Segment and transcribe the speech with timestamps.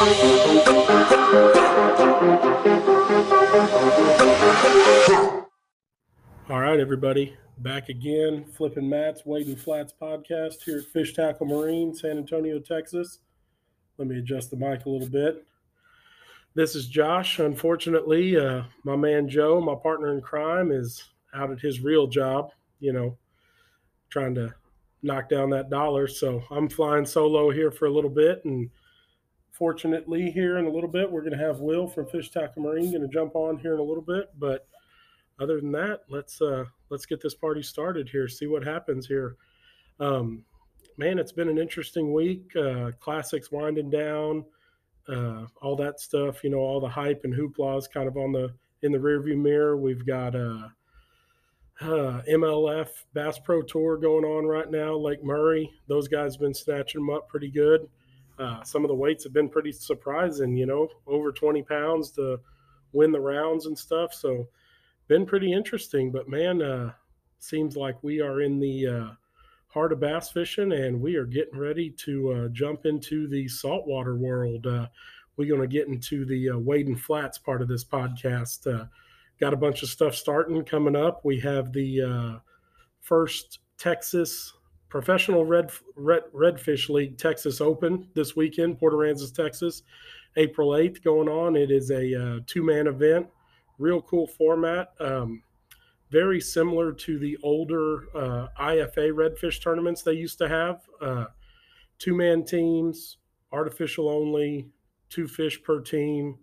[0.00, 0.06] All
[6.48, 8.46] right, everybody, back again.
[8.56, 13.18] Flipping Mats, Wading Flats podcast here at Fish Tackle Marine, San Antonio, Texas.
[13.98, 15.44] Let me adjust the mic a little bit.
[16.54, 17.38] This is Josh.
[17.38, 21.04] Unfortunately, uh, my man Joe, my partner in crime, is
[21.34, 23.18] out at his real job, you know,
[24.08, 24.54] trying to
[25.02, 26.08] knock down that dollar.
[26.08, 28.42] So I'm flying solo here for a little bit.
[28.46, 28.70] And
[29.60, 32.90] fortunately, here in a little bit, we're going to have Will from Fish Tackle Marine
[32.90, 34.30] going to jump on here in a little bit.
[34.38, 34.66] But
[35.38, 38.26] other than that, let's uh, let's get this party started here.
[38.26, 39.36] See what happens here.
[40.00, 40.44] Um,
[40.96, 42.56] man, it's been an interesting week.
[42.56, 44.46] Uh, classics winding down,
[45.08, 46.42] uh, all that stuff.
[46.42, 49.36] You know, all the hype and hoopla is kind of on the in the rearview
[49.36, 49.76] mirror.
[49.76, 50.68] We've got uh,
[51.82, 54.94] uh, MLF Bass Pro Tour going on right now.
[54.96, 57.86] Lake Murray, those guys have been snatching them up pretty good.
[58.40, 60.56] Uh, some of the weights have been pretty surprising.
[60.56, 62.40] You know, over 20 pounds to
[62.92, 64.14] win the rounds and stuff.
[64.14, 64.48] So
[65.08, 66.10] been pretty interesting.
[66.10, 66.92] But man, uh,
[67.38, 69.08] seems like we are in the uh,
[69.68, 74.16] heart of bass fishing, and we are getting ready to uh, jump into the saltwater
[74.16, 74.66] world.
[74.66, 74.86] Uh,
[75.36, 78.88] we're going to get into the uh, Wading Flats part of this podcast.
[79.38, 81.24] Got a bunch of stuff starting coming up.
[81.24, 82.40] We have the
[83.00, 84.52] first Texas
[84.90, 89.82] Professional Red, Red Redfish League Texas Open this weekend, Port Aransas, Texas,
[90.36, 91.56] April 8th going on.
[91.56, 93.28] It is a uh, two man event
[93.80, 94.92] real cool format.
[95.00, 95.42] Um,
[96.10, 100.82] very similar to the older uh, IFA redfish tournaments they used to have.
[101.00, 101.26] Uh,
[101.98, 103.16] two man teams,
[103.52, 104.68] artificial only,
[105.08, 106.36] two fish per team,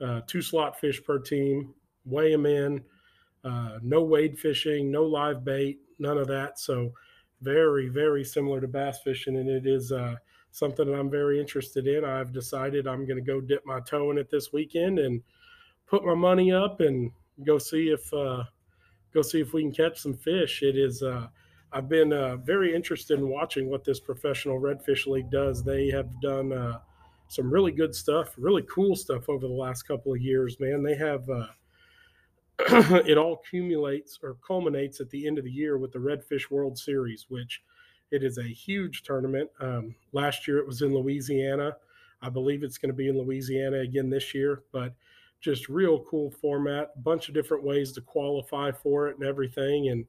[0.00, 2.84] uh, two slot fish per team, weigh them in,
[3.44, 6.58] uh, no wade fishing, no live bait, none of that.
[6.58, 6.92] So,
[7.46, 9.36] very, very similar to bass fishing.
[9.36, 10.16] And it is uh,
[10.50, 12.04] something that I'm very interested in.
[12.04, 15.22] I've decided I'm going to go dip my toe in it this weekend and
[15.86, 17.12] put my money up and
[17.44, 18.42] go see if uh,
[19.14, 20.62] go see if we can catch some fish.
[20.62, 21.02] It is.
[21.02, 21.28] Uh,
[21.72, 25.62] I've been uh, very interested in watching what this professional redfish league does.
[25.62, 26.78] They have done uh,
[27.28, 30.58] some really good stuff, really cool stuff over the last couple of years.
[30.58, 31.28] Man, they have.
[33.06, 36.78] It all accumulates or culminates at the end of the year with the Redfish World
[36.78, 37.62] Series, which
[38.10, 39.50] it is a huge tournament.
[39.60, 41.76] Um, last year it was in Louisiana.
[42.22, 44.94] I believe it's going to be in Louisiana again this year, but
[45.40, 50.06] just real cool format, bunch of different ways to qualify for it and everything, and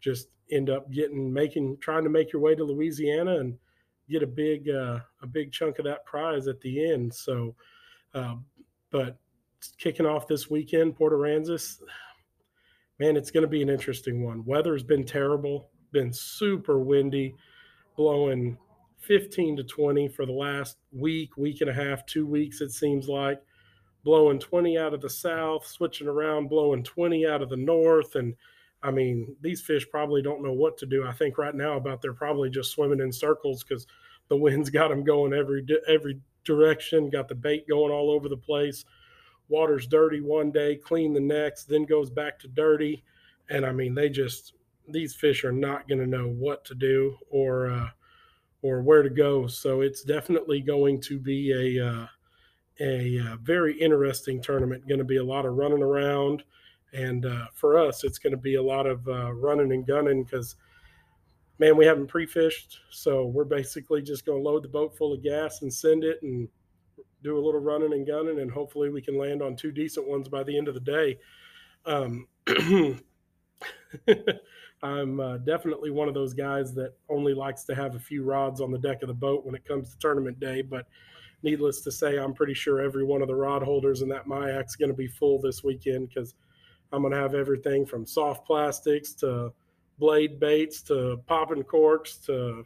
[0.00, 3.58] just end up getting making trying to make your way to Louisiana and
[4.08, 7.14] get a big uh, a big chunk of that prize at the end.
[7.14, 7.54] So,
[8.14, 8.36] uh,
[8.90, 9.18] but
[9.78, 11.80] kicking off this weekend, Port Aransas,
[12.98, 14.44] man, it's going to be an interesting one.
[14.44, 17.34] Weather's been terrible, been super windy,
[17.96, 18.58] blowing
[19.00, 23.08] 15 to 20 for the last week, week and a half, two weeks, it seems
[23.08, 23.40] like
[24.06, 28.14] blowing 20 out of the south, switching around, blowing 20 out of the north.
[28.14, 28.34] And
[28.82, 31.04] I mean, these fish probably don't know what to do.
[31.04, 33.86] I think right now about they're probably just swimming in circles because
[34.28, 38.36] the wind's got them going every every direction, got the bait going all over the
[38.36, 38.84] place.
[39.48, 43.04] Water's dirty one day, clean the next, then goes back to dirty.
[43.48, 44.54] And I mean, they just
[44.88, 47.88] these fish are not going to know what to do or uh,
[48.62, 49.46] or where to go.
[49.46, 52.06] So it's definitely going to be a uh,
[52.80, 54.88] a uh, very interesting tournament.
[54.88, 56.42] Going to be a lot of running around,
[56.92, 60.24] and uh, for us, it's going to be a lot of uh, running and gunning
[60.24, 60.56] because,
[61.58, 65.22] man, we haven't pre-fished, so we're basically just going to load the boat full of
[65.22, 66.48] gas and send it and
[67.26, 70.28] do a little running and gunning, and hopefully we can land on two decent ones
[70.28, 71.18] by the end of the day.
[71.84, 72.28] Um,
[74.82, 78.60] I'm uh, definitely one of those guys that only likes to have a few rods
[78.60, 80.86] on the deck of the boat when it comes to tournament day, but
[81.42, 84.26] needless to say, I'm pretty sure every one of the rod holders in that
[84.66, 86.34] is going to be full this weekend because
[86.92, 89.52] I'm going to have everything from soft plastics to
[89.98, 92.64] blade baits to popping corks to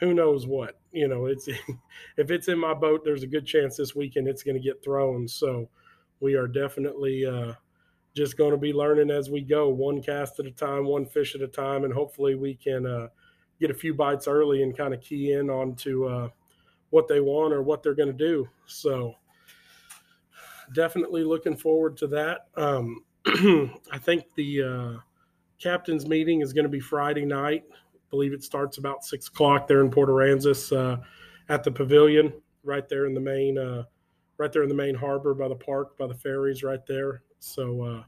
[0.00, 0.78] who knows what.
[0.96, 1.46] You know, it's
[2.16, 4.82] if it's in my boat, there's a good chance this weekend it's going to get
[4.82, 5.28] thrown.
[5.28, 5.68] So
[6.20, 7.52] we are definitely uh,
[8.14, 11.34] just going to be learning as we go, one cast at a time, one fish
[11.34, 13.08] at a time, and hopefully we can uh,
[13.60, 16.30] get a few bites early and kind of key in onto uh,
[16.88, 18.48] what they want or what they're going to do.
[18.66, 19.16] So
[20.72, 22.46] definitely looking forward to that.
[22.56, 25.00] Um, I think the uh,
[25.60, 27.64] captain's meeting is going to be Friday night.
[28.10, 31.00] Believe it starts about six o'clock there in Port Aransas uh,
[31.48, 32.32] at the pavilion,
[32.62, 33.84] right there in the main, uh,
[34.38, 37.22] right there in the main harbor by the park, by the ferries, right there.
[37.40, 38.02] So uh,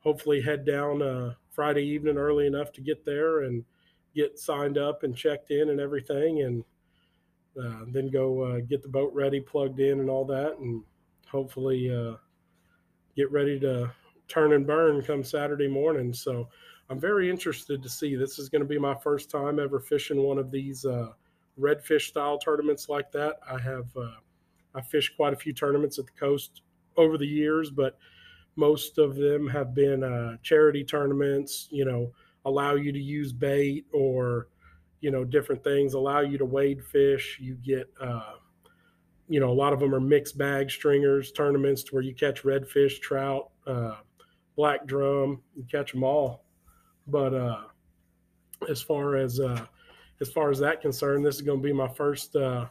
[0.00, 3.64] hopefully head down uh, Friday evening early enough to get there and
[4.14, 6.64] get signed up and checked in and everything, and
[7.62, 10.82] uh, then go uh, get the boat ready, plugged in, and all that, and
[11.28, 11.90] hopefully
[13.16, 13.90] get ready to
[14.28, 16.12] turn and burn come Saturday morning.
[16.12, 16.48] So
[16.88, 18.14] I'm very interested to see.
[18.14, 21.12] This is going to be my first time ever fishing one of these uh,
[21.58, 23.36] redfish style tournaments like that.
[23.50, 24.16] I have uh,
[24.74, 26.62] I fished quite a few tournaments at the coast
[26.96, 27.98] over the years, but
[28.54, 31.68] most of them have been uh, charity tournaments.
[31.70, 32.12] You know,
[32.44, 34.48] allow you to use bait or
[35.00, 37.38] you know different things, allow you to wade fish.
[37.40, 38.34] You get uh,
[39.28, 42.44] you know a lot of them are mixed bag stringers tournaments to where you catch
[42.44, 43.96] redfish, trout, uh,
[44.54, 46.45] black drum, you catch them all.
[47.06, 47.62] But uh,
[48.68, 49.66] as far as uh,
[50.20, 52.66] as far as that concerned, this is going to be my first uh,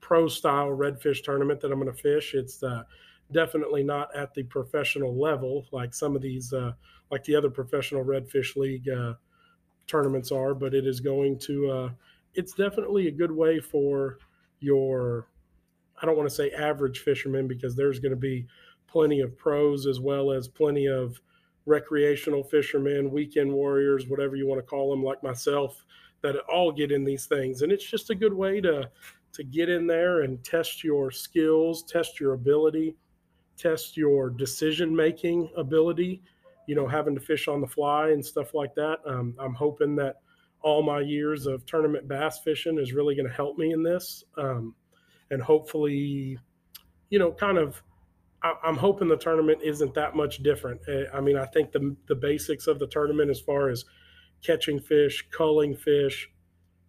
[0.00, 2.34] pro style redfish tournament that I'm going to fish.
[2.34, 2.82] It's uh,
[3.32, 6.72] definitely not at the professional level like some of these, uh,
[7.10, 9.14] like the other professional redfish league uh,
[9.86, 11.70] tournaments are, but it is going to.
[11.70, 11.90] Uh,
[12.34, 14.18] it's definitely a good way for
[14.60, 15.26] your.
[16.02, 18.46] I don't want to say average fishermen because there's going to be
[18.86, 21.20] plenty of pros as well as plenty of
[21.66, 25.84] recreational fishermen, weekend warriors, whatever you want to call them, like myself,
[26.22, 27.62] that all get in these things.
[27.62, 28.90] And it's just a good way to
[29.32, 32.96] to get in there and test your skills, test your ability,
[33.56, 36.22] test your decision making ability.
[36.66, 38.98] You know, having to fish on the fly and stuff like that.
[39.04, 40.16] Um, I'm hoping that
[40.62, 44.22] all my years of tournament bass fishing is really going to help me in this,
[44.36, 44.74] um,
[45.30, 46.38] and hopefully,
[47.08, 47.82] you know, kind of
[48.42, 50.80] I'm hoping the tournament isn't that much different.
[50.88, 53.84] Eh, I mean, I think the the basics of the tournament, as far as
[54.42, 56.30] catching fish, culling fish,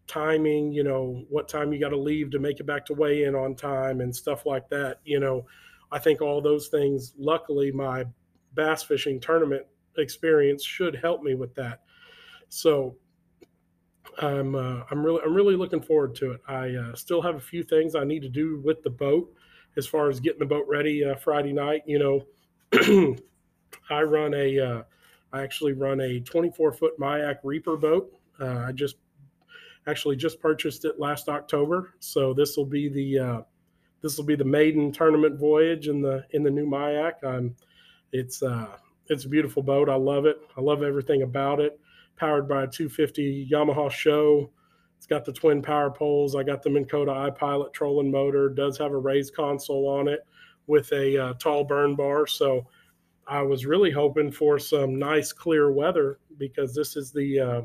[0.08, 3.24] timing, you know, what time you got to leave to make it back to weigh
[3.24, 5.00] in on time, and stuff like that.
[5.04, 5.46] You know,
[5.92, 7.14] I think all those things.
[7.18, 8.06] Luckily, my
[8.54, 9.66] bass fishing tournament
[9.98, 11.82] experience should help me with that.
[12.48, 12.96] So
[14.20, 16.42] I'm uh, I'm really I'm really looking forward to it.
[16.48, 19.34] I uh, still have a few things I need to do with the boat
[19.78, 21.84] as far as getting the boat ready uh, Friday night.
[21.86, 23.16] You know,
[23.90, 24.84] I run a, uh,
[25.34, 28.12] I actually run a 24 foot Majek Reaper boat.
[28.40, 28.96] Uh, I just
[29.88, 33.42] actually just purchased it last October, so this will be the uh,
[34.02, 37.24] this will be the maiden tournament voyage in the in the new Majek.
[37.24, 37.56] I'm,
[38.12, 38.78] it's uh,
[39.08, 39.90] it's a beautiful boat.
[39.90, 40.38] I love it.
[40.58, 41.80] I love everything about it.
[42.18, 44.50] Powered by a 250 Yamaha SHO
[45.02, 46.36] it's got the twin power poles.
[46.36, 48.50] I got the Minn Kota iPilot trolling motor.
[48.50, 50.28] Does have a raised console on it
[50.68, 52.28] with a uh, tall burn bar.
[52.28, 52.68] So
[53.26, 57.62] I was really hoping for some nice clear weather because this is the uh,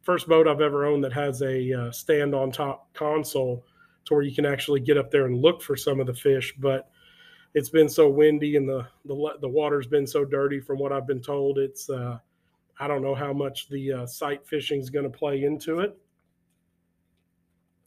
[0.00, 3.66] first boat I've ever owned that has a uh, stand on top console
[4.06, 6.54] to where you can actually get up there and look for some of the fish.
[6.56, 6.88] But
[7.52, 11.06] it's been so windy and the the, the water's been so dirty from what I've
[11.06, 11.58] been told.
[11.58, 12.16] It's uh,
[12.80, 15.94] I don't know how much the uh, sight fishing is going to play into it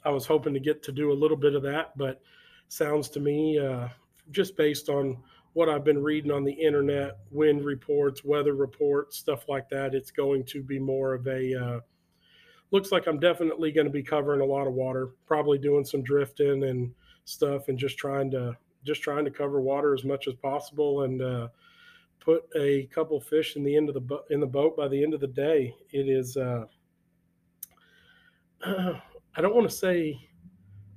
[0.04, 2.22] I was hoping to get to do a little bit of that, but
[2.68, 3.88] sounds to me, uh,
[4.32, 5.18] just based on
[5.54, 10.12] what I've been reading on the internet, wind reports, weather reports, stuff like that, it's
[10.12, 11.56] going to be more of a.
[11.56, 11.80] Uh,
[12.72, 16.04] looks like I'm definitely going to be covering a lot of water, probably doing some
[16.04, 16.94] drifting and
[17.26, 21.22] stuff, and just trying to just trying to cover water as much as possible and
[21.22, 21.48] uh,
[22.20, 25.04] put a couple fish in the end of the bo- in the boat by the
[25.04, 25.76] end of the day.
[25.92, 26.38] It is.
[26.38, 26.66] Uh,
[29.36, 30.20] I don't want to say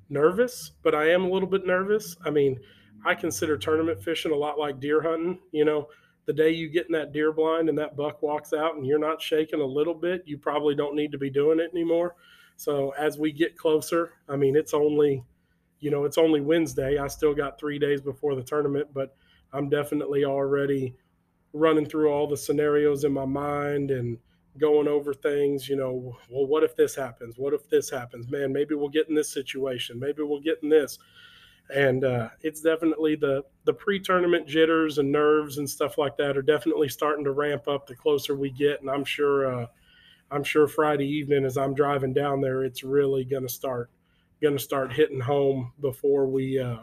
[0.09, 2.17] nervous, but I am a little bit nervous.
[2.25, 2.59] I mean,
[3.05, 5.39] I consider tournament fishing a lot like deer hunting.
[5.53, 5.89] You know,
[6.27, 8.99] the day you get in that deer blind and that buck walks out and you're
[8.99, 12.17] not shaking a little bit, you probably don't need to be doing it anymore.
[12.56, 15.25] So as we get closer, I mean, it's only,
[15.81, 16.99] you know, it's only Wednesday.
[16.99, 19.17] I still got three days before the tournament, but
[19.53, 20.97] I'm definitely already
[21.53, 24.19] running through all the scenarios in my mind and
[24.58, 27.39] going over things, you know, well, what if this happens?
[27.39, 28.31] What if this happens?
[28.31, 29.99] Man, maybe we'll get in this situation.
[29.99, 30.99] Maybe we'll get in this.
[31.75, 36.43] And uh, it's definitely the the pre-tournament jitters and nerves and stuff like that are
[36.43, 38.82] definitely starting to ramp up the closer we get.
[38.82, 39.67] And I'm sure uh,
[40.31, 43.91] I'm sure Friday evening as I'm driving down there, it's really to start
[44.43, 46.81] to start hitting home before we uh,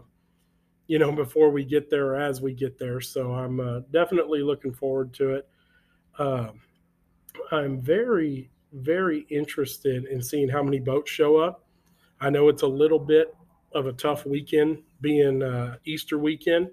[0.88, 3.00] you know before we get there or as we get there.
[3.00, 5.48] So I'm uh, definitely looking forward to it.
[6.18, 6.60] Um,
[7.52, 11.66] I'm very, very interested in seeing how many boats show up.
[12.20, 13.36] I know it's a little bit
[13.74, 16.70] of a tough weekend being uh, Easter weekend.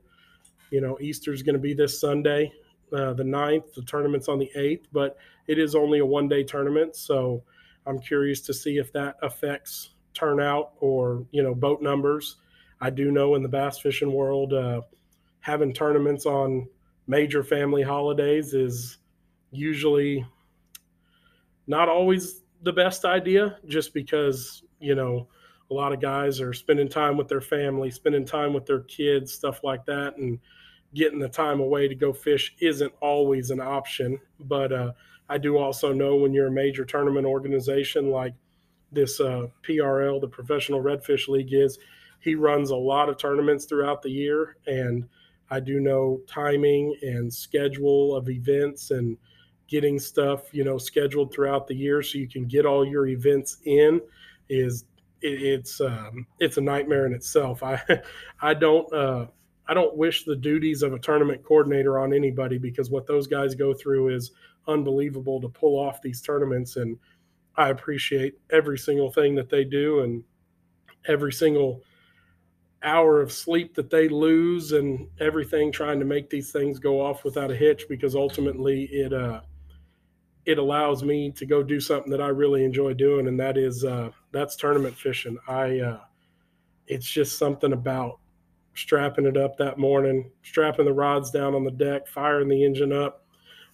[0.70, 2.52] You know, Easter is going to be this Sunday,
[2.92, 3.74] uh, the 9th.
[3.74, 5.16] The tournament's on the 8th, but
[5.46, 6.94] it is only a one day tournament.
[6.94, 7.42] So
[7.86, 12.36] I'm curious to see if that affects turnout or, you know, boat numbers.
[12.80, 14.82] I do know in the bass fishing world, uh,
[15.40, 16.68] having tournaments on
[17.06, 18.98] major family holidays is
[19.50, 20.24] usually
[21.68, 25.28] not always the best idea just because, you know,
[25.70, 29.32] a lot of guys are spending time with their family, spending time with their kids,
[29.32, 30.40] stuff like that, and
[30.94, 34.18] getting the time away to go fish isn't always an option.
[34.40, 34.92] But uh,
[35.28, 38.34] I do also know when you're a major tournament organization like
[38.90, 41.78] this uh, PRL, the Professional Redfish League, is,
[42.20, 44.56] he runs a lot of tournaments throughout the year.
[44.66, 45.06] And
[45.50, 49.18] I do know timing and schedule of events and
[49.68, 53.58] getting stuff, you know, scheduled throughout the year so you can get all your events
[53.64, 54.00] in
[54.48, 54.84] is
[55.20, 57.62] it, it's um, it's a nightmare in itself.
[57.62, 57.80] I
[58.40, 59.26] I don't uh,
[59.68, 63.54] I don't wish the duties of a tournament coordinator on anybody because what those guys
[63.54, 64.32] go through is
[64.66, 66.98] unbelievable to pull off these tournaments and
[67.56, 70.22] I appreciate every single thing that they do and
[71.06, 71.82] every single
[72.82, 77.24] hour of sleep that they lose and everything trying to make these things go off
[77.24, 79.40] without a hitch because ultimately it uh
[80.48, 83.84] it allows me to go do something that I really enjoy doing, and that is
[83.84, 85.36] uh, that's tournament fishing.
[85.46, 86.00] I uh,
[86.86, 88.18] it's just something about
[88.72, 92.94] strapping it up that morning, strapping the rods down on the deck, firing the engine
[92.94, 93.26] up,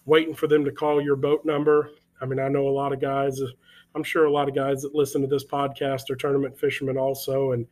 [0.03, 1.91] waiting for them to call your boat number.
[2.19, 3.39] I mean, I know a lot of guys.
[3.95, 7.53] I'm sure a lot of guys that listen to this podcast are tournament fishermen also,
[7.53, 7.65] and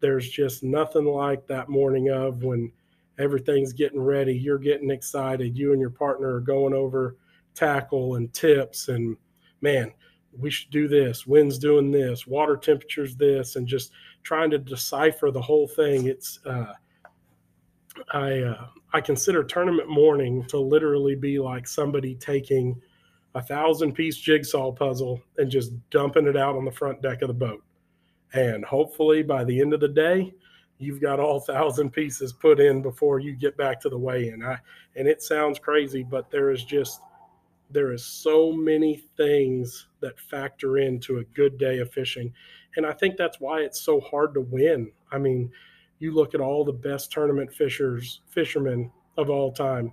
[0.00, 2.72] there's just nothing like that morning of when
[3.16, 7.14] everything's getting ready, you're getting excited, you and your partner are going over
[7.54, 9.16] tackle and tips and
[9.60, 9.92] man
[10.38, 13.92] we should do this wind's doing this water temperatures this and just
[14.22, 16.06] trying to decipher the whole thing.
[16.06, 16.74] It's uh,
[18.12, 22.80] i uh, i consider tournament morning to literally be like somebody taking
[23.34, 27.28] a thousand piece jigsaw puzzle and just dumping it out on the front deck of
[27.28, 27.62] the boat.
[28.32, 30.32] And hopefully by the end of the day
[30.78, 34.42] you've got all thousand pieces put in before you get back to the weigh-in.
[34.42, 34.58] I,
[34.96, 37.00] and it sounds crazy but there is just
[37.72, 42.32] there is so many things that factor into a good day of fishing.
[42.76, 44.92] And i think that's why it's so hard to win.
[45.10, 45.50] I mean
[46.00, 49.92] you look at all the best tournament fishers fishermen of all time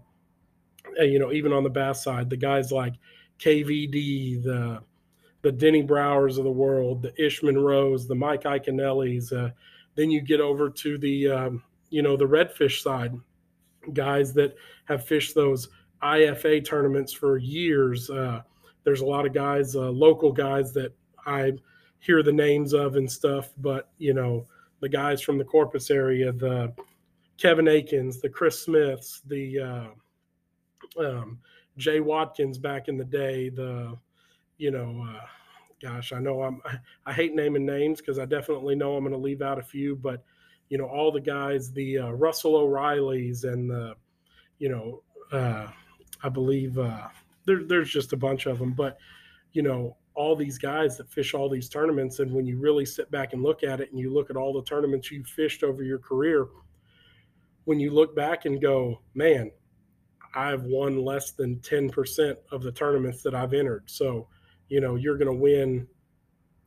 [0.99, 2.93] you know even on the bass side the guys like
[3.39, 4.81] kvd the
[5.43, 9.51] the Denny Brauers of the world the Ishama monroes the mike iaconellis uh,
[9.95, 13.13] then you get over to the um, you know the redfish side
[13.93, 14.55] guys that
[14.85, 15.69] have fished those
[16.01, 18.09] IFA tournaments for years.
[18.09, 18.41] Uh,
[18.83, 20.93] there's a lot of guys, uh, local guys that
[21.25, 21.53] I
[21.99, 24.45] hear the names of and stuff, but you know,
[24.79, 26.73] the guys from the Corpus area, the
[27.37, 31.39] Kevin Akins, the Chris Smiths, the uh, um,
[31.77, 33.97] Jay Watkins back in the day, the
[34.57, 35.25] you know, uh,
[35.81, 36.61] gosh, I know I'm
[37.05, 39.95] I hate naming names because I definitely know I'm going to leave out a few,
[39.95, 40.23] but
[40.69, 43.95] you know, all the guys, the uh, Russell O'Reillys and the
[44.59, 45.01] you know.
[46.23, 47.07] I believe uh,
[47.45, 48.97] there, there's just a bunch of them, but
[49.53, 53.09] you know, all these guys that fish all these tournaments, and when you really sit
[53.11, 55.83] back and look at it, and you look at all the tournaments you've fished over
[55.83, 56.47] your career,
[57.65, 59.51] when you look back and go, man,
[60.33, 63.83] I've won less than 10% of the tournaments that I've entered.
[63.87, 64.27] So,
[64.69, 65.87] you know, you're going to win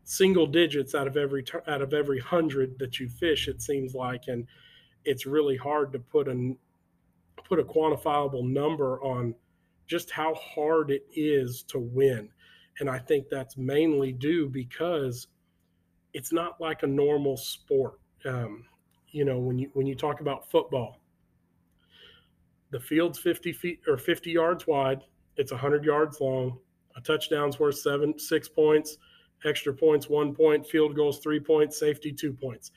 [0.04, 3.48] single digits out of every out of every hundred that you fish.
[3.48, 4.46] It seems like, and
[5.04, 6.54] it's really hard to put a
[7.50, 9.34] put a quantifiable number on
[9.88, 12.28] just how hard it is to win.
[12.78, 15.26] And I think that's mainly due because
[16.14, 17.98] it's not like a normal sport.
[18.24, 18.64] Um,
[19.08, 21.00] you know, when you when you talk about football,
[22.70, 25.00] the field's 50 feet or 50 yards wide,
[25.36, 26.56] it's 100 yards long.
[26.96, 28.96] A touchdown's worth seven, six points,
[29.44, 32.70] extra points, one point, field goals, three points, safety, two points.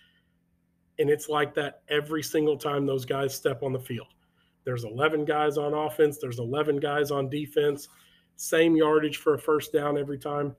[0.98, 4.13] And it's like that every single time those guys step on the field.
[4.66, 7.88] There's 11 guys on offense, there's 11 guys on defense,
[8.36, 10.56] same yardage for a first down every time.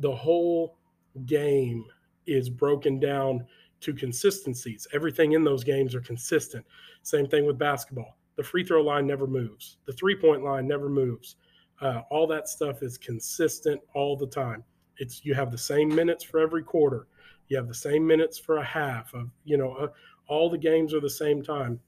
[0.00, 0.78] The whole
[1.24, 1.84] game
[2.26, 3.46] is broken down
[3.80, 4.86] to consistencies.
[4.92, 6.64] Everything in those games are consistent.
[7.02, 8.16] Same thing with basketball.
[8.36, 11.36] The free throw line never moves, the three point line never moves.
[11.80, 14.64] Uh, all that stuff is consistent all the time.
[14.98, 17.06] It's you have the same minutes for every quarter.
[17.48, 19.88] You have the same minutes for a half of you know uh,
[20.28, 21.80] all the games are the same time.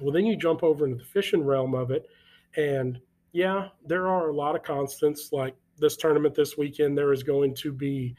[0.00, 2.06] Well, then you jump over into the fishing realm of it.
[2.56, 3.00] And
[3.32, 5.32] yeah, there are a lot of constants.
[5.32, 8.14] Like this tournament this weekend, there is going to be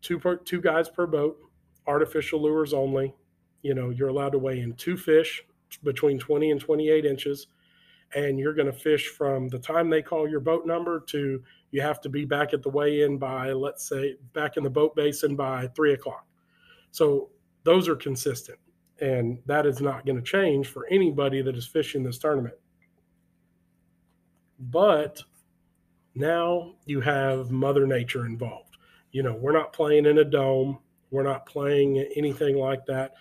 [0.00, 1.36] two per, two guys per boat,
[1.86, 3.14] artificial lures only.
[3.62, 5.42] You know, you're allowed to weigh in two fish
[5.82, 7.46] between 20 and 28 inches.
[8.14, 11.80] And you're going to fish from the time they call your boat number to you
[11.80, 14.94] have to be back at the weigh in by, let's say, back in the boat
[14.94, 16.24] basin by three o'clock.
[16.92, 17.30] So
[17.64, 18.58] those are consistent.
[19.00, 22.54] And that is not going to change for anybody that is fishing this tournament.
[24.58, 25.22] But
[26.14, 28.76] now you have Mother Nature involved.
[29.10, 30.78] You know, we're not playing in a dome.
[31.10, 33.14] We're not playing anything like that.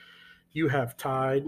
[0.52, 1.46] You have tide,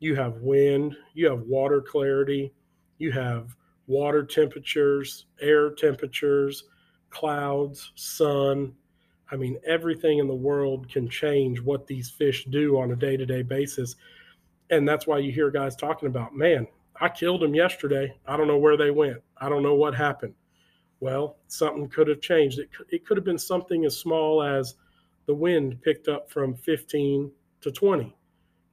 [0.00, 2.52] you have wind, you have water clarity,
[2.98, 6.64] you have water temperatures, air temperatures,
[7.10, 8.72] clouds, sun.
[9.30, 13.16] I mean, everything in the world can change what these fish do on a day
[13.16, 13.96] to day basis.
[14.70, 16.66] And that's why you hear guys talking about, man,
[17.00, 18.14] I killed them yesterday.
[18.26, 19.18] I don't know where they went.
[19.38, 20.34] I don't know what happened.
[21.00, 22.58] Well, something could have changed.
[22.58, 24.74] It, it could have been something as small as
[25.26, 27.30] the wind picked up from 15
[27.62, 28.16] to 20.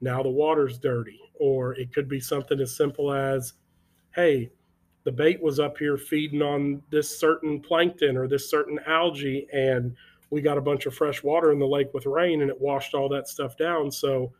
[0.01, 1.19] Now the water's dirty.
[1.39, 3.53] Or it could be something as simple as,
[4.15, 4.51] hey,
[5.03, 9.95] the bait was up here feeding on this certain plankton or this certain algae, and
[10.31, 12.95] we got a bunch of fresh water in the lake with rain and it washed
[12.95, 13.91] all that stuff down.
[13.91, 14.31] So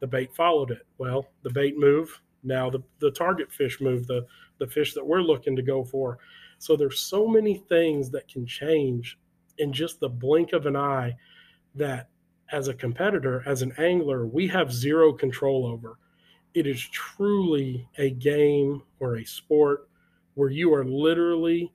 [0.00, 0.86] the bait followed it.
[0.98, 2.12] Well, the bait moved.
[2.44, 4.24] Now the, the target fish moved, the,
[4.58, 6.18] the fish that we're looking to go for.
[6.58, 9.18] So there's so many things that can change
[9.58, 11.16] in just the blink of an eye
[11.74, 12.08] that
[12.52, 15.98] as a competitor, as an angler, we have zero control over.
[16.54, 19.88] It is truly a game or a sport
[20.34, 21.72] where you are literally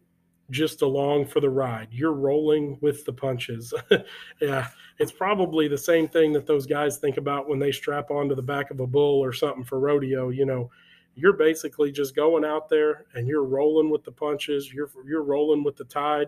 [0.49, 1.89] just along for the ride.
[1.91, 3.73] You're rolling with the punches.
[4.41, 8.35] yeah, it's probably the same thing that those guys think about when they strap onto
[8.35, 10.29] the back of a bull or something for rodeo.
[10.29, 10.71] You know,
[11.15, 14.71] you're basically just going out there and you're rolling with the punches.
[14.73, 16.27] You're you're rolling with the tide.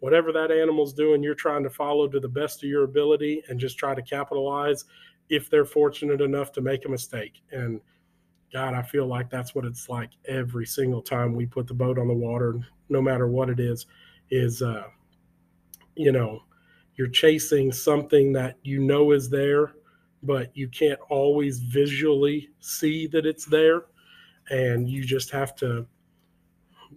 [0.00, 3.60] Whatever that animal's doing, you're trying to follow to the best of your ability and
[3.60, 4.86] just try to capitalize
[5.28, 7.42] if they're fortunate enough to make a mistake.
[7.52, 7.80] And
[8.52, 11.98] God, I feel like that's what it's like every single time we put the boat
[11.98, 12.60] on the water,
[12.90, 13.86] no matter what it is,
[14.30, 14.84] is, uh,
[15.96, 16.42] you know,
[16.96, 19.74] you're chasing something that you know is there,
[20.22, 23.86] but you can't always visually see that it's there.
[24.50, 25.86] And you just have to,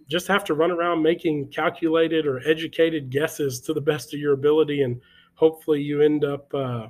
[0.08, 4.32] just have to run around making calculated or educated guesses to the best of your
[4.34, 4.82] ability.
[4.82, 5.00] And
[5.34, 6.88] hopefully you end up, uh,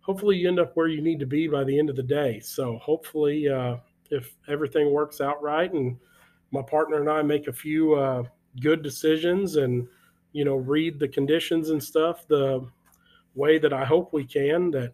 [0.00, 2.40] hopefully you end up where you need to be by the end of the day.
[2.40, 3.76] So hopefully, uh,
[4.10, 5.96] if everything works out right, and
[6.50, 8.24] my partner and I make a few uh,
[8.60, 9.86] good decisions, and
[10.32, 12.66] you know, read the conditions and stuff the
[13.34, 14.92] way that I hope we can, that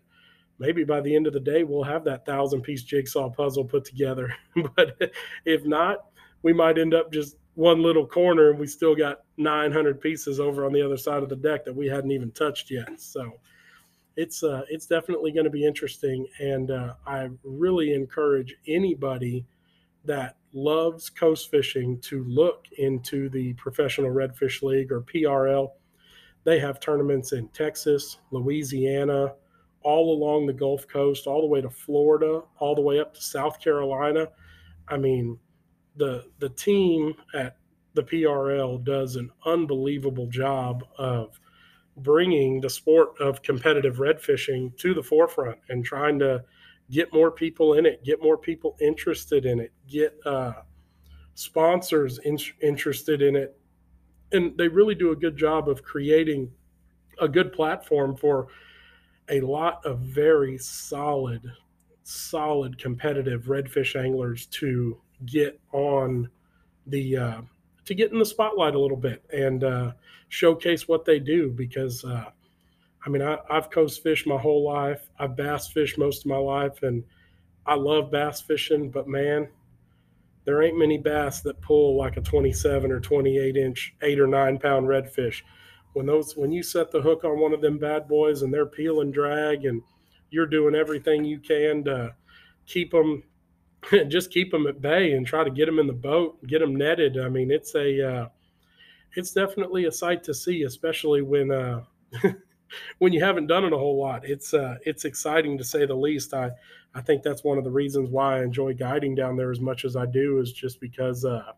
[0.59, 3.85] maybe by the end of the day we'll have that thousand piece jigsaw puzzle put
[3.85, 4.35] together.
[4.77, 5.13] but
[5.45, 6.07] if not,
[6.43, 10.67] we might end up just one little corner and we still got 900 pieces over
[10.67, 13.01] on the other side of the deck that we hadn't even touched yet.
[13.01, 13.33] So
[14.17, 19.45] it's uh, it's definitely going to be interesting, and uh, I really encourage anybody
[20.07, 25.69] that loves coast fishing to look into the Professional Redfish League or PRL.
[26.45, 29.35] They have tournaments in Texas, Louisiana,
[29.83, 33.21] all along the Gulf Coast, all the way to Florida, all the way up to
[33.21, 34.29] South Carolina.
[34.89, 35.39] I mean,
[35.97, 37.57] the the team at
[37.95, 41.39] the PRL does an unbelievable job of
[41.99, 46.45] bringing the sport of competitive red fishing to the forefront and trying to
[46.91, 50.53] get more people in it, get more people interested in it, get uh,
[51.35, 53.59] sponsors in, interested in it.
[54.33, 56.51] And they really do a good job of creating
[57.21, 58.49] a good platform for
[59.29, 61.43] a lot of very solid,
[62.03, 66.29] solid competitive redfish anglers to get on
[66.87, 67.41] the uh,
[67.85, 69.93] to get in the spotlight a little bit and uh,
[70.29, 72.31] showcase what they do because uh,
[73.07, 75.09] I mean I, have coast fished my whole life.
[75.19, 77.05] I've bass fished most of my life, and
[77.65, 78.91] I love bass fishing.
[78.91, 79.49] But man,
[80.45, 84.59] there ain't many bass that pull like a 27 or 28 inch, eight or nine
[84.59, 85.43] pound redfish.
[85.93, 88.67] When those when you set the hook on one of them bad boys and they're
[88.67, 89.83] peel and drag and
[90.31, 92.15] you're doing everything you can to
[92.67, 93.23] keep them
[94.09, 96.75] just keep them at bay and try to get them in the boat, get them
[96.75, 97.19] netted.
[97.19, 98.29] I mean, it's a uh,
[99.15, 101.83] it's definitely a sight to see, especially when uh,
[102.99, 104.25] when you haven't done it a whole lot.
[104.25, 106.35] It's uh, it's exciting to say the least.
[106.35, 106.51] I
[106.95, 109.85] I think that's one of the reasons why I enjoy guiding down there as much
[109.85, 111.53] as I do is just because uh,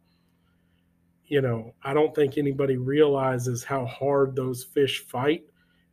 [1.27, 5.44] you know I don't think anybody realizes how hard those fish fight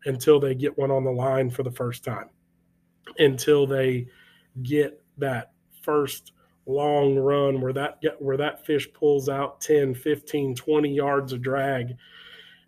[0.05, 2.29] until they get one on the line for the first time,
[3.19, 4.07] until they
[4.63, 5.51] get that
[5.81, 6.31] first
[6.67, 11.95] long run where that where that fish pulls out 10 15 20 yards of drag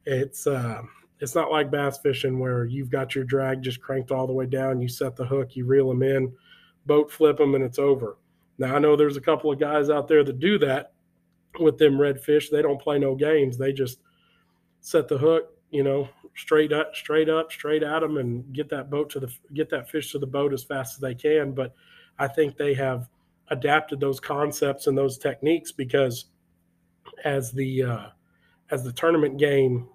[0.06, 0.84] it's uh
[1.20, 4.46] it's not like bass fishing where you've got your drag just cranked all the way
[4.46, 6.32] down you set the hook you reel them in
[6.86, 8.18] boat flip them and it's over.
[8.58, 10.94] Now i know there's a couple of guys out there that do that
[11.60, 13.58] with them redfish they don't play no games.
[13.58, 14.00] They just
[14.82, 18.90] set the hook you know straight up straight up straight at them and get that
[18.90, 21.52] boat to the get that fish to the boat as fast as they can.
[21.52, 21.74] But
[22.20, 23.10] I think they have
[23.50, 26.26] adapted those concepts and those techniques because
[27.24, 28.06] as the uh,
[28.72, 29.88] as the tournament game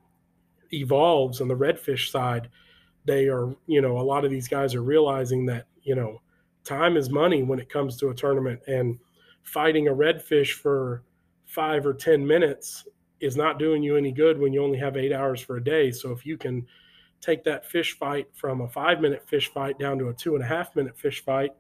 [0.73, 2.49] evolves on the redfish side,
[3.05, 6.21] they are, you know, a lot of these guys are realizing that, you know,
[6.65, 8.99] time is money when it comes to a tournament and
[9.43, 11.03] fighting a redfish for
[11.45, 12.85] five or 10 minutes
[13.21, 15.91] is not doing you any good when you only have eight hours for a day.
[15.91, 16.67] So if you can
[17.21, 20.43] take that fish fight from a five minute fish fight down to a two and
[20.43, 21.53] a half minute fish fight,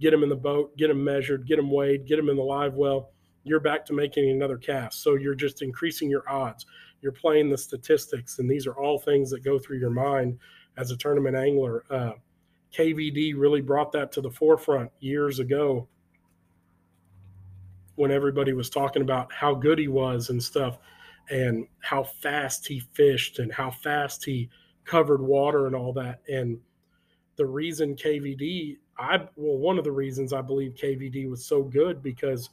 [0.00, 2.42] get them in the boat, get them measured, get them weighed, get them in the
[2.42, 3.10] live well,
[3.44, 5.02] you're back to making another cast.
[5.02, 6.66] So you're just increasing your odds.
[7.04, 10.38] You're playing the statistics, and these are all things that go through your mind
[10.78, 11.84] as a tournament angler.
[11.90, 12.12] Uh,
[12.72, 15.86] KVD really brought that to the forefront years ago
[17.96, 20.78] when everybody was talking about how good he was and stuff
[21.28, 24.48] and how fast he fished and how fast he
[24.86, 26.20] covered water and all that.
[26.26, 26.58] And
[27.36, 32.02] the reason KVD, I well, one of the reasons I believe KVD was so good
[32.02, 32.48] because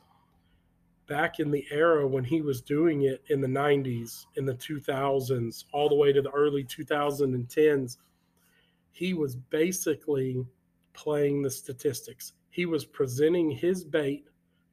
[1.12, 5.65] back in the era when he was doing it in the 90s, in the 2000s,
[5.74, 7.97] all the way to the early 2010s,
[8.93, 10.45] he was basically
[10.93, 12.32] playing the statistics.
[12.50, 14.24] He was presenting his bait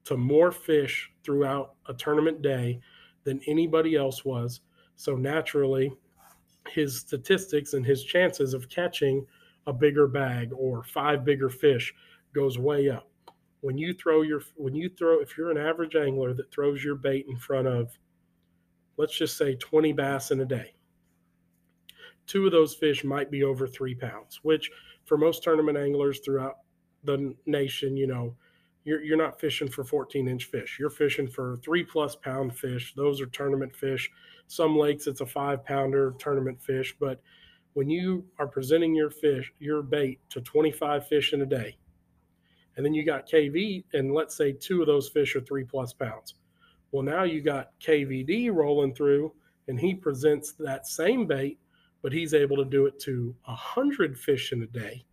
[0.04, 2.78] to more fish throughout a tournament day
[3.24, 4.60] than anybody else was.
[4.94, 5.92] So naturally,
[6.68, 9.26] his statistics and his chances of catching
[9.66, 11.92] a bigger bag or five bigger fish
[12.32, 13.07] goes way up.
[13.60, 16.94] When you throw your when you throw if you're an average angler that throws your
[16.94, 17.98] bait in front of
[18.96, 20.74] let's just say 20 bass in a day.
[22.26, 24.70] Two of those fish might be over 3 pounds, which
[25.06, 26.58] for most tournament anglers throughout
[27.04, 28.34] the nation, you know,
[28.84, 30.78] you're, you're not fishing for 14 inch fish.
[30.78, 32.94] You're fishing for three plus pound fish.
[32.94, 34.10] Those are tournament fish.
[34.46, 36.94] Some lakes, it's a five pounder tournament fish.
[36.98, 37.20] But
[37.74, 41.76] when you are presenting your fish, your bait to 25 fish in a day,
[42.78, 45.92] and then you got KV, and let's say two of those fish are three plus
[45.92, 46.34] pounds.
[46.92, 49.32] Well, now you got KVD rolling through,
[49.66, 51.58] and he presents that same bait,
[52.02, 55.04] but he's able to do it to a 100 fish in a day.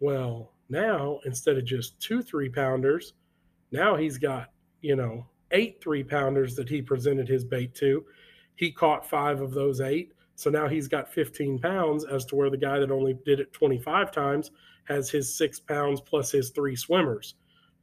[0.00, 3.14] Well, now, instead of just two three pounders,
[3.70, 4.48] now he's got,
[4.80, 8.04] you know, eight three pounders that he presented his bait to.
[8.56, 10.12] He caught five of those eight.
[10.34, 13.52] So now he's got 15 pounds, as to where the guy that only did it
[13.52, 14.50] 25 times
[14.88, 17.34] has his six pounds plus his three swimmers.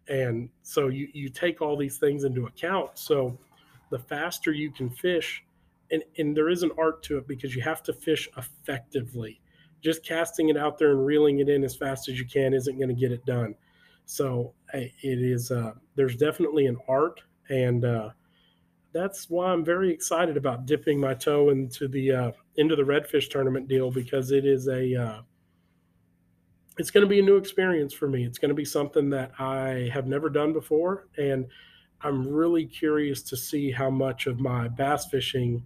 [0.07, 2.91] And so you, you take all these things into account.
[2.95, 3.37] So
[3.91, 5.43] the faster you can fish,
[5.91, 9.39] and, and there is an art to it because you have to fish effectively
[9.85, 12.77] just casting it out there and reeling it in as fast as you can isn't
[12.77, 13.53] going to get it done.
[14.07, 15.51] So it is.
[15.51, 18.09] Uh, there's definitely an art, and uh,
[18.93, 23.29] that's why I'm very excited about dipping my toe into the uh, into the redfish
[23.29, 25.23] tournament deal because it is a.
[26.77, 28.25] It's going to be a new experience for me.
[28.25, 31.45] It's going to be something that I have never done before, and
[32.01, 35.63] I'm really curious to see how much of my bass fishing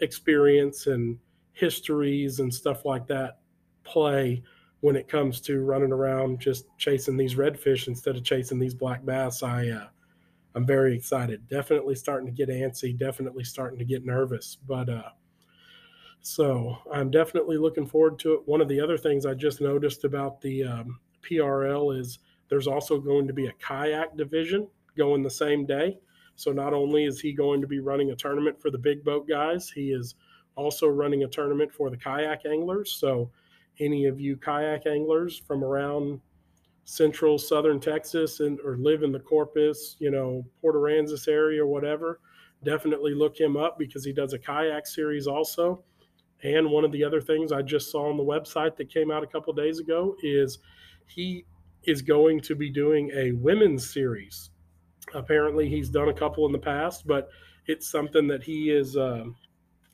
[0.00, 1.18] experience and
[1.52, 3.38] histories and stuff like that
[3.84, 4.42] play
[4.80, 9.04] when it comes to running around just chasing these redfish instead of chasing these black
[9.04, 9.42] bass.
[9.42, 9.88] I uh,
[10.54, 11.48] I'm very excited.
[11.48, 12.96] Definitely starting to get antsy.
[12.96, 14.56] Definitely starting to get nervous.
[14.66, 15.10] But uh,
[16.20, 18.40] so I'm definitely looking forward to it.
[18.46, 22.98] One of the other things I just noticed about the um, PRL is there's also
[22.98, 25.98] going to be a kayak division going the same day.
[26.36, 29.28] So not only is he going to be running a tournament for the big boat
[29.28, 30.14] guys, he is
[30.54, 32.92] also running a tournament for the kayak anglers.
[32.92, 33.30] So
[33.80, 36.20] any of you kayak anglers from around
[36.84, 41.66] central southern Texas and or live in the Corpus, you know, Port Aransas area or
[41.66, 42.20] whatever,
[42.64, 45.84] definitely look him up because he does a kayak series also.
[46.42, 49.24] And one of the other things I just saw on the website that came out
[49.24, 50.58] a couple days ago is
[51.06, 51.44] he
[51.84, 54.50] is going to be doing a women's series.
[55.14, 57.28] Apparently, he's done a couple in the past, but
[57.66, 59.24] it's something that he is uh,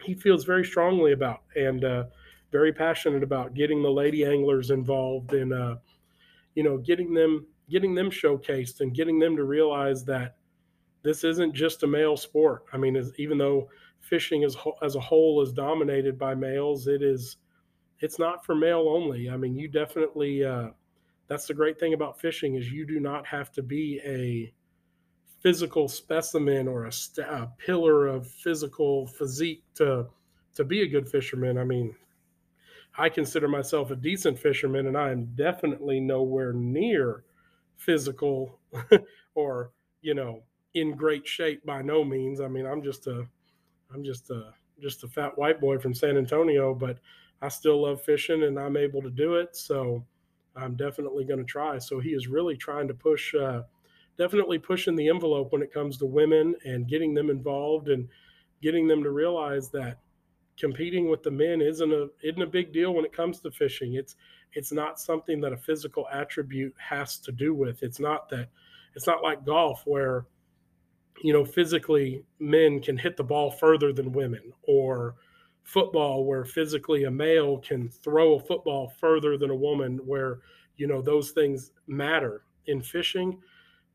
[0.02, 2.04] he feels very strongly about, and uh,
[2.52, 5.76] very passionate about getting the lady anglers involved in, uh,
[6.54, 10.36] you know, getting them getting them showcased and getting them to realize that
[11.02, 12.64] this isn't just a male sport.
[12.72, 13.68] I mean, even though
[14.04, 17.36] fishing as as a whole is dominated by males, it is
[18.00, 19.30] it's not for male only.
[19.30, 20.68] I mean, you definitely uh,
[21.28, 24.52] that's the great thing about fishing is you do not have to be a
[25.40, 30.06] physical specimen or a, st- a pillar of physical physique to
[30.54, 31.58] to be a good fisherman.
[31.58, 31.94] I mean,
[32.96, 37.24] I consider myself a decent fisherman, and I am definitely nowhere near
[37.76, 38.58] physical
[39.34, 40.42] or you know
[40.74, 42.40] in great shape by no means.
[42.40, 43.26] I mean, I'm just a
[43.92, 46.98] I'm just a just a fat white boy from San Antonio, but
[47.40, 49.56] I still love fishing and I'm able to do it.
[49.56, 50.04] So
[50.56, 51.78] I'm definitely going to try.
[51.78, 53.62] So he is really trying to push, uh,
[54.18, 58.08] definitely pushing the envelope when it comes to women and getting them involved and
[58.62, 59.98] getting them to realize that
[60.58, 63.94] competing with the men isn't a isn't a big deal when it comes to fishing.
[63.94, 64.16] It's
[64.52, 67.82] it's not something that a physical attribute has to do with.
[67.82, 68.48] It's not that
[68.94, 70.26] it's not like golf where
[71.24, 75.14] you know physically men can hit the ball further than women or
[75.62, 80.40] football where physically a male can throw a football further than a woman where
[80.76, 82.44] you know those things matter.
[82.66, 83.40] In fishing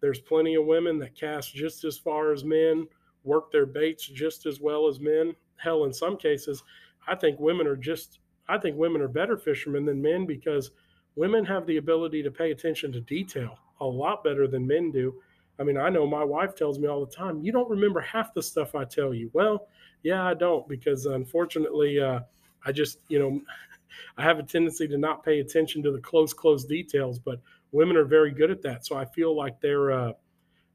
[0.02, 2.88] there's plenty of women that cast just as far as men
[3.24, 5.36] work their baits just as well as men.
[5.58, 6.64] Hell in some cases
[7.08, 10.72] i think women are just i think women are better fishermen than men because
[11.16, 15.14] women have the ability to pay attention to detail a lot better than men do
[15.60, 18.34] i mean i know my wife tells me all the time you don't remember half
[18.34, 19.30] the stuff i tell you.
[19.34, 19.68] Well
[20.04, 22.22] yeah i don't because unfortunately uh,
[22.66, 23.42] i just you know
[24.18, 27.42] i have a tendency to not pay attention to the close close details but
[27.72, 28.86] women are very good at that.
[28.86, 30.14] So i feel like their uh,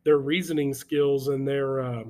[0.05, 2.05] their reasoning skills and their uh,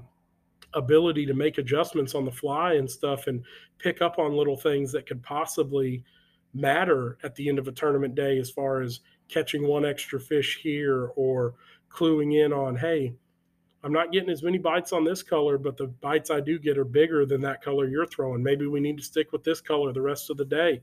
[0.74, 3.42] ability to make adjustments on the fly and stuff and
[3.78, 6.02] pick up on little things that could possibly
[6.52, 10.58] matter at the end of a tournament day as far as catching one extra fish
[10.62, 11.54] here or
[11.94, 13.14] cluing in on hey
[13.82, 16.76] i'm not getting as many bites on this color but the bites i do get
[16.78, 19.92] are bigger than that color you're throwing maybe we need to stick with this color
[19.92, 20.82] the rest of the day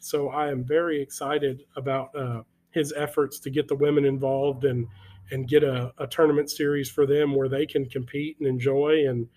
[0.00, 4.86] so i am very excited about uh, his efforts to get the women involved and
[5.30, 9.28] and get a, a tournament series for them where they can compete and enjoy and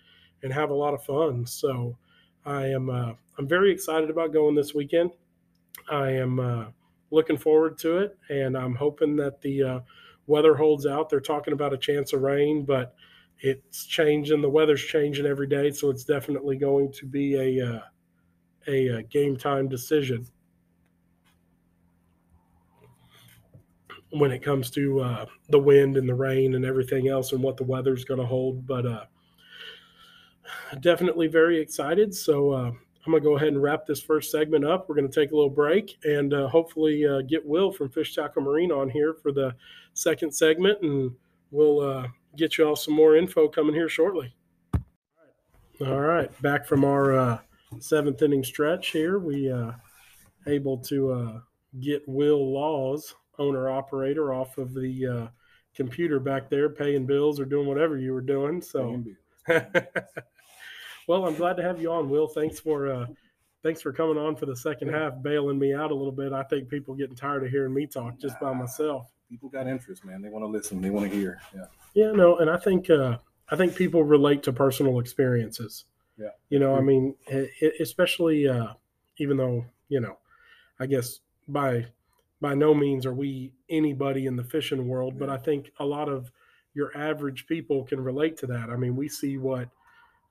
[0.42, 1.46] and have a lot of fun.
[1.46, 1.96] So
[2.44, 5.10] I am uh, I'm very excited about going this weekend.
[5.90, 6.66] I am uh,
[7.10, 9.80] looking forward to it, and I'm hoping that the uh,
[10.26, 11.08] weather holds out.
[11.08, 12.94] They're talking about a chance of rain, but
[13.40, 14.40] it's changing.
[14.40, 17.80] The weather's changing every day, so it's definitely going to be a uh,
[18.68, 20.26] a, a game time decision.
[24.12, 27.56] when it comes to uh, the wind and the rain and everything else and what
[27.56, 28.66] the weather's going to hold.
[28.66, 29.04] But uh,
[30.80, 32.14] definitely very excited.
[32.14, 34.88] So uh, I'm going to go ahead and wrap this first segment up.
[34.88, 38.14] We're going to take a little break and uh, hopefully uh, get Will from Fish
[38.14, 39.54] Tackle Marine on here for the
[39.94, 41.12] second segment, and
[41.50, 44.34] we'll uh, get you all some more info coming here shortly.
[45.80, 47.40] All right, back from our
[47.78, 49.52] seventh inning stretch here, we
[50.46, 51.42] able to
[51.80, 55.26] get Will Laws owner operator off of the uh,
[55.74, 58.60] computer back there, paying bills or doing whatever you were doing.
[58.60, 59.02] So,
[61.08, 62.28] well, I'm glad to have you on, Will.
[62.28, 63.06] Thanks for uh,
[63.62, 66.32] thanks for coming on for the second half, bailing me out a little bit.
[66.32, 69.06] I think people getting tired of hearing me talk just by myself.
[69.32, 70.20] People got interest, man.
[70.20, 70.82] They want to listen.
[70.82, 71.40] They want to hear.
[71.54, 71.64] Yeah.
[71.94, 72.12] Yeah.
[72.12, 73.16] No, and I think uh,
[73.50, 75.86] I think people relate to personal experiences.
[76.18, 76.28] Yeah.
[76.50, 77.14] You know, I mean,
[77.80, 78.74] especially uh,
[79.16, 80.18] even though you know,
[80.78, 81.86] I guess by
[82.42, 86.10] by no means are we anybody in the fishing world, but I think a lot
[86.10, 86.30] of
[86.74, 88.68] your average people can relate to that.
[88.68, 89.70] I mean, we see what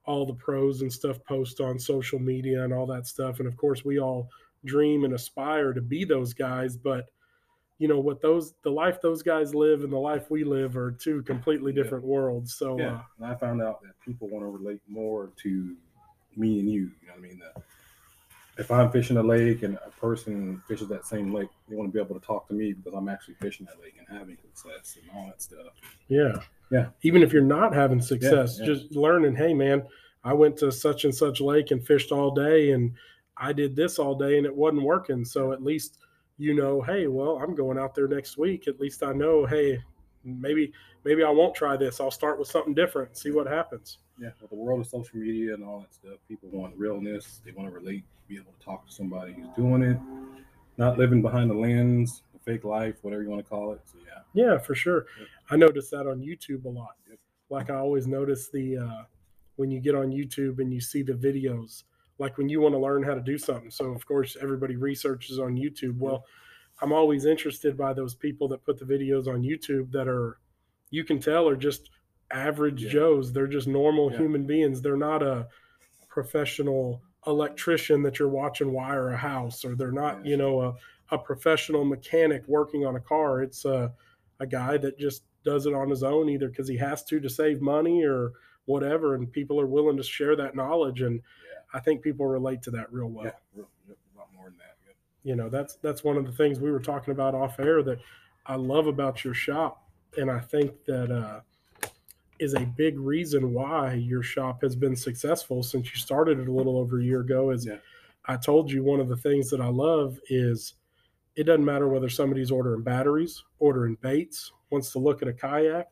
[0.06, 3.40] all the pros and stuff post on social media and all that stuff.
[3.40, 4.30] And of course, we all
[4.64, 7.08] dream and aspire to be those guys, but
[7.82, 10.91] you know what those the life those guys live and the life we live are
[10.91, 12.12] two completely different yeah.
[12.12, 12.54] worlds.
[12.54, 15.76] So yeah, uh, and I found out that people want to relate more to
[16.38, 16.91] me and you.
[17.02, 17.39] You know what I mean?
[17.39, 17.62] The,
[18.62, 21.91] if I'm fishing a lake and a person fishes that same lake, they want to
[21.91, 25.00] be able to talk to me because I'm actually fishing that lake and having success
[25.02, 25.74] and all that stuff.
[26.08, 26.36] Yeah.
[26.70, 26.89] Yeah.
[27.02, 28.74] Even if you're not having success, yeah, yeah.
[28.76, 29.82] just learning, hey man,
[30.24, 32.94] I went to such and such lake and fished all day and
[33.38, 35.26] I did this all day and it wasn't working.
[35.26, 35.98] So at least
[36.41, 38.67] you know, hey, well, I'm going out there next week.
[38.67, 39.80] At least I know, hey,
[40.23, 40.73] maybe
[41.06, 41.99] maybe I won't try this.
[41.99, 43.99] I'll start with something different, see what happens.
[44.17, 47.41] Yeah, with the world of social media and all that stuff, people want realness.
[47.45, 49.99] They want to relate, be able to talk to somebody who's doing it,
[50.77, 53.82] not living behind the lens, the fake life, whatever you want to call it.
[53.86, 54.21] So yeah.
[54.34, 55.06] Yeah, for sure.
[55.19, 55.27] Yep.
[55.51, 56.95] I notice that on YouTube a lot.
[57.08, 57.19] Yep.
[57.51, 59.04] Like I always notice the uh,
[59.58, 61.84] when you get on YouTube and you see the videos,
[62.21, 63.71] like when you want to learn how to do something.
[63.71, 65.97] So of course everybody researches on YouTube.
[65.97, 66.23] Well,
[66.81, 70.38] I'm always interested by those people that put the videos on YouTube that are
[70.91, 71.89] you can tell are just
[72.31, 72.91] average yeah.
[72.91, 73.34] Joes.
[73.34, 74.19] They're just normal yeah.
[74.19, 74.81] human beings.
[74.81, 75.47] They're not a
[76.10, 80.75] professional electrician that you're watching wire a house, or they're not, you know, a,
[81.12, 83.41] a professional mechanic working on a car.
[83.41, 83.93] It's a,
[84.39, 87.29] a guy that just does it on his own, either because he has to to
[87.29, 88.31] save money or
[88.65, 89.15] whatever.
[89.15, 91.01] And people are willing to share that knowledge.
[91.01, 91.51] And yeah.
[91.73, 93.25] I think people relate to that real well.
[93.25, 94.71] Yeah, real, a lot more than that.
[95.23, 97.99] You know, that's that's one of the things we were talking about off air that
[98.45, 99.88] I love about your shop.
[100.17, 101.41] And I think that uh,
[102.39, 106.51] is a big reason why your shop has been successful since you started it a
[106.51, 107.51] little over a year ago.
[107.51, 107.77] Is yeah.
[108.25, 110.73] I told you one of the things that I love is
[111.36, 115.88] it doesn't matter whether somebody's ordering batteries, ordering baits, wants to look at a kayak.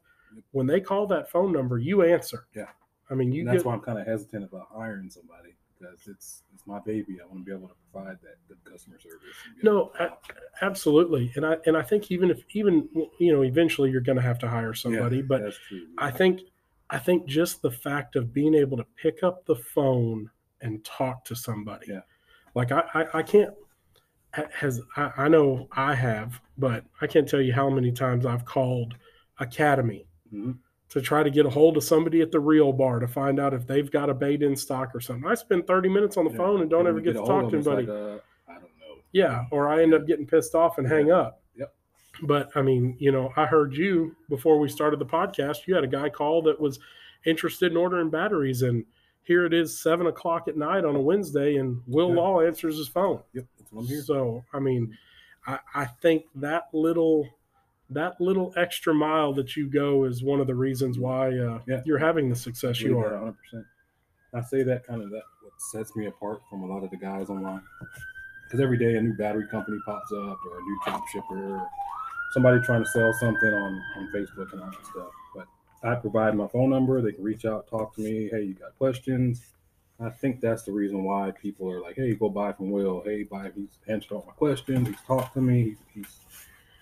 [0.52, 2.48] When they call that phone number, you answer.
[2.56, 2.68] Yeah.
[3.10, 3.42] I mean, you.
[3.42, 6.80] And that's get, why I'm kind of hesitant about hiring somebody because it's it's my
[6.80, 7.18] baby.
[7.22, 9.20] I want to be able to provide that good customer service.
[9.64, 10.18] No, a-
[10.62, 11.32] absolutely.
[11.36, 12.90] And I and I think even if even
[13.20, 15.88] you know eventually you're going to have to hire Yeah, somebody, but that's true.
[15.98, 16.42] I think
[16.90, 20.30] I think just the fact of being able to pick up the phone
[20.62, 21.88] and talk to somebody.
[21.90, 22.02] Yeah.
[22.56, 23.54] Like I I, I can't
[24.54, 28.46] has I, I know I have, but I can't tell you how many times I've
[28.46, 28.96] called
[29.40, 30.58] Academy Mhm.
[30.90, 33.54] To try to get a hold of somebody at the real bar to find out
[33.54, 35.30] if they've got a bait in stock or something.
[35.30, 36.38] I spend 30 minutes on the Yeah.
[36.38, 37.86] phone and don't ever you get to talk to anybody.
[37.86, 38.96] like, uh, I don't know.
[39.12, 41.44] Yeah, or I end up getting pissed off and hang up.
[41.56, 41.76] Yep.
[42.24, 45.68] But I mean, you know, I heard you before we started the podcast.
[45.68, 46.80] You had a guy call that was
[47.24, 48.84] interested in ordering batteries, and
[49.22, 52.16] here it is, seven o'clock at night on a Wednesday, and Will Yeah.
[52.16, 53.22] Laws answers his phone.
[53.34, 54.02] Yep, that's what I'm here.
[54.02, 54.98] So, I mean,
[55.46, 57.28] I, I think that little
[57.92, 61.82] that little extra mile that you go is one of the reasons why uh, Yeah.
[61.86, 63.12] you're having the success you are.
[63.54, 63.66] 100%.
[64.34, 66.98] I say that kind of that what sets me apart from a lot of the
[66.98, 67.62] guys online.
[68.46, 71.70] Because every day a new battery company pops up or a new drop shipper or
[72.34, 75.12] somebody trying to sell something on, on Facebook and all that stuff.
[75.36, 75.48] But
[75.84, 77.02] I provide my phone number.
[77.02, 78.30] They can reach out, talk to me.
[78.32, 79.42] Hey, you got questions?
[80.00, 83.02] I think that's the reason why people are like, hey, go buy from Will.
[83.04, 83.52] Hey, buy.
[83.56, 84.88] He's answered all my questions.
[84.88, 85.64] He's talked to me.
[85.64, 86.18] He's, he's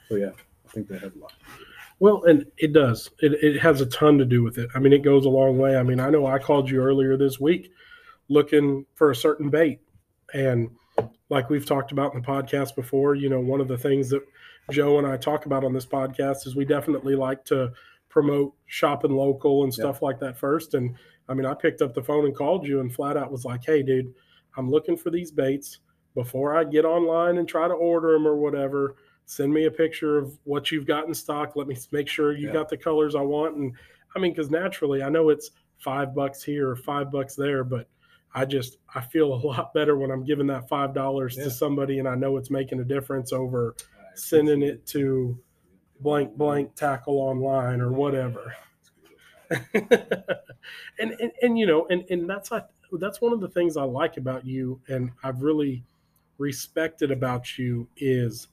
[0.10, 0.32] so yeah.
[0.68, 1.30] I think that has a lot.
[1.32, 1.68] to do with it.
[2.00, 3.10] Well, and it does.
[3.20, 4.70] It, it has a ton to do with it.
[4.76, 5.78] I mean, it goes a long way.
[5.78, 7.72] I mean, I know I called you earlier this week
[8.30, 9.80] looking for a certain bait.
[10.34, 10.70] And
[11.30, 14.22] like we've talked about in the podcast before, you know, one of the things that
[14.72, 17.72] Joe and I talk about on this podcast is we definitely like to
[18.10, 20.74] promote shopping local and stuff like that first.
[20.74, 20.96] And
[21.30, 23.64] I mean, I picked up the phone and called you and flat out was like,
[23.66, 24.14] hey, dude,
[24.58, 25.80] I'm looking for these baits.
[26.16, 28.96] Before I get online and try to order them or whatever,
[29.28, 31.56] send me a picture of what you've got in stock.
[31.56, 32.54] Let me make sure you Yeah.
[32.54, 33.58] got the colors I want.
[33.58, 33.74] And
[34.16, 37.90] I mean, because naturally, I know it's five bucks here or five bucks there, but
[38.34, 41.44] I just I feel a lot better when I'm giving that five dollars Yeah.
[41.44, 45.38] to somebody and I know it's making a difference over I sending it to
[46.00, 48.56] blank blank tackle online or whatever.
[49.74, 52.64] and, and and you know, and and that's I,
[52.94, 55.84] that's one of the things I like about you, and I've really
[56.38, 58.48] respected about you is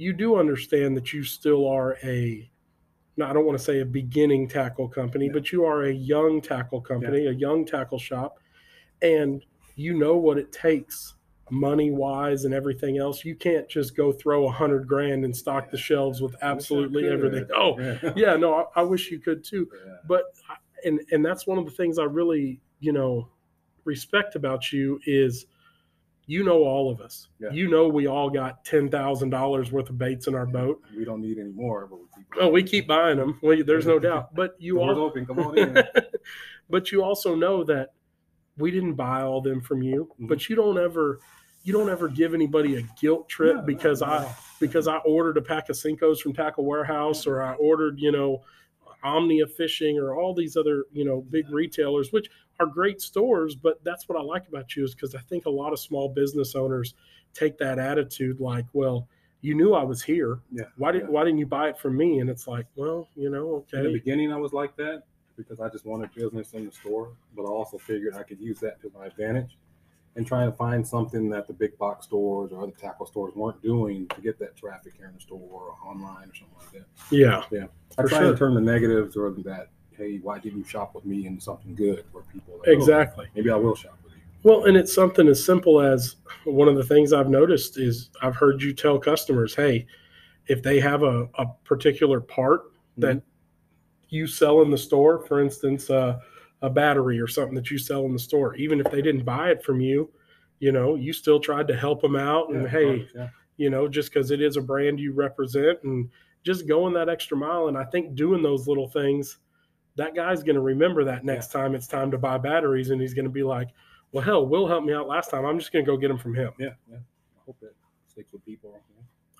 [0.00, 2.50] you do understand that you still are a
[3.16, 5.32] no, I don't want to say a beginning tackle company, Yeah.
[5.34, 8.38] but you are a young tackle company, a young tackle shop,
[9.02, 9.44] and
[9.76, 11.14] you know what it takes
[11.50, 13.24] money wise and everything else.
[13.24, 17.46] You can't just go throw a hundred grand and stock the shelves with absolutely everything.
[17.54, 18.12] Oh, yeah.
[18.16, 19.96] yeah, no, I, I wish you could too Yeah.
[20.06, 23.28] but I- and and that's one of the things I really you know
[23.84, 25.44] respect about you is
[26.30, 27.26] you know all of us.
[27.40, 27.50] Yeah.
[27.50, 30.80] You know we all got ten thousand dollars worth of baits in our boat.
[30.96, 32.26] We don't need any more, but we keep.
[32.40, 33.36] Oh, we keep buying them.
[33.42, 34.32] Well, there's no doubt.
[34.32, 35.26] But you all, open.
[35.26, 35.82] Come on in.
[36.70, 37.94] but you also know that
[38.56, 40.08] we didn't buy all them from you.
[40.20, 40.28] Mhm.
[40.28, 41.18] But you don't ever,
[41.64, 45.36] you don't ever give anybody a guilt trip No, no, because I because I ordered
[45.36, 48.42] a pack of Cincos from Tackle Warehouse or I ordered, you know,
[49.02, 53.54] Omnia Fishing or all these other, you know, big retailers, which are great stores.
[53.54, 56.08] But that's what I like about you is because I think a lot of small
[56.08, 56.94] business owners
[57.34, 59.08] take that attitude like, well,
[59.42, 60.40] you knew I was here.
[60.52, 60.64] Yeah.
[60.76, 61.12] Why didn't yeah.
[61.12, 62.18] Why didn't you buy it from me?
[62.18, 63.78] And it's like, well, you know, okay.
[63.78, 65.04] In the beginning, I was like that
[65.36, 68.60] because I just wanted business in the store, but I also figured I could use
[68.60, 69.56] that to my advantage
[70.16, 73.62] and trying to find something that the big box stores or other tackle stores weren't
[73.62, 76.84] doing to get that traffic here in the store or online or something like that.
[77.10, 77.66] yeah, Yeah.
[77.98, 78.32] I For try sure.
[78.32, 81.74] to turn the negatives or that, hey, why didn't you shop with me into something
[81.74, 83.28] good where people like, "Oh, exactly.
[83.36, 84.20] maybe I will shop with you.
[84.42, 88.34] Well, and it's something as simple as one of the things I've noticed is I've
[88.36, 89.86] heard you tell customers, hey,
[90.48, 93.22] if they have a, a particular part that
[94.08, 96.18] you sell in the store, for instance, uh,
[96.62, 99.50] a battery or something that you sell in the store, even if they didn't buy
[99.50, 100.10] it from you,
[100.58, 102.50] you know, you still tried to help them out.
[102.50, 103.28] And Yeah, hey, yeah.
[103.56, 106.10] you know, just because it is a brand you represent and
[106.44, 107.68] just going that extra mile.
[107.68, 109.38] And I think doing those little things,
[109.96, 112.90] that guy's going to remember that next time it's time to buy batteries.
[112.90, 113.68] And he's going to be like,
[114.12, 115.44] well, hell, Will helped me out last time.
[115.44, 116.52] I'm just going to go get them from him.
[116.58, 116.96] yeah, yeah.
[116.96, 117.74] I hope that
[118.06, 118.80] sticks with people.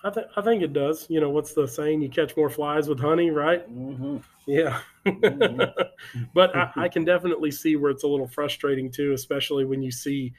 [0.03, 1.05] I, th- I think it does.
[1.09, 2.01] You know, what's the saying?
[2.01, 3.69] You catch more flies with honey, right?
[3.69, 4.17] Mm-hmm.
[4.47, 4.79] Yeah.
[5.05, 5.71] Mhm.
[6.33, 9.91] but I, I can definitely see where it's a little frustrating too, especially when you
[9.91, 10.33] see,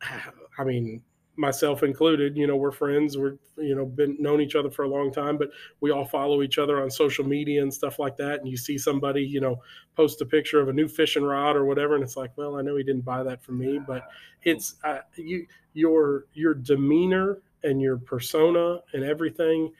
[0.58, 1.02] I mean,
[1.36, 4.88] myself included, you know, we're friends, we're, you know, been known each other for a
[4.88, 5.50] long time, but
[5.80, 8.40] we all follow each other on social media and stuff like that.
[8.40, 9.62] And you see somebody, you know,
[9.96, 11.94] post a picture of a new fishing rod or whatever.
[11.94, 14.08] And it's like, well, I know he didn't buy that from me, but
[14.44, 19.72] it's uh, you, your, your demeanor and your persona and everything,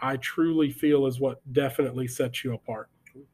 [0.00, 2.88] I truly feel is what definitely sets you apart.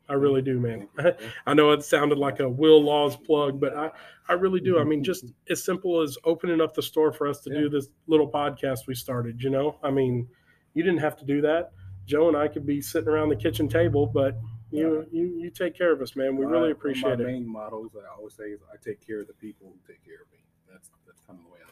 [0.09, 0.89] I really do, man.
[0.97, 1.27] Mm-hmm.
[1.47, 3.91] I know it sounded like a Will Laws plug, but I,
[4.29, 4.79] I really do.
[4.79, 5.05] I mean, mm-hmm.
[5.05, 8.87] just as simple as opening up the store for us to do this little podcast
[8.87, 9.79] we started, you know?
[9.83, 10.29] I mean,
[10.75, 11.73] you didn't have to do that.
[12.07, 14.37] Joe and I could be sitting around the kitchen table, but
[14.71, 16.37] you you, you take care of us, man.
[16.37, 17.27] We My- really appreciate my it.
[17.27, 20.05] main mottos that I always say is I take care of the people who take
[20.05, 20.39] care of me.
[20.71, 21.72] That's that's kind of the way I.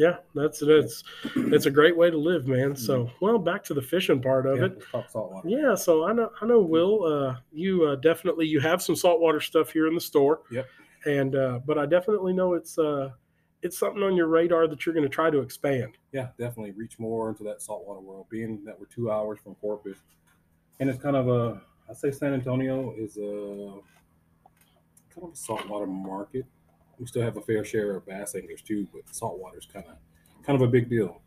[0.00, 1.04] Yeah, that's that's
[1.36, 2.74] it's a great way to live, man.
[2.74, 4.82] So, well, back to the fishing part of Yeah, it.
[5.10, 5.46] saltwater.
[5.46, 9.40] Yeah, so I know I know Will, uh, you uh, definitely you have some saltwater
[9.40, 10.40] stuff here in the store.
[10.50, 10.66] Yep.
[11.04, 13.10] And uh, but I definitely know it's uh,
[13.62, 15.98] it's something on your radar that you're going to try to expand.
[16.12, 18.26] yeah, definitely reach more into that saltwater world.
[18.30, 19.98] Being that we're two hours from Corpus,
[20.78, 23.80] and it's kind of a, I say San Antonio is a
[25.14, 26.46] kind of a saltwater market.
[27.00, 29.96] We still have a fair share of bass anglers too, but saltwater is kind of
[30.44, 31.20] kind of a big deal.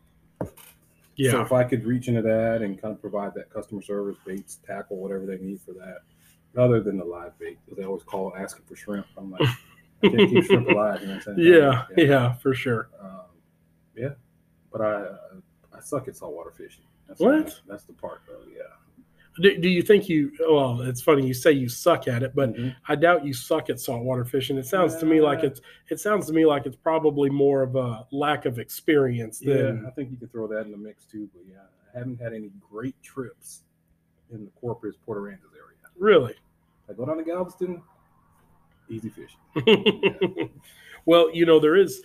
[1.16, 1.32] Yeah.
[1.32, 4.60] So if I could reach into that and kind of provide that customer service, baits,
[4.66, 5.98] tackle, whatever they need for that,
[6.56, 9.06] other than the live bait, because they always call asking for shrimp.
[9.16, 9.42] I'm like,
[10.02, 11.00] I can't keep shrimp alive.
[11.02, 11.38] You know what I'm saying?
[11.38, 12.88] yeah, yeah, for sure.
[13.00, 13.20] Um,
[13.96, 14.10] yeah,
[14.72, 15.06] but I
[15.72, 16.84] I suck at saltwater fishing.
[17.08, 17.60] That's What?
[17.68, 18.42] that's the part though.
[18.52, 18.62] Yeah.
[19.40, 20.30] Do, do you think you?
[20.48, 22.76] Well, it's funny you say you suck at it, but Mhm.
[22.86, 24.56] I doubt you suck at saltwater fishing.
[24.58, 27.74] It sounds to me like it's it sounds to me like it's probably more of
[27.74, 31.04] a lack of experience yeah, than I think you could throw that in the mix
[31.04, 31.28] too.
[31.34, 31.62] But yeah,
[31.94, 33.62] I haven't had any great trips
[34.32, 35.78] in the Corpus Port Aransas area.
[35.98, 36.34] really.
[36.88, 37.82] I go down to Galveston,
[38.90, 40.50] easy fishing.
[41.06, 42.02] well, you know, there is,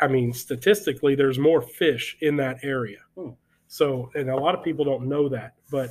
[0.00, 2.98] I mean, statistically, there's more fish in that area.
[3.16, 3.30] Hmm.
[3.66, 5.90] So, and a lot of people don't know that, but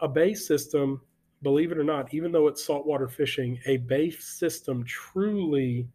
[0.00, 1.00] a bay system,
[1.42, 5.88] believe it or not, even though it's saltwater fishing, a bay system truly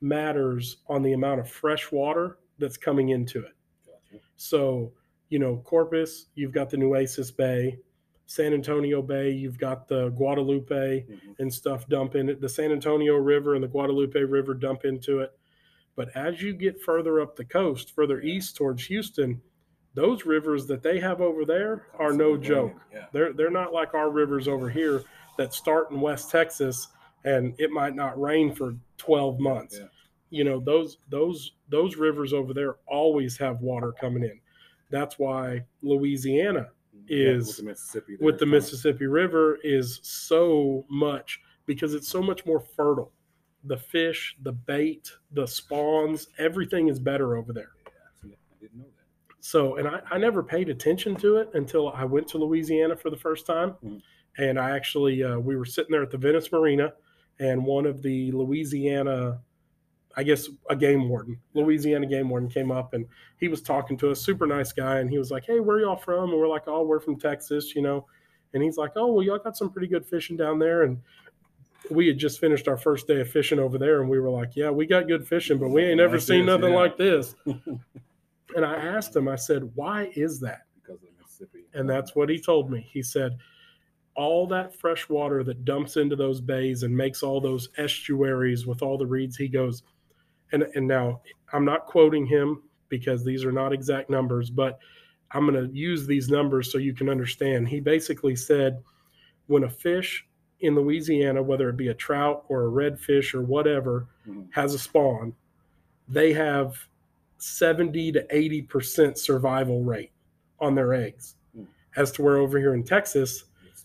[0.00, 3.52] matters on the amount of fresh water that's coming into it.
[3.86, 4.22] Gotcha.
[4.36, 4.92] So,
[5.28, 7.78] you know, Corpus, you've got the Nueces Bay,
[8.26, 11.38] San Antonio Bay, you've got the Guadalupe Mhm.
[11.38, 12.40] and stuff dump in it.
[12.40, 15.32] The San Antonio River and the Guadalupe River dump into it.
[15.96, 19.42] But as you get further up the coast, further east towards Houston,
[19.98, 22.74] those rivers that they have over there are no joke.
[22.92, 23.06] Yeah.
[23.12, 25.02] They're they're not like our rivers over here
[25.38, 26.86] that start in West Texas
[27.24, 29.76] and it might not rain for 12 months.
[29.78, 29.86] Yeah.
[30.30, 34.38] You know, those those those rivers over there always have water coming in.
[34.90, 36.68] That's why Louisiana
[37.08, 38.16] Yeah, is- with the Mississippi.
[38.20, 43.12] with the Mississippi River is so much because it's so much more fertile.
[43.64, 47.72] The fish, the bait, the spawns, everything is better over there.
[48.24, 48.97] Yeah, I didn't know that.
[49.40, 53.10] So, and I, I never paid attention to it until I went to Louisiana for
[53.10, 53.74] the first time.
[53.84, 54.02] Mhm.
[54.38, 56.92] And I actually, uh, we were sitting there at the Venice Marina,
[57.40, 59.40] and one of the Louisiana,
[60.16, 63.06] I guess, a game warden, Louisiana game warden came up and
[63.38, 64.98] he was talking to us, super nice guy.
[64.98, 66.30] And he was like, Hey, where y'all from?
[66.30, 68.06] And we're like, Oh, we're from Texas, you know.
[68.54, 70.82] And he's like, Oh, well, y'all got some pretty good fishing down there.
[70.82, 70.98] And
[71.90, 74.00] we had just finished our first day of fishing over there.
[74.00, 76.46] And we were like, Yeah, we got good fishing, but we ain't never Like seen
[76.46, 76.78] this, nothing yeah.
[76.80, 77.34] like this.
[78.56, 80.62] And I asked him, I said, why is that?
[80.74, 81.64] because of Mississippi.
[81.74, 82.86] And that's what he told me.
[82.90, 83.36] He said,
[84.14, 88.82] all that fresh water that dumps into those bays and makes all those estuaries with
[88.82, 89.82] all the reeds, he goes,
[90.52, 91.20] and, and now
[91.52, 94.78] I'm not quoting him because these are not exact numbers, but
[95.32, 97.68] I'm going to use these numbers so you can understand.
[97.68, 98.82] He basically said,
[99.46, 100.26] when a fish
[100.60, 104.48] in Louisiana, whether it be a trout or a redfish or whatever, Mhm.
[104.52, 105.34] has a spawn,
[106.08, 106.74] they have
[107.38, 110.12] 70 to 80% survival rate
[110.60, 111.36] on their eggs.
[111.54, 111.64] Hmm.
[111.96, 113.44] As to where over here in Texas,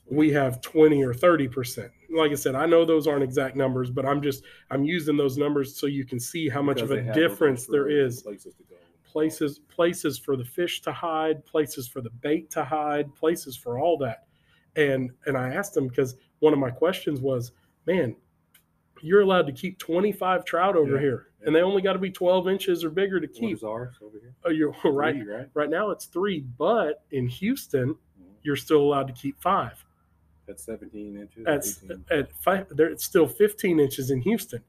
[0.10, 1.90] we have 20 or 30%.
[2.10, 5.38] Like I said, I know those aren't exact numbers, but I'm just I'm using those
[5.38, 8.22] numbers so you can see how much because of a difference there is.
[8.22, 8.76] Places to go.
[9.06, 13.80] Places places for the fish to hide, places for the bait to hide, places for
[13.80, 14.26] all that.
[14.76, 17.52] And and I asked them because one of my questions was,
[17.88, 18.16] man,
[19.04, 21.00] you're allowed to keep 25 trout over Yeah.
[21.02, 23.58] here, and they only got to be 12 inches or bigger to keep.
[23.58, 24.34] is ours over here?
[24.46, 25.16] Oh, you're right.
[25.16, 25.50] Three, right?
[25.54, 28.26] Right now it's three, but in Houston, Mhm.
[28.44, 29.84] you're still allowed to keep five.
[30.48, 31.44] That's 17 inches.
[31.46, 32.06] That's 18.
[32.12, 32.68] at five.
[32.70, 34.62] There, it's still 15 inches in Houston,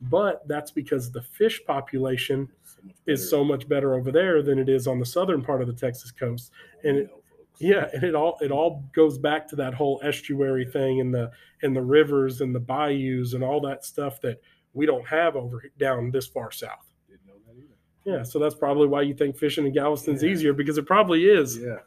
[0.00, 4.68] but that's because the fish population so is so much better over there than it
[4.68, 6.50] is on the southern part of the Texas coast.
[6.84, 7.21] and it- You know, folks.
[7.58, 11.30] Yeah, and it all it all goes back to that whole estuary thing and the
[11.62, 14.40] and the rivers and the bayous and all that stuff that
[14.74, 16.90] we don't have over down this far south.
[17.08, 17.74] Didn't know that either.
[18.18, 20.30] Yeah, so that's probably why you think fishing in Galveston's Yeah.
[20.30, 21.58] easier because it probably is.
[21.58, 21.78] Yeah.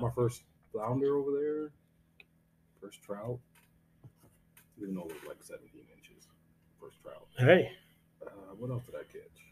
[0.00, 1.72] My first flounder over there.
[2.80, 3.38] First trout.
[4.78, 6.28] Didn't know it was like 17 inches.
[6.80, 7.26] First trout.
[7.38, 7.72] Hey,
[8.22, 9.42] Uh, what else did I catch?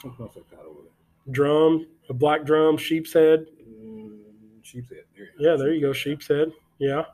[0.00, 0.90] Something else I caught over there.
[1.30, 3.46] Drum, a black drum, sheep's head.
[3.68, 4.18] Mm,
[4.62, 5.04] sheepshead.
[5.16, 6.52] There Yeah, there you go, sheep's head.
[6.78, 7.04] Yeah.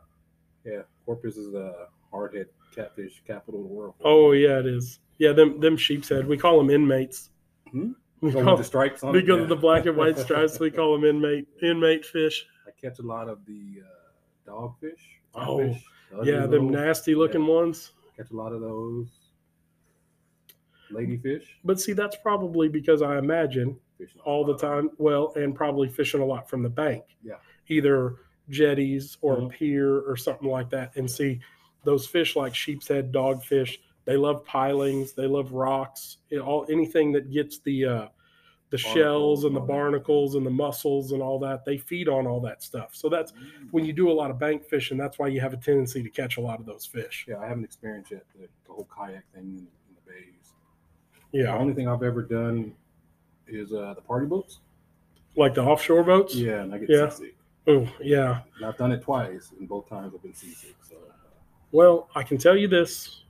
[0.65, 3.95] Yeah, Corpus is the hardhead catfish capital of the world.
[4.05, 5.01] Oh yeah, it is.
[5.19, 6.27] Yeah, them them sheep's head.
[6.27, 7.31] We call them inmates.
[7.71, 7.93] Hmm?
[8.21, 9.43] We call- the stripes on because Yeah.
[9.45, 12.47] of the black and white stripes, we call them inmate inmate fish.
[12.67, 15.01] I catch a lot of the uh, dogfish.
[15.35, 17.93] Oh, rockfish, the Yeah, them little- nasty looking ones.
[18.17, 19.09] Catch a lot of those.
[20.93, 21.45] Ladyfish.
[21.65, 24.91] But see, that's probably because I imagine Fishing all the a time.
[24.99, 27.05] Well, and probably fishing a lot from the bank.
[27.23, 27.35] Yeah.
[27.69, 28.17] Either
[28.49, 29.51] jetties or a Mhm.
[29.51, 30.97] pier or something like that.
[30.97, 31.41] And see,
[31.85, 37.13] those fish like sheep's head, dogfish, they love pilings, they love rocks, it, all anything
[37.13, 38.09] that gets the uh,
[38.71, 39.83] the shells and the and all that.
[39.83, 41.65] barnacles and the mussels and all that.
[41.65, 42.95] They feed on all that stuff.
[42.95, 43.69] So that's them.
[43.73, 44.97] when you do a lot of bank fishing.
[44.97, 47.27] That's why you have a tendency to catch a lot of those fish.
[47.29, 50.53] Yeah, I haven't experienced yet the, the whole kayak thing in, in the bays.
[51.33, 52.75] The Yeah, only thing I've ever done
[53.51, 54.61] is uh, the party boats.
[55.37, 56.35] like the offshore boats.
[56.35, 57.09] Yeah, and I get Yeah.
[57.09, 57.37] seasick.
[57.69, 58.41] Oh, yeah.
[58.57, 60.75] And I've done it twice, and both times I've been seasick.
[60.83, 60.97] So
[61.73, 63.23] Well, I can tell you this: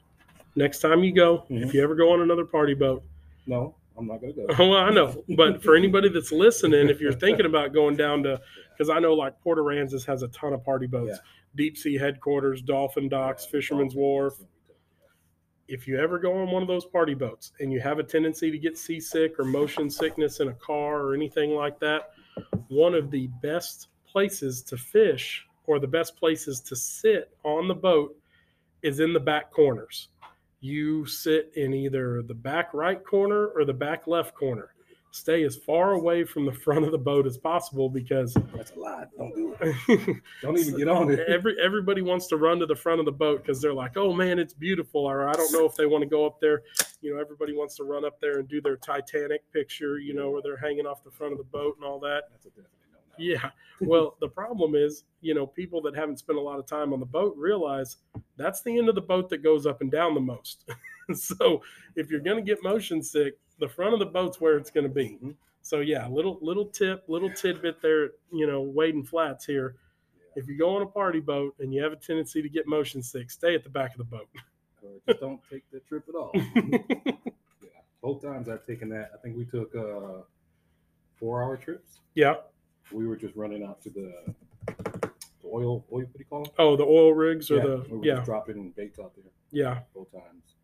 [0.56, 1.62] next time you go, Mhm.
[1.64, 3.02] if you ever go on another party boat,
[3.46, 4.46] no, I'm not gonna go.
[4.58, 8.40] well, I know, but for anybody that's listening, if you're thinking about going down to,
[8.72, 11.18] because I know like Port Aransas has a ton of party boats,
[11.56, 14.34] deep sea headquarters, Dolphin Docks, Yeah, Fisherman's Wharf.
[14.38, 17.72] that's what we took, If you ever go on one of those party boats and
[17.72, 21.54] you have a tendency to get seasick or motion sickness in a car or anything
[21.54, 22.10] like that,
[22.66, 27.74] one of the best places to fish or the best places to sit on the
[27.74, 28.16] boat
[28.82, 30.08] is in the back corners.
[30.60, 34.74] You sit in either the back right corner or the back left corner.
[35.12, 38.34] Stay as far away from the front of the boat as possible because.
[38.54, 39.08] That's a lot.
[39.16, 40.16] Don't do it.
[40.42, 41.20] Don't even get on it.
[41.28, 44.12] every everybody wants to run to the front of the boat because they're like, "Oh
[44.12, 46.62] man, it's beautiful." Or I don't know if they want to go up there.
[47.00, 49.98] You know, everybody wants to run up there and do their Titanic picture.
[49.98, 52.24] You know, where they're hanging off the front of the boat and all that.
[52.30, 52.70] That's a definite.
[53.20, 53.50] Yeah.
[53.80, 57.00] Well, the problem is, you know, people that haven't spent a lot of time on
[57.00, 57.98] the boat realize
[58.36, 60.64] that's the end of the boat that goes up and down the most.
[61.14, 61.62] so
[61.96, 64.88] if you're going to get motion sick, the front of the boat's where it's going
[64.88, 65.18] to be.
[65.62, 68.10] So yeah, little little tip, little tidbit there.
[68.32, 69.76] You know, wading flats here.
[70.36, 73.02] If you go on a party boat and you have a tendency to get motion
[73.02, 74.28] sick, stay at the back of the boat.
[74.82, 76.30] Or just don't take the trip at all.
[76.34, 77.70] yeah.
[78.00, 79.10] Both times I've taken that.
[79.12, 80.22] I think we took uh,
[81.16, 82.00] four hour trips.
[82.14, 82.36] yeah.
[82.92, 84.12] We were just running out to the,
[84.66, 85.10] the
[85.46, 86.52] oil, oil, what do you call it?
[86.58, 89.24] Oh, the oil rigs or yeah, the we were yeah just dropping baits out there
[89.52, 89.80] yeah.
[89.94, 90.54] both times.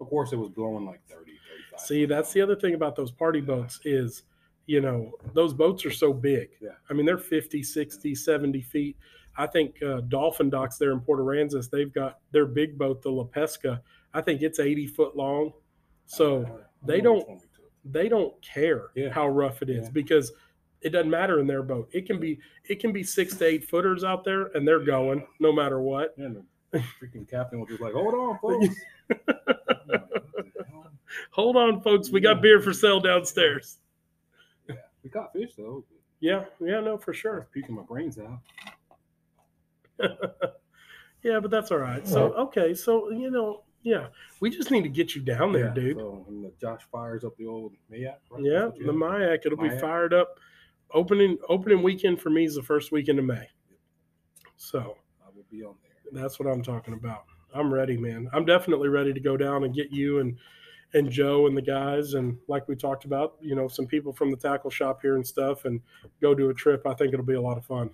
[0.00, 1.32] Of course, it was blowing like 30,
[1.72, 1.80] 35.
[1.80, 4.22] See, that's the other thing about those party boats is,
[4.66, 6.50] you know, those boats are so big.
[6.60, 6.70] Yeah.
[6.90, 8.96] I mean, they're 50, 60, 70 feet.
[9.36, 13.10] I think uh, Dolphin Docks there in Port Aransas, they've got their big boat, the
[13.10, 13.80] La Pesca.
[14.14, 15.52] I think it's 80 foot long.
[16.06, 17.70] So Uh, they don't- one we took.
[17.84, 19.10] they don't care Yeah.
[19.10, 19.90] how rough it is Yeah.
[19.92, 20.32] because
[20.80, 21.88] it doesn't matter in their boat.
[21.92, 25.26] It can be it can be six to eight footers out there and they're going
[25.40, 26.14] no matter what.
[26.16, 26.44] Yeah, the
[26.74, 28.66] freaking captain was just like, hold on, folks.
[29.10, 29.16] I'm
[29.88, 30.90] like, "What the hell?"
[31.30, 33.78] Hold on, folks, we got beer for sale downstairs.
[34.68, 35.84] yeah, we caught fish though.
[36.20, 37.38] Yeah, yeah, no, for sure.
[37.40, 38.40] was puking my brains out.
[41.24, 42.06] Yeah, but that's all right.
[42.06, 44.06] So okay, so you know, yeah,
[44.40, 45.96] we just need to get you down there, Yeah, dude.
[45.96, 48.40] So when the Josh fires up the old Majek, right?
[48.44, 48.92] yeah, That's what you the?
[48.92, 50.38] Majek, it'll be fired up.
[50.94, 53.48] Opening opening weekend for me is the first weekend of May.
[54.56, 55.87] So I will be on there.
[56.12, 57.24] That's what I'm talking about.
[57.54, 58.28] I'm ready, man.
[58.32, 60.36] I'm definitely ready to go down and get you and
[60.94, 64.30] and Joe and the guys and like we talked about, you know, some people from
[64.30, 65.80] the tackle shop here and stuff and
[66.20, 66.86] go do a trip.
[66.86, 67.90] I think it'll be a lot of fun.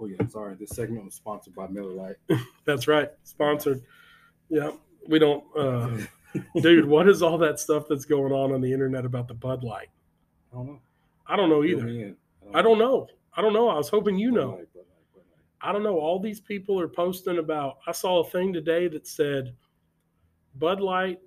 [0.00, 0.54] Oh yeah, sorry.
[0.54, 2.16] This segment was sponsored by Miller Lite.
[2.64, 3.10] That's right.
[3.24, 3.82] Sponsored.
[4.48, 4.70] Yeah.
[5.06, 5.98] We don't uh
[6.60, 9.62] dude, what is all that stuff that's going on on the internet about the Bud
[9.62, 9.88] Light?
[10.52, 10.80] I don't know.
[11.26, 12.14] I don't know either.
[12.52, 13.08] I don't know.
[13.36, 13.68] I don't know.
[13.68, 14.50] I was hoping you know.
[14.50, 15.44] Light, Bud Light, Bud Light.
[15.64, 15.98] I don't know.
[15.98, 17.78] All these people are posting about.
[17.86, 19.54] I saw a thing today that said
[20.56, 21.20] Bud Light,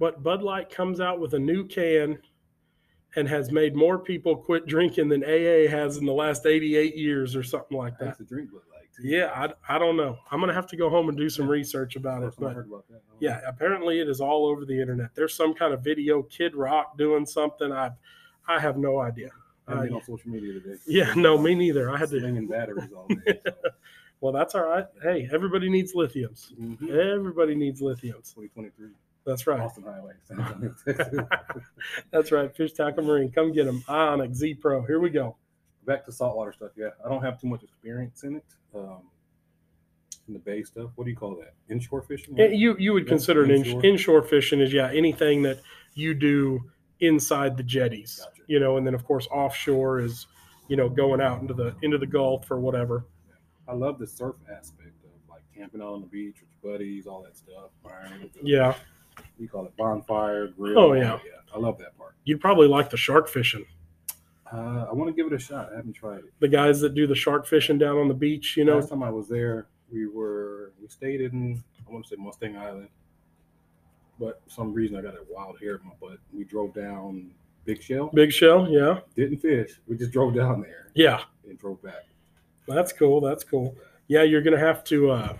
[0.00, 2.18] but Bud Light comes out with a new can
[3.14, 7.36] and has made more people quit drinking than AA has in the last 88 years
[7.36, 8.06] or something like that.
[8.06, 9.06] used to drink Bud Light too.
[9.06, 10.18] Yeah, I, I don't know.
[10.32, 12.26] I'm going to have to go home and do some research about it.
[12.26, 12.94] First time I But about that.
[12.94, 15.10] I don't yeah, apparently it is all over the internet.
[15.14, 17.70] There's some kind of video, Kid Rock doing something.
[17.70, 17.90] I,
[18.48, 19.30] I have no idea.
[19.68, 19.72] Know.
[19.74, 20.76] I haven't been on social media today.
[20.86, 21.90] yeah, no, me neither.
[21.90, 22.20] I had to.
[22.20, 23.40] bring in batteries all day.
[23.44, 23.52] so.
[24.20, 24.86] Well, that's all right.
[25.02, 26.52] Hey, everybody needs lithiums.
[26.54, 26.90] Mhm.
[26.90, 28.32] Everybody needs lithiums.
[28.32, 28.90] 2023,
[29.26, 29.58] That's right.
[29.58, 31.18] Boston Highway, San Antonio, Texas.
[32.12, 32.54] That's right.
[32.56, 33.32] Fish Tackle Marine.
[33.32, 33.82] Come get them.
[33.88, 34.82] Ionic Z Pro.
[34.86, 35.34] Here we go.
[35.86, 36.70] Back to saltwater stuff.
[36.76, 38.44] Yeah, I don't have too much experience in it.
[38.72, 39.00] Um,
[40.28, 40.90] in the bay stuff.
[40.94, 41.54] What do you call that?
[41.68, 42.36] Inshore fishing?
[42.36, 42.52] Right?
[42.52, 43.72] You you would Yeah, consider it inshore.
[43.80, 43.84] inshore.
[43.90, 45.58] inshore fishing is yeah anything that
[45.94, 46.60] you do
[47.00, 48.20] inside the jetties.
[48.24, 48.41] Gotcha.
[48.52, 50.26] You know, and then of course offshore is
[50.68, 53.04] you know, going out into the into the Gulf or whatever.
[53.68, 57.06] I love the surf aspect of like camping out on the beach with your buddies,
[57.06, 57.70] all that stuff.
[57.84, 58.74] Burn, Yeah,
[59.38, 60.78] we call it bonfire grill.
[60.78, 61.18] Oh, yeah.
[61.24, 61.40] yeah.
[61.54, 62.14] I love that part.
[62.24, 63.66] you'd probably like the shark fishing.
[64.52, 65.70] Uh, I want to give it a shot.
[65.72, 66.32] I haven't tried it.
[66.40, 68.76] The guys that do the shark fishing down on the beach, you know.
[68.76, 72.56] last time I was there, we were we stayed in I want to say Mustang
[72.56, 72.88] Island,
[74.18, 76.18] but for some reason I got a wild hair in my butt.
[76.32, 77.32] We drove down
[77.64, 79.80] Big Shell, Big shell, yeah, didn't fish.
[79.86, 81.22] We just drove down there yeah.
[81.48, 82.04] and drove back.
[82.66, 83.20] That's cool.
[83.20, 83.76] That's cool.
[84.08, 85.10] Yeah, you're gonna have to.
[85.10, 85.36] Uh,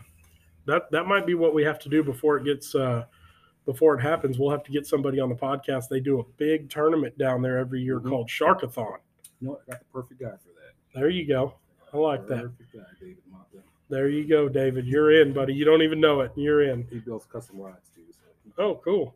[0.66, 3.04] that that might be what we have to do before it gets uh,
[3.66, 4.38] before it happens.
[4.38, 5.88] We'll have to get somebody on the podcast.
[5.88, 8.08] They do a big tournament down there every year Mhm.
[8.08, 8.98] called Sharkathon.
[9.40, 9.60] You know?
[9.66, 10.74] I got the perfect guy for that.
[10.94, 11.54] There you go.
[11.92, 12.42] I like that.
[12.42, 13.16] Perfect guy, David.
[13.88, 14.86] There you go, David.
[14.86, 15.52] You're in, buddy.
[15.54, 16.32] You don't even know it.
[16.34, 16.86] You're in.
[16.90, 19.14] He builds custom rods too, so Oh, cool.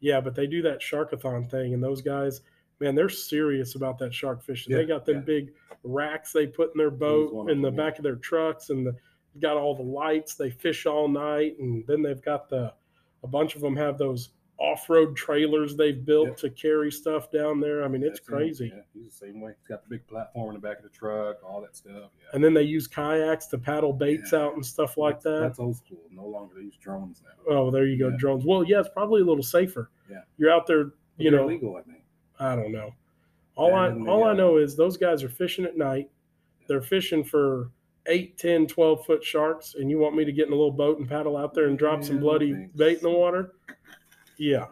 [0.00, 2.40] Yeah, but they do that Sharkathon thing, and those guys,
[2.80, 4.74] man, they're serious about that shark fishing.
[4.74, 5.22] they got them yeah.
[5.22, 7.84] big racks they put in their boat in the them, yeah.
[7.84, 8.94] back of their trucks, and the,
[9.40, 10.34] got all the lights.
[10.34, 12.72] They fish all night, and then they've got the
[13.24, 16.34] a bunch of them have those off-road trailers they've built Yeah.
[16.34, 17.84] to carry stuff down there.
[17.84, 18.34] I mean, it's That's him.
[18.34, 18.72] crazy.
[18.74, 19.52] Yeah, he's the same way.
[19.58, 22.10] He's got the big platform in the back of the truck, all that stuff.
[22.20, 22.28] Yeah.
[22.32, 24.40] And then they use kayaks to paddle baits Yeah.
[24.40, 25.40] out and stuff like that's, that.
[25.40, 26.02] That's old school.
[26.10, 27.30] No longer they use drones now.
[27.54, 28.16] Oh, there you go, Yeah.
[28.18, 28.44] drones.
[28.44, 29.90] Well, yeah, it's probably a little safer.
[30.10, 30.22] Yeah.
[30.38, 31.44] You're out there, you know.
[31.44, 32.02] illegal, I think.
[32.40, 32.92] I don't know.
[33.56, 36.10] All I all I know is those guys are fishing at night.
[36.68, 37.70] They're fishing for
[38.06, 40.98] 8, 10, 12 foot sharks, and you want me to get in a little boat
[40.98, 42.76] and paddle out there and drop some bloody thanks.
[42.76, 43.52] bait in the water?
[44.38, 44.66] Yeah.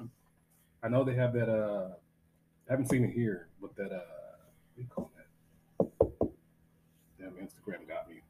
[0.83, 1.49] I know they have that.
[1.49, 1.89] Uh,
[2.69, 3.93] I haven't seen it here, but that.
[3.93, 6.29] Uh, what do you call that?
[7.19, 8.23] Damn, Instagram got me.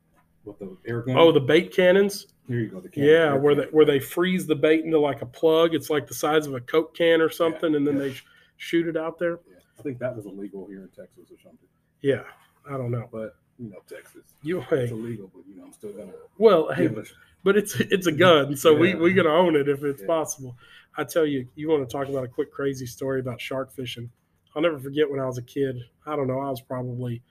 [0.45, 1.17] With the air gun.
[1.19, 2.29] Oh, the bait cannons.
[2.47, 2.79] here you go.
[2.81, 5.75] The can, Yeah, where they where they freeze the bait into like a plug.
[5.75, 8.03] It's like the size of a Coke can or something, and then yeah.
[8.03, 8.25] they sh-
[8.57, 9.41] shoot it out there.
[9.51, 11.69] Yeah, I think that was illegal here in Texas or something.
[12.01, 12.23] Yeah,
[12.71, 13.09] I don't know.
[13.11, 16.13] But you know, Texas, You it's illegal, but you know, I'm still gonna.
[16.39, 17.09] well, hey, it
[17.43, 18.97] but it's it's a gun, so we Yeah.
[19.01, 20.07] we gonna own it if it's Yeah.
[20.07, 20.57] possible.
[20.97, 24.11] I tell you, you want to talk about a quick crazy story about shark fishing?
[24.55, 25.77] I'll never forget when I was a kid.
[26.07, 27.23] I don't know, I was probably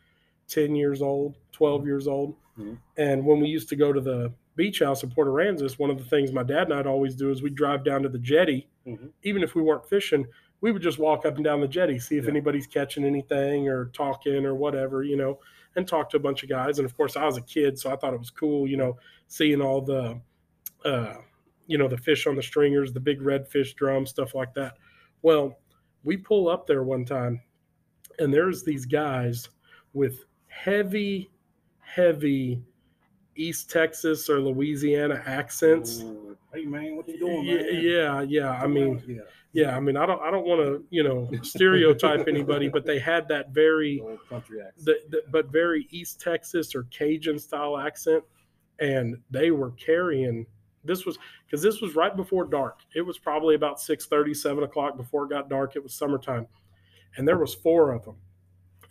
[0.47, 2.78] ten years old, twelve years old, Mhm.
[2.97, 5.97] and when we used to go to the beach house in Port Aransas, one of
[5.97, 8.70] the things my dad and I'd always do is we'd drive down to the jetty,
[8.86, 9.11] Mhm.
[9.24, 10.28] even if we weren't fishing.
[10.61, 12.30] We would just walk up and down the jetty, see if Yeah.
[12.32, 15.39] anybody's catching anything or talking or whatever, you know,
[15.76, 16.80] and talk to a bunch of guys.
[16.80, 18.97] And of course, I was a kid, so I thought it was cool, you know,
[19.28, 20.22] seeing all the,
[20.86, 21.16] uh,
[21.68, 24.78] you know, the fish on the stringers, the big redfish drum, stuff like that.
[25.22, 25.57] Well,
[26.03, 27.41] we pull up there one time,
[28.20, 29.49] and there's these guys
[29.93, 31.32] with heavy,
[31.80, 32.61] heavy
[33.36, 36.03] East Texas or Louisiana accents.
[36.53, 37.82] Hey man, what you doing, Yeah, man?
[37.82, 38.51] yeah, yeah.
[38.63, 39.76] I mean, yeah, yeah.
[39.76, 43.28] I mean, I don't, I don't want to, you know, stereotype anybody, but they had
[43.28, 44.86] that very, country accent.
[44.86, 48.24] the, the, but very East Texas or Cajun style accent,
[48.80, 50.45] and they were carrying.
[50.86, 52.79] This was because this was right before dark.
[52.95, 55.75] It was probably about 6 7 o'clock before it got dark.
[55.75, 56.47] It was summertime,
[57.17, 58.15] and there was four of them,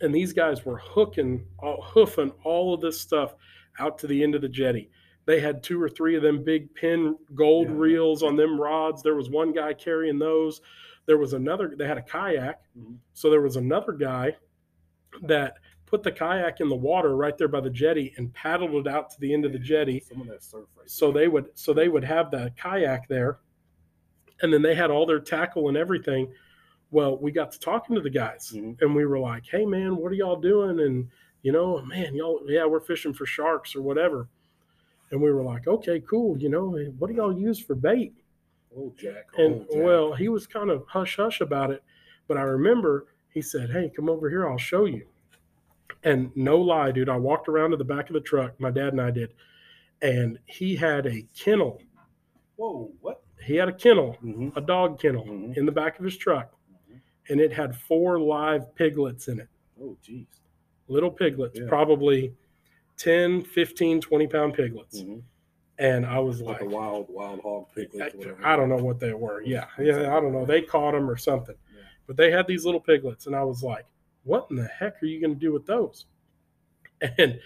[0.01, 3.35] and these guys were hooking, all, hoofing all of this stuff
[3.79, 4.89] out to the end of the jetty.
[5.25, 7.75] They had two or three of them big pin gold Yeah.
[7.77, 9.01] reels on them rods.
[9.01, 10.61] There was one guy carrying those.
[11.07, 11.73] There was another.
[11.75, 12.97] They had a kayak, Mhm.
[13.13, 14.37] so there was another guy
[15.23, 15.57] that
[15.95, 19.09] put the kayak in the water right there by the jetty and paddled it out
[19.09, 20.01] to the end of the jetty.
[20.01, 23.39] Some of that surf right So they would so they would have the kayak there,
[24.41, 26.33] and then they had all their tackle and everything.
[26.91, 28.81] Well, we got to talking to the guys, Mhm.
[28.81, 31.07] and we were like, "Hey, man, what are y'all doing?" And
[31.43, 34.27] you know, man, y'all, yeah, we're fishing for sharks or whatever.
[35.11, 36.37] And we were like, "Okay, cool.
[36.37, 38.13] You know, what do y'all use for bait?"
[38.75, 39.27] Old Jack.
[39.37, 39.69] And Jack.
[39.81, 41.81] well, he was kind of hush hush about it,
[42.27, 45.07] but I remember he said, "Hey, come over here, I'll show you."
[46.03, 48.59] And no lie, dude, I walked around to the back of the truck.
[48.59, 49.33] My dad and I did,
[50.01, 51.81] and he had a kennel.
[52.57, 53.21] whoa, what?
[53.43, 54.57] He had a kennel, Mm-hmm.
[54.57, 55.57] a dog kennel, Mhm.
[55.57, 56.55] in the back of his truck,
[57.27, 59.49] and it had four live piglets in it.
[59.81, 60.27] Oh, jeez.
[60.87, 61.67] Little piglets, Yeah.
[61.67, 62.33] probably
[62.95, 65.01] 10, 15, 20 pound piglets.
[65.01, 65.23] Mhm.
[65.77, 68.15] And I was Like like, a wild, wild hog piglets.
[68.41, 69.41] I, I don't know what they were.
[69.41, 70.45] Yeah, yeah, I don't know.
[70.45, 71.55] They caught them or something.
[71.75, 71.81] Yeah.
[72.07, 73.85] But they had these little piglets, and I was like,
[74.25, 76.05] "What in the heck are you going to do with those?"
[77.17, 77.39] And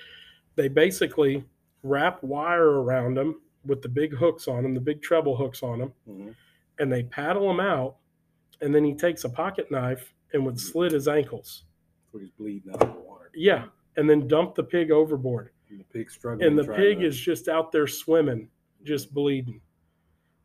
[0.55, 1.45] they basically
[1.83, 5.79] wrap wire around them with the big hooks on them, the big treble hooks on
[5.79, 6.35] them, Mhm.
[6.79, 7.97] and they paddle them out.
[8.61, 11.63] And then he takes a pocket knife and would slit his ankles.
[12.11, 13.29] Where he's bleeding out of the water.
[13.33, 15.51] Yeah, and then dump the pig overboard.
[15.69, 16.47] And the pig struggling.
[16.47, 18.49] and the pig to- is just out there swimming,
[18.83, 19.61] just bleeding.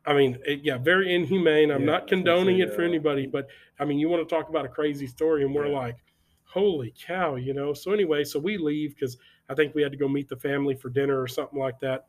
[0.05, 1.71] I mean, it, yeah, very inhumane.
[1.71, 3.47] I'm Yeah, not condoning it for anybody, but
[3.79, 5.77] I mean, you want to talk about a crazy story, and we're Yeah.
[5.79, 5.97] like,
[6.45, 7.73] holy cow, you know.
[7.73, 9.17] So anyway, so we leave because
[9.49, 12.07] I think we had to go meet the family for dinner or something like that.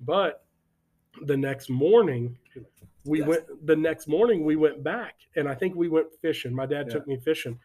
[0.00, 0.44] But
[1.22, 2.38] the next morning,
[3.04, 3.28] we Yes.
[3.28, 3.66] went.
[3.66, 6.52] The next morning we went back, and I think we went fishing.
[6.54, 6.94] My dad Yeah.
[6.94, 7.58] took me fishing,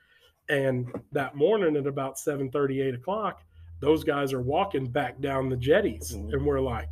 [0.49, 3.43] and that morning at about seven thirty, eight o'clock,
[3.79, 6.33] those guys are walking back down the jetties, Mhm.
[6.33, 6.89] and we're like,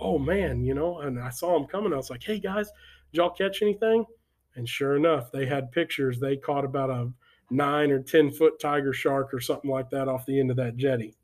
[0.00, 1.00] "Oh man," you know.
[1.00, 1.92] And I saw them coming.
[1.92, 2.70] I was like, "Hey guys,
[3.10, 4.06] did y'all catch anything?"
[4.54, 6.18] And sure enough, they had pictures.
[6.20, 7.12] They caught about a
[7.50, 10.76] nine or ten foot tiger shark or something like that off the end of that
[10.76, 11.14] jetty.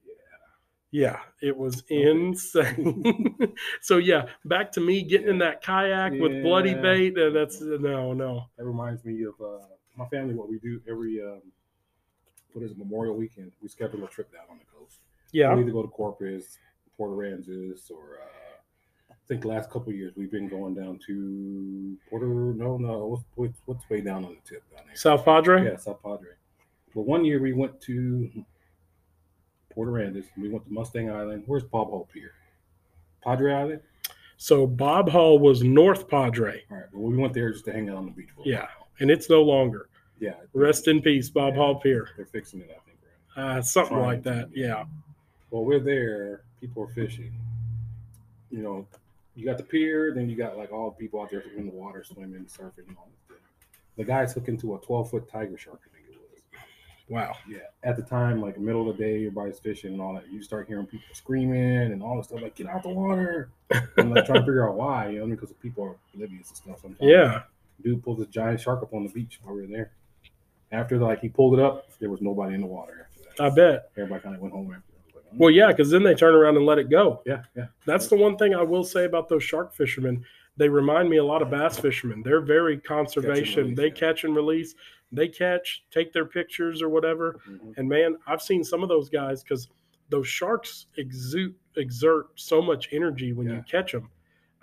[0.90, 3.52] Yeah, it was insane.
[3.80, 7.18] so yeah, back to me getting in that kayak with bloody bait.
[7.18, 8.44] Uh, that's no, no.
[8.56, 9.64] That reminds me of uh,
[9.96, 10.34] my family.
[10.34, 11.42] What we do every um,
[12.52, 13.50] what is it Memorial Weekend?
[13.60, 15.00] We schedule a trip down on the coast.
[15.32, 16.58] Yeah, We either go to Corpus,
[16.96, 18.43] Port Aransas, or uh,
[19.24, 22.26] I think last couple of years we've been going down to Porter.
[22.26, 24.96] No, no, what's, what's way down on the tip down there?
[24.96, 25.64] South Padre.
[25.64, 26.28] Yeah, South Padre.
[26.94, 28.30] But one year we went to
[29.70, 30.26] Port Aransas.
[30.36, 31.44] We went to Mustang Island.
[31.46, 32.32] Where's Bob Hall Pier?
[33.22, 33.80] Padre Island.
[34.36, 36.62] So Bob Hall was North Padre.
[36.70, 38.28] All right, but we went there just to hang out on the beach.
[38.44, 38.60] Yeah.
[38.60, 38.68] while.
[39.00, 39.88] and it's no longer.
[40.20, 40.34] yeah.
[40.52, 41.60] Rest in peace, Bob Yeah.
[41.60, 42.08] Hall Pier.
[42.16, 42.98] They're fixing it, I think.
[43.36, 43.58] Right.
[43.58, 44.50] Uh, something Trying like that.
[44.54, 44.84] Yeah.
[45.50, 46.42] Well, we're there.
[46.60, 47.32] People are fishing.
[48.50, 48.86] You know,
[49.34, 51.72] you got the pier, then you got like all the people out there in the
[51.72, 53.38] water, swimming, surfing, and all that stuff.
[53.96, 56.40] The guy's hooking into a 12 foot tiger shark, I think it was.
[57.08, 57.34] Wow.
[57.48, 57.58] Yeah.
[57.82, 60.30] At the time, like middle of the day, everybody's fishing and all that.
[60.30, 63.50] You start hearing people screaming and all this stuff, like, get out the water.
[63.96, 66.80] and like trying to figure out why, you know, because people are oblivious and stuff
[66.80, 66.98] sometimes.
[67.00, 67.42] Yeah.
[67.82, 69.90] Dude pulled this giant shark up on the beach while we were there.
[70.72, 73.44] After like he pulled it up, there was nobody in the water after that.
[73.44, 73.90] I bet.
[73.96, 74.93] Everybody kind of went home after.
[75.34, 75.40] I was like.
[75.40, 77.22] Well, yeah, because then they turn around and let it go.
[77.26, 77.66] yeah, yeah.
[77.86, 80.24] That's the one thing I will say about those shark fishermen.
[80.56, 82.22] They remind me a lot of bass fishermen.
[82.22, 83.62] They're very conservation.
[83.62, 83.94] release, they yeah.
[83.94, 84.74] catch and release.
[85.10, 87.40] They catch, take their pictures or whatever.
[87.48, 87.76] Mhm.
[87.76, 89.68] And man, I've seen some of those guys because
[90.10, 94.08] those sharks exude exert so much energy when you catch them.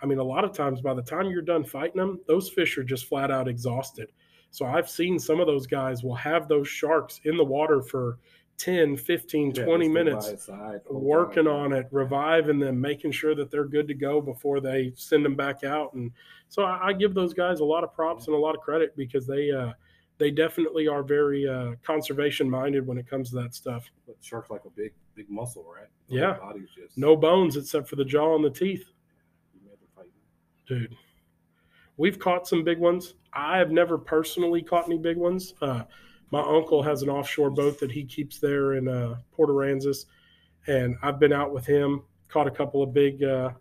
[0.02, 2.78] I mean, a lot of times by the time you're done fighting them, those fish
[2.78, 4.12] are just flat out exhausted.
[4.50, 8.18] So I've seen some of those guys will have those sharks in the water for
[8.62, 11.88] 10, 15, Yeah, 20 just stay by minutes his side the whole working on it,
[11.92, 15.94] reviving them, making sure that they're good to go before they send them back out.
[15.94, 16.12] And
[16.48, 18.96] so I, I give those guys a lot of props and a lot of credit
[18.96, 19.72] because they uh,
[20.20, 23.90] they definitely are very uh, conservation minded when it comes to that stuff.
[24.06, 25.88] But shark's like a big, big muscle, right?
[26.10, 26.38] The Yeah.
[26.40, 28.86] body's just No bones except for the jaw and the teeth,
[29.56, 30.12] You imagine fighting.
[30.68, 30.96] dude.
[31.98, 33.16] We've caught some big ones.
[33.34, 35.56] I have never personally caught any big ones.
[35.62, 35.84] Uh,
[36.32, 40.06] my uncle has an offshore boat that he keeps there in uh, Port Aransas,
[40.68, 42.04] and I've been out with him.
[42.30, 43.52] Caught a couple of big, uh,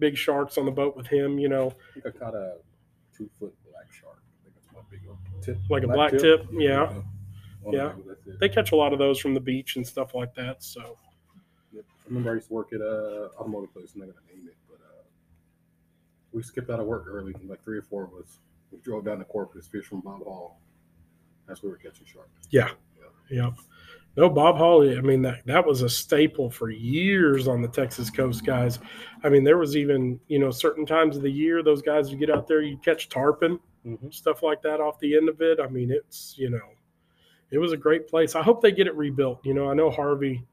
[0.00, 1.38] big sharks on the boat with him.
[1.38, 2.56] You know, I think I caught a
[3.16, 4.18] two foot black shark.
[4.40, 5.16] I think that's my big one.
[5.42, 6.44] Tip, Like a black tip?
[6.52, 6.92] Yeah.
[7.62, 7.92] One of Yeah.
[7.96, 8.40] those, that's it.
[8.40, 10.62] they catch a lot of those from the beach and stuff like that.
[10.64, 10.98] So
[11.72, 11.84] Yep.
[11.88, 13.92] I remember I used to work at a automotive place.
[13.94, 15.02] I'm not gonna name it, but uh,
[16.32, 17.32] we skipped out of work early.
[17.46, 18.40] Like three or four of us.
[18.72, 20.60] We drove down to Corpus, fish from Bob Hall.
[21.46, 22.30] That's where we were catching sharks.
[22.50, 22.70] yeah,
[23.30, 23.54] Yep.
[24.16, 24.96] no Bob Holly.
[24.96, 28.78] I mean that that was a staple for years on the Texas coast, guys.
[29.24, 32.18] I mean there was even you know certain times of the year those guys would
[32.20, 34.10] get out there, you'd catch tarpon, Mm-hmm.
[34.10, 35.60] stuff like that off the end of it.
[35.60, 36.60] I mean it's you know
[37.52, 38.34] it was a great place.
[38.34, 39.44] I hope they get it rebuilt.
[39.44, 40.44] You know I know Harvey.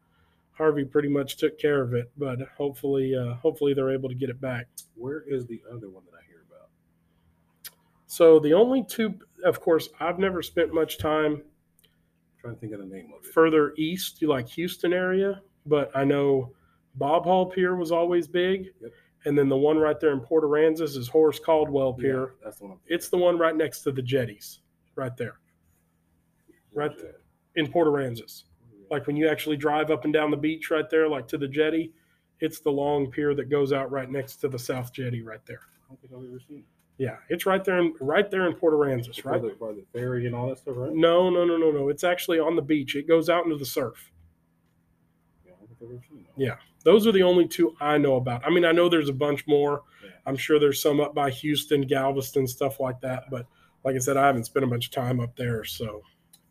[0.55, 4.29] Harvey pretty much took care of it, but hopefully, uh, hopefully they're able to get
[4.29, 4.67] it back.
[4.93, 6.32] Where is the other one that I hear?
[8.13, 11.41] So the only two, of course, I've never spent much time I'm
[12.39, 13.33] trying to think of the name of it.
[13.33, 16.53] further east, you like Houston area, but I know
[16.93, 18.67] Bob Hall Pier was always big.
[18.81, 18.91] Yep.
[19.25, 22.19] And then the one right there in Port Aransas is Horace Caldwell Pier.
[22.19, 22.77] Yeah, that's the one.
[22.85, 24.59] It's the one right next to the jetties,
[24.95, 25.39] right there
[26.75, 27.21] right that?
[27.55, 28.43] in Port Aransas.
[28.91, 31.47] Like when you actually drive up and down the beach right there, like to the
[31.47, 31.93] jetty,
[32.41, 35.61] it's the long pier that goes out right next to the South Jetty right there.
[35.85, 36.72] I don't think I've ever seen it.
[36.97, 39.41] Yeah, it's right there in right there in Port Aransas, right?
[39.41, 40.93] By the, by the ferry and all that stuff, right?
[40.93, 41.89] No, no, no, no, no.
[41.89, 42.95] It's actually on the beach.
[42.95, 44.11] It goes out into the surf.
[45.45, 46.41] Yeah, I don't think I've ever seen that.
[46.41, 46.55] Yeah.
[46.85, 48.45] Those are the only two I know about.
[48.45, 49.83] I mean, I know there's a bunch more.
[50.03, 50.09] Yeah.
[50.25, 53.23] I'm sure there's some up by Houston, Galveston, stuff like that.
[53.31, 53.47] But
[53.83, 55.63] like I said, I haven't spent a bunch of time up there.
[55.63, 56.03] So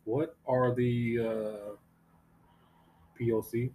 [0.05, 1.75] What are the uh,
[3.21, 3.71] POC?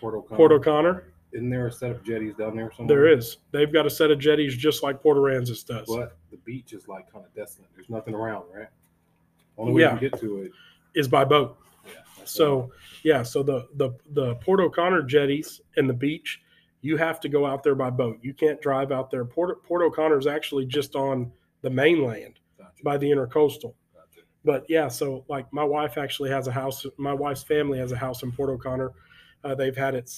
[0.00, 0.36] Port O'Connor.
[0.36, 2.96] Port O'Connor, Isn't there a set of jetties down there somewhere?
[2.96, 3.36] there is.
[3.52, 5.86] They've got a set of jetties just like Port Aransas does.
[5.86, 7.68] But the beach is like kind of desolate.
[7.74, 8.68] There's nothing around, right?
[9.58, 9.92] Only way Yeah.
[9.94, 10.52] you can get to it.
[10.94, 11.58] Is by boat.
[11.86, 11.92] Yeah.
[12.24, 12.72] So
[13.02, 16.40] yeah, so the the the Port O'Connor jetties and the beach,
[16.80, 18.18] you have to go out there by boat.
[18.22, 19.24] You can't drive out there.
[19.24, 21.30] Port Port O'Connor is actually just on
[21.62, 22.40] the mainland.
[22.56, 22.82] Gotcha.
[22.82, 23.74] by the intercoastal.
[23.94, 24.20] Gotcha.
[24.44, 26.86] but yeah, so like my wife actually has a house.
[26.96, 28.92] My wife's family has a house in Port O'Connor.
[29.44, 30.10] Uh, they've had it,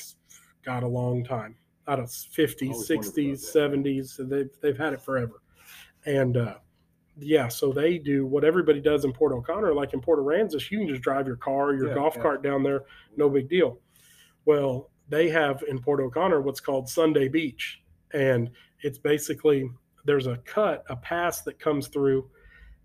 [0.64, 1.56] got a long time.
[1.88, 4.06] Out of 50s, Always wondered about 60s, 70s.
[4.08, 5.42] So they've, they've had it forever.
[6.06, 6.54] And uh,
[7.18, 9.74] yeah, so they do what everybody does in Port O'Connor.
[9.74, 12.22] Like in Port Aransas, you can just drive your car, your Yeah, golf yeah.
[12.22, 12.84] cart down there,
[13.16, 13.78] no big deal.
[14.44, 17.82] Well, they have in Port O'Connor what's called Sunday Beach.
[18.12, 18.50] And
[18.80, 19.68] it's basically
[20.04, 22.28] there's a cut, a pass that comes through.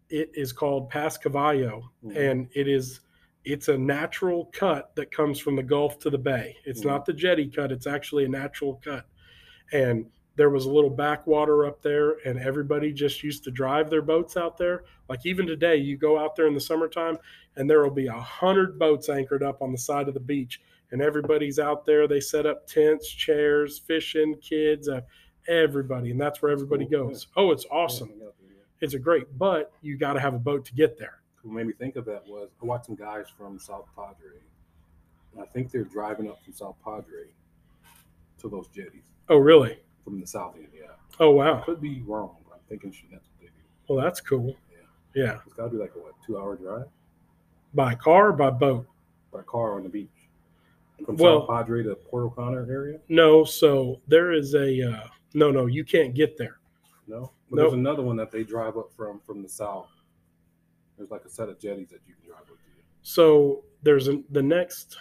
[0.10, 2.16] It is called Pass Cavallo, Mhm.
[2.16, 3.00] and it is
[3.46, 6.58] it's a natural cut that comes from the Gulf to the Bay.
[6.66, 6.88] It's Mhm.
[6.88, 9.06] not the jetty cut; it's actually a natural cut.
[9.72, 14.02] And there was a little backwater up there, and everybody just used to drive their
[14.02, 14.84] boats out there.
[15.08, 17.18] Like even today, you go out there in the summertime,
[17.56, 20.60] and there will be a hundred boats anchored up on the side of the beach,
[20.92, 22.08] and everybody's out there.
[22.08, 25.02] They set up tents, chairs, fishing, kids, uh,
[25.48, 27.28] everybody, and that's where everybody cool, goes.
[27.38, 28.10] Oh, it's awesome!
[28.10, 28.62] I got that, yeah.
[28.82, 31.22] It's a great, but you got to have a boat to get there.
[31.46, 34.40] What made me think of that was I watched some guys from South Padre.
[35.34, 37.26] And I think they're driving up from South Padre
[38.40, 39.78] to those jetties Oh, really?
[40.04, 40.68] from the south end.
[40.74, 40.88] Yeah,
[41.20, 41.62] Oh, wow.
[41.64, 42.36] could be wrong.
[42.48, 43.52] but I'm thinking shit, that's what they do.
[43.94, 44.56] Well, that's cool.
[45.16, 45.40] Yeah.
[45.46, 46.88] It's got to be like a what two hour drive
[47.74, 48.88] By car or by boat?
[49.32, 50.10] by car on the beach
[51.06, 53.00] from Well- South Padre to Port O'Connor area.
[53.08, 53.44] No.
[53.44, 56.58] So there is a, uh, no, no, you can't get there.
[57.08, 57.58] No, but Nope.
[57.58, 59.90] there's another one that they drive up from from the south.
[60.98, 62.56] There's like a set of jetties that you can drive up to.
[63.04, 64.98] So there's a, the next,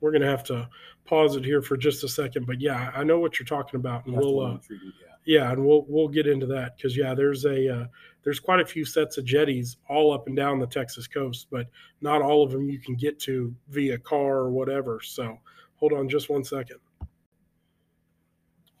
[0.00, 0.68] we're going to have to
[1.04, 2.46] pause it here for just a second.
[2.46, 4.06] But yeah, I know what you're talking about.
[4.06, 5.06] And That's we'll, uh, I'm yeah.
[5.26, 7.86] Yeah, and we'll we'll get into that because yeah, there's a uh,
[8.22, 11.66] there's quite a few sets of jetties all up and down the Texas coast, but
[12.00, 15.00] not all of them you can get to via car or whatever.
[15.02, 15.36] So
[15.74, 16.78] hold on just one second.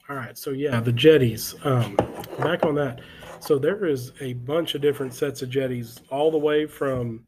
[0.08, 1.56] All right, so yeah, the jetties.
[1.64, 1.96] Um,
[2.38, 3.00] back on that.
[3.46, 7.24] So there is a bunch of different sets of jetties, all the way from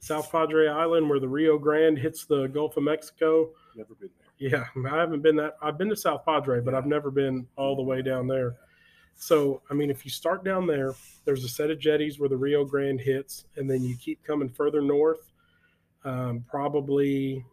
[0.00, 4.50] South Padre Island, where the Rio Grande hits the Gulf of Mexico, Never been there.
[4.50, 5.58] yeah, I haven't been that.
[5.60, 8.56] I've been to South Padre, but I've never been all the way down there.
[9.14, 10.94] So, I mean, if you start down there,
[11.26, 14.48] there's a set of jetties where the Rio Grande hits, and then you keep coming
[14.48, 15.30] further north.
[16.02, 17.44] Um, probably,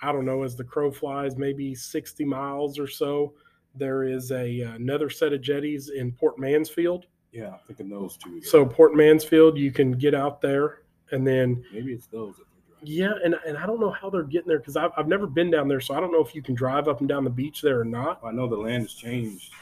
[0.00, 3.34] I don't know, as the crow flies, maybe 60 miles or so.
[3.74, 7.06] There is a another set of jetties in Port Mansfield.
[7.34, 8.30] Yeah, I'm thinking those two.
[8.36, 8.40] yeah.
[8.44, 12.76] So Port Mansfield, you can get out there, and then maybe it's those that they're
[12.78, 12.86] driving.
[12.94, 15.50] yeah, and, and I don't know how they're getting there because I've, I've never been
[15.50, 17.60] down there, so I don't know if you can drive up and down the beach
[17.60, 18.20] there or not.
[18.24, 19.52] I know the land has changed,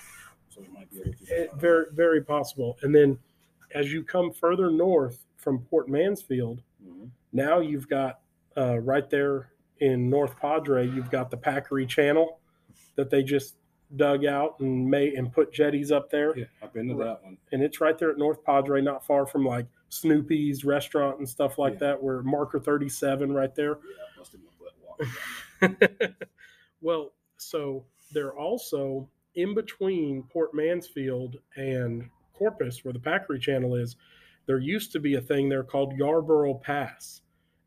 [0.51, 1.25] so it might be able to.
[1.45, 2.77] It, very, very possible.
[2.83, 3.19] And then
[3.75, 7.09] as you come further north from Port Mansfield, Mhm.
[7.33, 8.21] now you've got
[8.57, 12.39] uh, right there in North Padre, you've got the Packery Channel
[12.97, 13.55] that they just
[13.97, 17.37] dug out and made and put jetties up there, Yeah, I've been to that one.
[17.53, 21.59] and it's right there at North Padre, not far from like Snoopy's restaurant and stuff
[21.59, 21.79] like Yeah.
[21.81, 22.03] that.
[22.03, 23.79] Where marker thirty seven right there.
[23.85, 26.15] Yeah, I busted my butt walking.
[26.81, 33.97] well, so they're also in between Port Mansfield and Corpus, where the Packery Channel is.
[34.47, 37.23] There used to be a thing there called Yarborough Pass,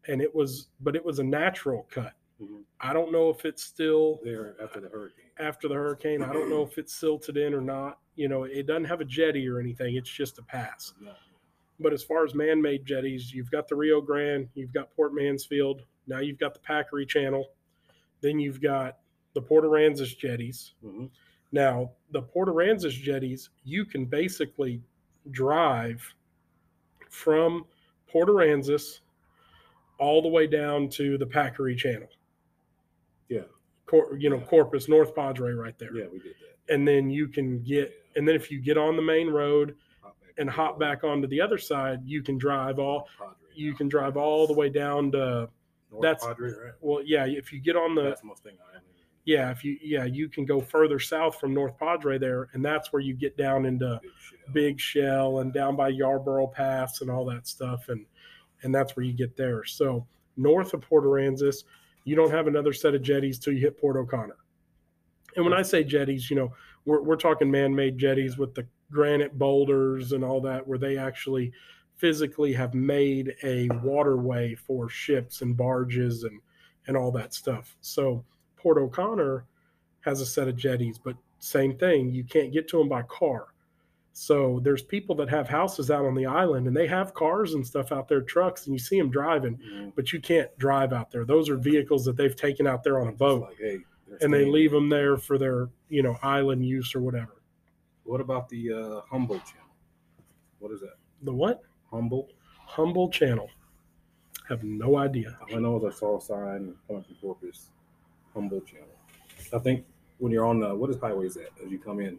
[0.07, 2.13] and it was, but it was a natural cut.
[2.41, 2.63] Mhm.
[2.81, 5.25] I don't know if it's still there after the hurricane.
[5.38, 6.21] after the hurricane.
[6.21, 7.99] I don't know if it's silted in or not.
[8.15, 9.95] You know, it doesn't have a jetty or anything.
[9.95, 10.93] It's just a pass.
[10.99, 11.13] No.
[11.79, 15.86] But as far as man-made jetties, you've got the Rio Grande, you've got Port Mansfield,
[16.07, 17.51] now you've got the Packery Channel,
[18.21, 18.99] then you've got
[19.33, 20.73] the Port Aransas jetties.
[20.83, 21.09] Mhm.
[21.51, 24.81] Now, the Port Aransas jetties, you can basically
[25.31, 26.15] drive
[27.09, 27.65] from
[28.07, 29.01] Port Aransas
[29.99, 32.09] all the way down to the Packery Channel.
[33.30, 33.41] Yeah.
[33.86, 34.45] Cor- you know, Yeah.
[34.45, 35.93] Corpus, North Padre, right there.
[35.95, 36.73] Yeah, we did that.
[36.73, 40.19] And then you can get, and then if you get on the main road Hop
[40.19, 43.34] back and to hop the back onto the other side, you can drive all, Padre
[43.53, 45.49] you can drive all the way down to,
[45.91, 46.73] North that's- Padre, right?
[46.82, 48.84] well, yeah, if you get on the, That's Mustang Island.
[49.26, 52.91] yeah, if you, yeah, you can go further south from North Padre there, and that's
[52.91, 54.39] where you get down into Big shell.
[54.53, 58.05] Big Shell and down by Yarborough Pass and all that stuff, and
[58.63, 59.63] and that's where you get there.
[59.63, 60.05] So
[60.38, 61.63] north of Port Aransas,
[62.06, 64.38] you don't have another set of jetties till you hit Port O'Connor.
[65.36, 66.53] And when I say jetties, you know,
[66.86, 71.51] we're we're talking man-made jetties with the granite boulders and all that, where they actually
[71.97, 76.39] physically have made a waterway for ships and barges and
[76.88, 77.76] and all that stuff.
[77.82, 78.24] So
[78.56, 79.45] Port O'Connor
[80.01, 83.47] has a set of jetties, but same thing, you can't get to them by car.
[84.18, 87.68] So there's people that have houses out on the island and they have cars and
[87.68, 89.93] stuff out there, trucks, and you see them driving, Mhm.
[89.93, 91.26] but you can't drive out there.
[91.26, 93.80] Those are vehicles that they've taken out there on a boat Like, hey,
[94.22, 97.41] and they leave them there for their, you know, island use or whatever.
[98.05, 99.68] What about the uh, Humboldt channel?
[100.59, 100.95] What is that?
[101.24, 101.63] The what?
[101.91, 102.32] Humboldt?
[102.47, 103.49] Humble channel.
[104.47, 105.38] Have no idea.
[105.53, 107.70] I know I saw a sign coming from Corpus,
[108.34, 108.88] Humboldt Channel.
[109.51, 109.86] I think
[110.20, 112.18] when you're on the what is highways at as you come in,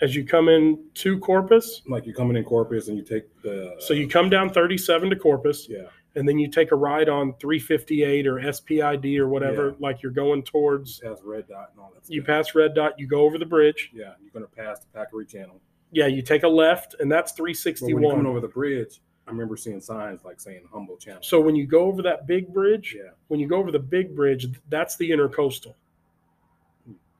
[0.00, 3.76] As you come in to Corpus, like you're coming in Corpus and you take the
[3.78, 5.82] so you come down 37 to Corpus, yeah
[6.14, 9.74] and then you take a ride on 358 or SPID or whatever, Yeah.
[9.78, 10.98] like you're going towards.
[11.00, 12.02] past red dot and all that.
[12.12, 13.90] You pass Red Dot, you go over the bridge.
[13.94, 15.58] yeah, you're gonna pass the Packery Channel.
[15.90, 18.10] Yeah, you take a left, and that's But when you're 361.
[18.10, 21.22] coming over the bridge, I remember seeing signs like saying Humble Channel.
[21.22, 24.14] So when you go over that big bridge, yeah, when you go over the big
[24.14, 25.74] bridge, that's the intercoastal.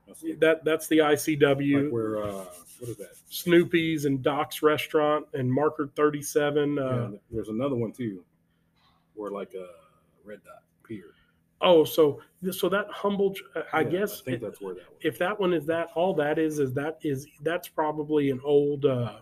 [0.05, 2.45] that's That that's the ICW, like where uh,
[2.83, 3.11] what is that?
[3.29, 6.77] Snoopy's and Doc's restaurant and Marker 37.
[6.77, 8.23] Uh, yeah, there's another one too,
[9.15, 9.67] where like a
[10.25, 11.11] red dot pier.
[11.61, 12.19] Oh, so
[12.51, 13.33] so that humble,
[13.71, 14.99] I Yeah, guess I think that's where that was.
[15.01, 18.85] if that one is that, all that is is that is that's probably an old.
[18.85, 19.19] uh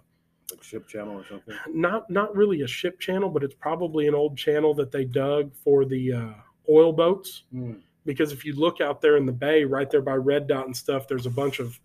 [0.51, 1.55] like ship channel or something.
[1.70, 5.53] not not really a ship channel, but it's probably an old channel that they dug
[5.55, 6.34] for the uh,
[6.70, 7.43] oil boats.
[7.51, 7.74] Hmm.
[8.05, 10.76] Because if you look out there in the bay, right there by Red Dot and
[10.76, 11.80] stuff, there's a bunch of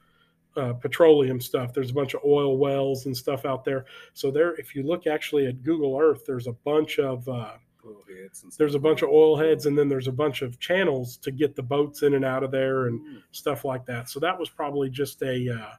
[0.57, 1.73] uh, petroleum stuff.
[1.73, 3.85] There's a bunch of oil wells and stuff out there.
[4.15, 7.53] So there, if you look actually at Google Earth, there's a bunch of uh,
[7.87, 11.17] Oil heads there's a bunch of oil heads, and then there's a bunch of channels
[11.19, 13.17] to get the boats in and out of there and Hmm.
[13.31, 14.09] stuff like that.
[14.09, 15.75] So that was probably just a uh,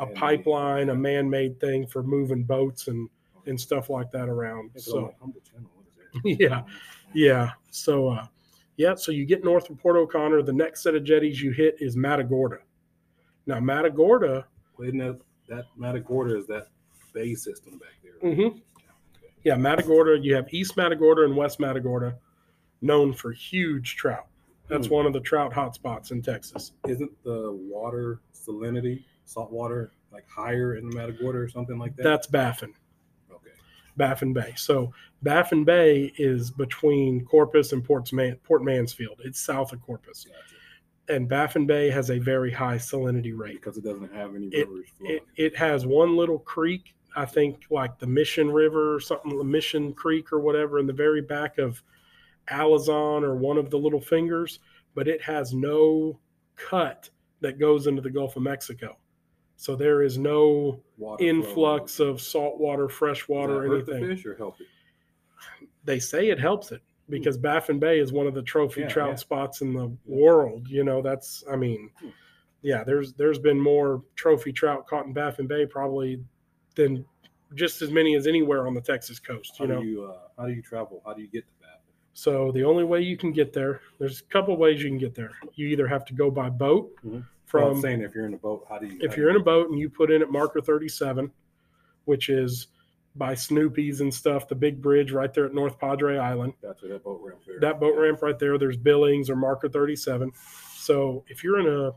[0.00, 0.14] a Man-made.
[0.16, 3.08] pipeline, a man-made thing for moving boats and
[3.46, 4.70] and stuff like that around.
[4.74, 5.96] I'm So like, Channel, what is
[6.38, 6.40] that?
[6.40, 6.62] yeah,
[7.12, 7.50] yeah.
[7.70, 8.26] So uh,
[8.78, 10.42] yeah, so you get north of Port O'Connor.
[10.42, 12.60] The next set of jetties you hit is Matagorda.
[13.46, 15.18] Now Matagorda, Well, isn't that
[15.48, 16.68] that Matagorda is that
[17.12, 18.30] bay system back there?
[18.30, 18.58] Mm-hmm.
[19.44, 20.18] yeah, Matagorda.
[20.18, 22.16] You have East Matagorda and West Matagorda,
[22.80, 24.26] known for huge trout.
[24.68, 24.94] That's Hmm.
[24.94, 26.72] one of the trout hotspots in Texas.
[26.88, 32.04] Isn't the water salinity, salt water, like higher in Matagorda or something like that?
[32.04, 32.72] That's Baffin.
[33.30, 33.50] okay.
[33.96, 34.54] Baffin Bay.
[34.56, 39.20] So Baffin Bay is between Corpus and Port's Man- Port Mansfield.
[39.24, 40.51] It's south of Corpus, Gotcha.
[41.08, 43.54] And Baffin Bay has a very high salinity rate.
[43.54, 45.16] Because it doesn't have any It- rivers flowing.
[45.16, 49.44] It, it has one little creek, I think, like the Mission River or something, the
[49.44, 51.82] Mission Creek or whatever, in the very back of
[52.48, 54.60] Alazan or one of the little fingers,
[54.94, 56.18] but it has no
[56.56, 58.96] cut that goes into the Gulf of Mexico.
[59.56, 62.08] So there is no Water influx flow.
[62.08, 64.16] of salt water, fresh water, hurt the anything.
[64.16, 64.66] fish or help it?
[65.84, 69.08] they say it helps it because Baffin Bay is one of the trophy Yeah, trout
[69.10, 69.14] yeah.
[69.16, 70.68] spots in the world.
[70.68, 72.08] You know, that's I mean, Hmm.
[72.62, 76.22] yeah, there's there's been more trophy trout caught in Baffin Bay probably
[76.74, 77.04] than
[77.54, 79.56] just as many as anywhere on the Texas coast.
[79.58, 81.02] How You know, do you uh, how do you travel?
[81.04, 81.68] How do you get to Baffin?
[82.14, 85.14] so the only way you can get there, there's a couple ways you can get
[85.14, 85.32] there.
[85.54, 87.10] You either have to go by boat Mhm.
[87.12, 88.96] Well, from I'm saying if you're in a boat, how do you?
[89.02, 91.30] if you're in a boat and you put in at marker 37
[92.06, 92.68] which is
[93.14, 96.86] by snoopy's and stuff the big bridge right there at north padre island you, gotcha,
[96.88, 97.60] that boat ramp there.
[97.60, 100.32] that boat ramp right there there's billings or marker 37
[100.74, 101.92] so if you're in a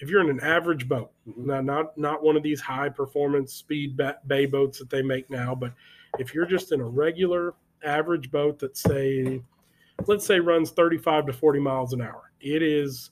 [0.00, 1.46] if you're in an average boat Mhm.
[1.46, 5.54] now not not one of these high performance speed bay boats that they make now
[5.54, 5.72] but
[6.18, 9.40] if you're just in a regular average boat that say
[10.06, 13.10] let's say runs 35 to 40 miles an hour it is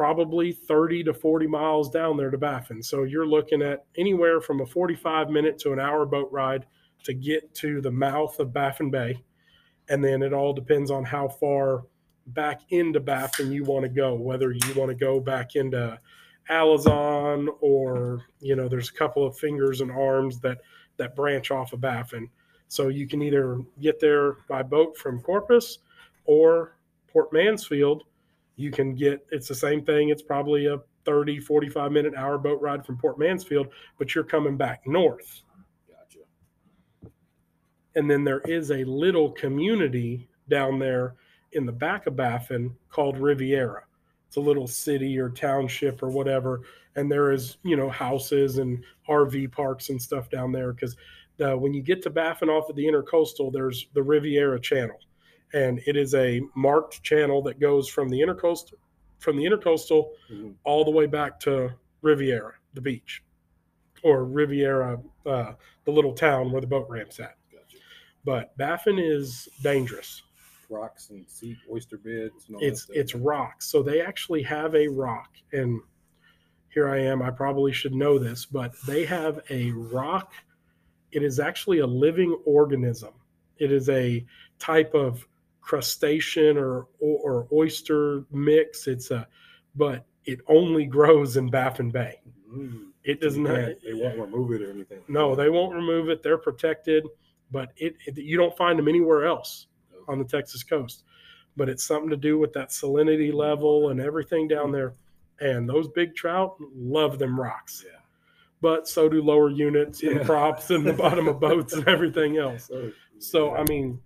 [0.00, 2.82] probably 30 to 40 miles down there to Baffin.
[2.82, 6.64] So you're looking at anywhere from a 45 minute to an hour boat ride
[7.04, 9.22] to get to the mouth of Baffin Bay.
[9.90, 11.82] And then it all depends on how far
[12.28, 16.00] back into Baffin you want to go, whether you want to go back into
[16.50, 20.62] Alazan or, you know, there's a couple of fingers and arms that
[20.96, 22.30] that branch off of Baffin.
[22.68, 25.80] So you can either get there by boat from Corpus
[26.24, 26.78] or
[27.12, 28.04] Port Mansfield
[28.60, 32.60] you can get it's the same thing it's probably a 30 45 minute hour boat
[32.60, 35.42] ride from port mansfield but you're coming back north.
[35.88, 37.10] Gotcha.
[37.94, 41.14] and then there is a little community down there
[41.52, 43.84] in the back of baffin called riviera.
[44.28, 46.62] It's a little city or township or whatever
[46.96, 50.96] and there is you know houses and rv parks and stuff down there because
[51.40, 54.98] uh, when you get to baffin off of the intercoastal there's the riviera channel
[55.52, 58.74] and it is a marked channel that goes from the intercoastal
[59.18, 60.54] from the intercoastal Mhm.
[60.64, 63.22] all the way back to Riviera, the beach,
[64.02, 65.52] or Riviera, uh,
[65.84, 67.36] the little town where the boat ramp's at.
[67.52, 67.76] Gotcha.
[68.24, 70.22] But Baffin is dangerous.
[70.70, 72.46] Rocks and sea oyster beds.
[72.46, 75.80] And all It's it's rocks, so they actually have a rock, and
[76.70, 77.20] here I am.
[77.20, 80.32] I probably should know this, but they have a rock.
[81.12, 83.12] It is actually a living organism.
[83.58, 84.24] It is a
[84.58, 85.26] type of
[85.60, 88.86] crustacean or or oyster mix.
[88.86, 89.26] It's a,
[89.74, 92.20] but it only grows in Baffin Bay.
[92.52, 92.88] Mm.
[93.04, 93.54] It does not.
[93.84, 95.00] They won't remove it or anything.
[95.08, 96.22] No, they won't remove it.
[96.22, 97.06] They're protected,
[97.50, 99.66] but it, it you don't find them anywhere else.
[100.08, 101.04] on the Texas coast.
[101.56, 104.94] But it's something to do with that salinity level and everything down there.
[105.40, 107.84] And those big trout love them rocks.
[107.86, 107.98] Yeah.
[108.60, 110.24] But so do lower units and Yeah.
[110.24, 112.70] props and the bottom of boats and everything else.
[113.18, 113.54] So.
[113.54, 113.98] I mean,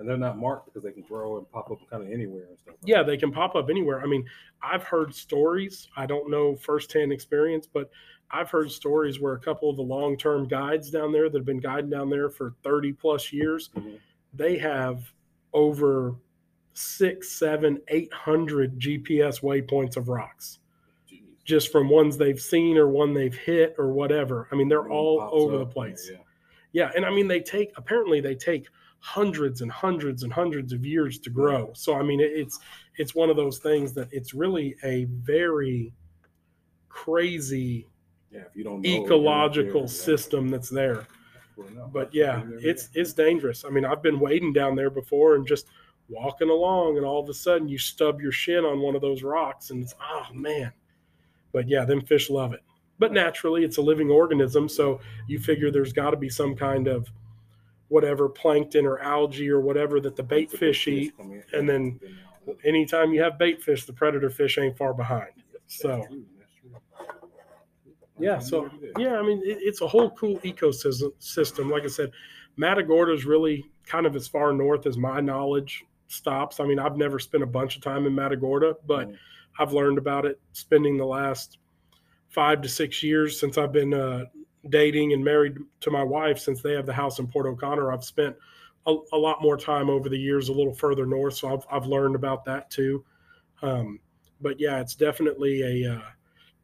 [0.00, 2.58] and they're not marked because they can grow and pop up kind of anywhere and
[2.58, 2.74] stuff.
[2.80, 4.00] like yeah, they can pop up anywhere.
[4.00, 4.24] I mean,
[4.62, 5.88] I've heard stories.
[5.96, 7.90] I don't know firsthand experience, but
[8.30, 11.44] I've heard stories where a couple of the long term guides down there that have
[11.46, 13.98] been guiding down there for 30 plus years, Mhm.
[14.32, 15.12] they have
[15.52, 16.16] over
[16.72, 20.58] six, seven, eight hundred GPS waypoints of rocks.
[21.10, 21.22] Jeez.
[21.44, 24.48] just from ones they've seen or one they've hit or whatever.
[24.52, 26.08] I mean, they're all over the place.
[26.10, 26.18] Yeah.
[26.72, 28.68] Yeah, and I mean they take apparently they take
[29.00, 31.72] hundreds and hundreds and hundreds of years to grow.
[31.74, 32.58] So I mean it's
[32.96, 35.92] it's one of those things that it's really a very
[36.88, 37.88] crazy
[38.30, 40.04] Yeah, if you don't know, ecological there, yeah.
[40.04, 41.06] system that's there.
[41.92, 42.64] But yeah, what it is.
[42.64, 43.64] it's it's dangerous.
[43.64, 45.66] I mean, I've been wading down there before and just
[46.08, 49.22] walking along and all of a sudden you stub your shin on one of those
[49.22, 50.72] rocks and it's oh man.
[51.52, 52.60] But yeah, them fish love it.
[52.98, 56.86] But naturally it's a living organism, so you figure there's got to be some kind
[56.88, 57.08] of
[57.90, 61.12] whatever plankton or algae or whatever that the bait fish eat.
[61.52, 62.00] and then
[62.64, 65.30] Anytime you have bait fish, the predator fish ain't far behind.
[65.66, 66.70] So true, that's true.
[68.18, 68.92] yeah, so what it is.
[68.98, 71.10] yeah, I mean it, it's a whole cool ecosystem.
[71.22, 72.10] System, like I said,
[72.56, 76.58] Matagorda is really kind of as far north as my knowledge stops.
[76.60, 79.16] I mean, I've never spent a bunch of time in Matagorda, but Mhm.
[79.58, 81.58] I've learned about it spending the last
[82.28, 84.24] five to six years since I've been uh,
[84.68, 86.38] dating and married to my wife.
[86.38, 88.36] Since they have the house in Port O'Connor, I've spent
[88.86, 91.86] a, a lot more time over the years a little further north, so I've I've
[91.86, 93.04] learned about that too.
[93.62, 94.00] Um,
[94.40, 96.02] but yeah, it's definitely a uh,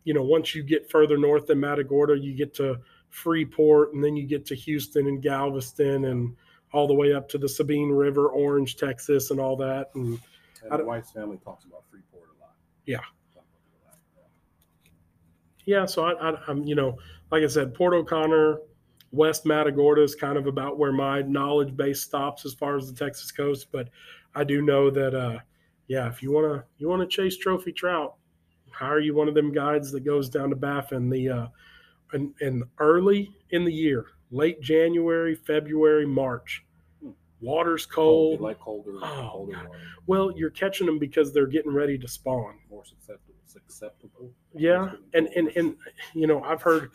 [0.04, 2.78] you know once you get further north than Matagorda, you get to
[3.10, 6.34] Freeport, and then you get to Houston and Galveston, and
[6.72, 9.90] all the way up to the Sabine River, Orange, Texas, and all that.
[9.94, 10.20] And
[10.62, 12.54] And my wife's family talks about Freeport a lot.
[12.84, 12.98] Yeah.
[13.34, 13.98] Talk about it a lot,
[15.64, 16.98] yeah, so I, I, I'm you know
[17.30, 18.58] like I said, Port O'Connor,
[19.12, 22.96] West Matagorda is kind of about where my knowledge base stops as far as the
[23.04, 23.68] Texas coast.
[23.72, 23.88] But
[24.34, 25.38] I do know that uh,
[25.88, 28.14] yeah, if you wanna you wanna chase trophy trout,
[28.70, 31.46] hire you one of them guides that goes down to Baffin the uh,
[32.12, 36.62] and, and early in the year, late January, February, March.
[37.42, 38.38] Water's cold.
[38.38, 39.66] They like colder, Oh, colder God.
[39.68, 42.58] water, well, you're catching them because they're getting ready to spawn.
[42.70, 43.34] more susceptible.
[43.56, 44.30] Acceptable.
[44.54, 45.76] Yeah, and and and
[46.14, 46.90] you know, I've heard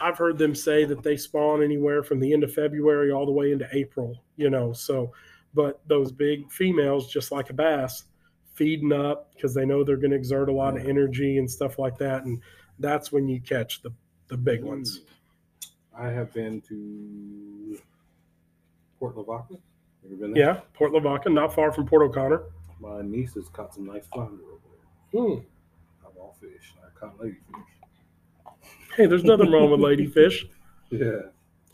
[0.00, 3.32] I've heard them say that they spawn anywhere from the end of February all the
[3.32, 4.72] way into April, you know.
[4.72, 5.12] So,
[5.54, 8.04] but those big females just like a bass
[8.54, 11.78] feeding up because they know they're going to exert a lot of energy and stuff
[11.78, 12.42] like that and
[12.78, 13.92] that's when you catch the
[14.28, 15.02] the big ones.
[15.96, 17.78] I have been to
[18.98, 19.56] Port Lavaca.
[20.04, 20.44] Ever been there?
[20.44, 22.42] Yeah, Port Lavaca, not far from Port O'Connor.
[22.80, 24.62] My niece has caught some nice flounder over
[25.12, 25.20] there.
[25.20, 25.40] Hmm.
[26.06, 26.74] I've all fish.
[26.84, 27.34] I caught ladyfish.
[28.98, 30.44] Hey, there's nothing wrong with ladyfish.
[30.90, 31.20] Yeah.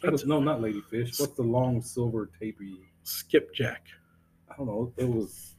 [0.02, 1.18] That's- no, not ladyfish.
[1.20, 2.78] What's the long silver tapy?
[3.04, 3.82] Skipjack.
[4.50, 4.92] I don't know.
[4.96, 5.54] It was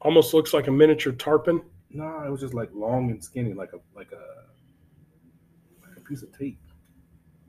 [0.00, 1.62] Almost looks like a miniature tarpon.
[1.90, 6.22] no, it was just like long and skinny, like a like a like a piece
[6.22, 6.60] of tape,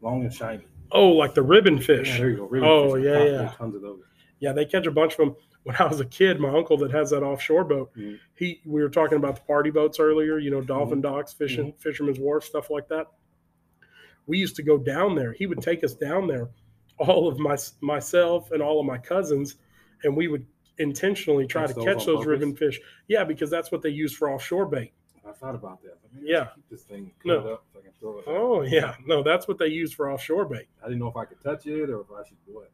[0.01, 0.65] long and shiny.
[0.91, 2.09] Oh, like the ribbon fish.
[2.09, 2.45] Yeah, there you go.
[2.47, 3.05] ribbon Oh, fish.
[3.05, 3.53] Yeah, yeah.
[3.57, 4.01] Tons of those.
[4.39, 5.35] Yeah, they catch a bunch of them.
[5.67, 8.19] When I was a kid, my uncle that has that offshore boat, Mhm.
[8.35, 10.67] he we were talking about the party boats earlier, you know, Mm-hmm.
[10.67, 13.07] dolphin docks, fishing, fisherman's wharf, stuff like that.
[14.27, 15.33] We used to go down there.
[15.33, 16.49] He would take us down there,
[16.99, 19.55] all of my myself and all of my cousins,
[20.03, 20.45] and we would
[20.77, 22.27] intentionally try to those catch those purpose?
[22.27, 22.79] ribbon fish.
[23.09, 24.93] Yeah, because that's what they use for offshore bait.
[25.27, 25.97] I thought about that.
[26.21, 26.47] Yeah.
[26.55, 27.39] Keep this thing No.
[27.39, 28.23] up so I can throw it.
[28.27, 30.67] Oh yeah, no, that's what they use for offshore bait.
[30.81, 32.71] I didn't know if I could touch it or if I should do it.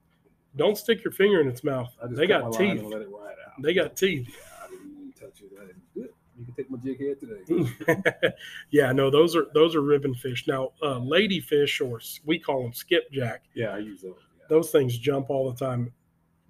[0.55, 1.91] Don't stick your finger in its mouth.
[2.09, 2.81] They got teeth.
[2.84, 3.61] let it ride out.
[3.61, 4.27] They got teeth.
[4.30, 5.51] Yeah, I didn't even touch it.
[5.59, 6.13] I didn't do it.
[6.38, 8.34] You can take my jig head today.
[8.71, 10.47] yeah, no, those are those are ribbon fish.
[10.47, 13.41] Now, uh, ladyfish, or we call them skipjack.
[13.53, 14.15] Yeah, I use those.
[14.39, 14.45] Yeah.
[14.49, 15.91] Those things jump all the time.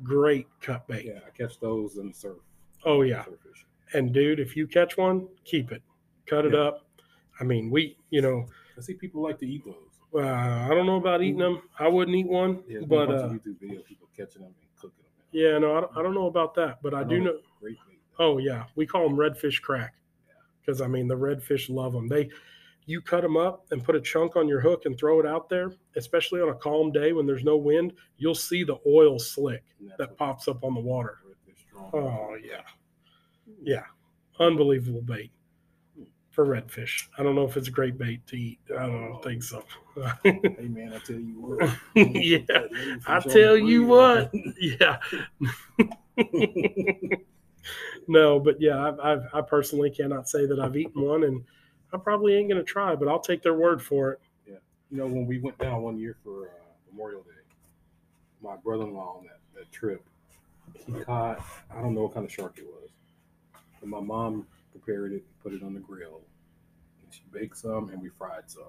[0.01, 1.05] Great cut bait.
[1.05, 2.37] Yeah, I catch those and surf.
[2.85, 3.35] Oh yeah, Surf
[3.93, 5.81] and dude, if you catch one, keep it,
[6.25, 6.59] cut it Yeah.
[6.61, 6.85] up.
[7.39, 8.45] I mean, we, you know,
[8.77, 9.92] I see people like to eat those.
[10.15, 11.61] Uh, I don't know about eating them.
[11.79, 14.51] I wouldn't eat one, Yeah, but a bunch uh, of YouTube videos people catching them
[14.59, 15.11] and cooking them.
[15.31, 17.37] yeah, no, I don't, I don't know about that, but I do know.
[17.59, 17.99] Great bait.
[18.19, 19.95] Oh yeah, we call them redfish crack
[20.61, 22.07] because I mean the redfish love them.
[22.07, 22.29] They,
[22.85, 25.49] you cut them up and put a chunk on your hook and throw it out
[25.49, 27.93] there, especially on a calm day when there's no wind.
[28.17, 29.63] You'll see the oil slick
[29.97, 31.17] that pops up on the water.
[31.93, 32.61] Oh yeah,
[33.61, 33.83] yeah,
[34.39, 35.31] unbelievable bait.
[36.33, 37.07] For redfish.
[37.17, 38.59] I don't know if it's a great bait to eat.
[38.77, 39.63] I don't think so.
[40.23, 41.69] Hey man, I tell you what.
[41.95, 42.39] Yeah,
[43.05, 44.31] I tell you what.
[44.59, 44.97] yeah.
[48.07, 51.43] no, but yeah, I've, I've, I personally cannot say that I've eaten one, and
[51.93, 54.19] I probably ain't gonna try, but I'll take their word for it.
[54.47, 54.55] Yeah,
[54.89, 56.51] you know, when we went down one year for uh,
[56.91, 57.29] Memorial Day,
[58.41, 60.03] my brother-in-law on that, that trip,
[60.73, 61.39] he caught
[61.69, 62.89] I don't know what kind of shark it was,
[63.79, 66.21] but my mom prepared it, put it on the grill,
[67.03, 68.63] and she baked some, and we fried some.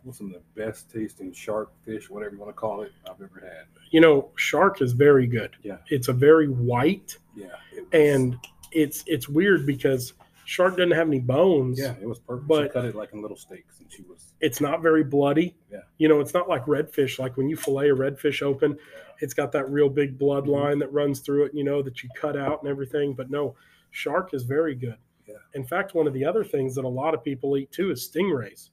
[0.00, 2.92] It was some of the best tasting shark fish, whatever you want to call it,
[3.08, 3.66] I've ever had.
[3.90, 5.56] You know, shark is very good.
[5.62, 5.78] Yeah.
[5.88, 8.36] It's a very white, Yeah, it and
[8.72, 10.14] it's it's weird because
[10.44, 11.78] shark doesn't have any bones.
[11.78, 12.44] yeah, it was perfect.
[12.44, 15.56] she but- cut it like in little steaks, and she was It's not very bloody.
[15.70, 15.80] Yeah.
[15.98, 17.18] You know, it's not like redfish.
[17.18, 18.78] Like when you fillet a redfish open,
[19.20, 20.78] it's got that real big bloodline mm-hmm.
[20.80, 23.14] that runs through it, you know, that you cut out and everything.
[23.14, 23.56] But no,
[23.90, 24.98] shark is very good.
[25.26, 25.34] Yeah.
[25.54, 28.08] In fact, one of the other things that a lot of people eat too is
[28.08, 28.70] stingrays.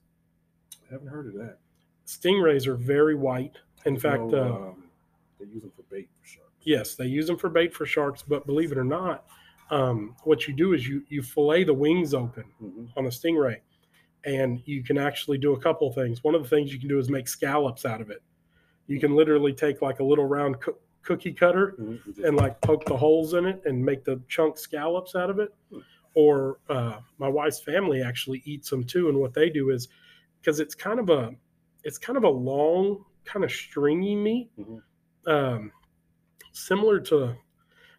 [0.88, 1.58] I haven't heard of that.
[2.06, 3.56] Stingrays are very white.
[3.86, 4.84] In fact, know, uh, um,
[5.40, 6.50] they use them for bait for sharks.
[6.62, 8.22] yes, they use them for bait for sharks.
[8.22, 9.26] But believe it or not,
[9.70, 12.88] um, what you do is you you fillet the wings open Mhm.
[12.96, 13.60] on a stingray,
[14.24, 16.22] and you can actually do a couple of things.
[16.22, 18.22] One of the things you can do is make scallops out of it.
[18.86, 22.24] You can literally take like a little round coo- cookie cutter Mhm.
[22.24, 25.54] And like poke the holes in it and make the chunk scallops out of it.
[25.70, 25.80] Hmm.
[26.14, 29.88] Or uh, my wife's family actually eats them too, and what they do is
[30.40, 31.34] because it's kind of a
[31.82, 34.82] it's kind of a long, kind of stringy meat, Mhm.
[35.26, 35.72] um,
[36.52, 37.36] similar to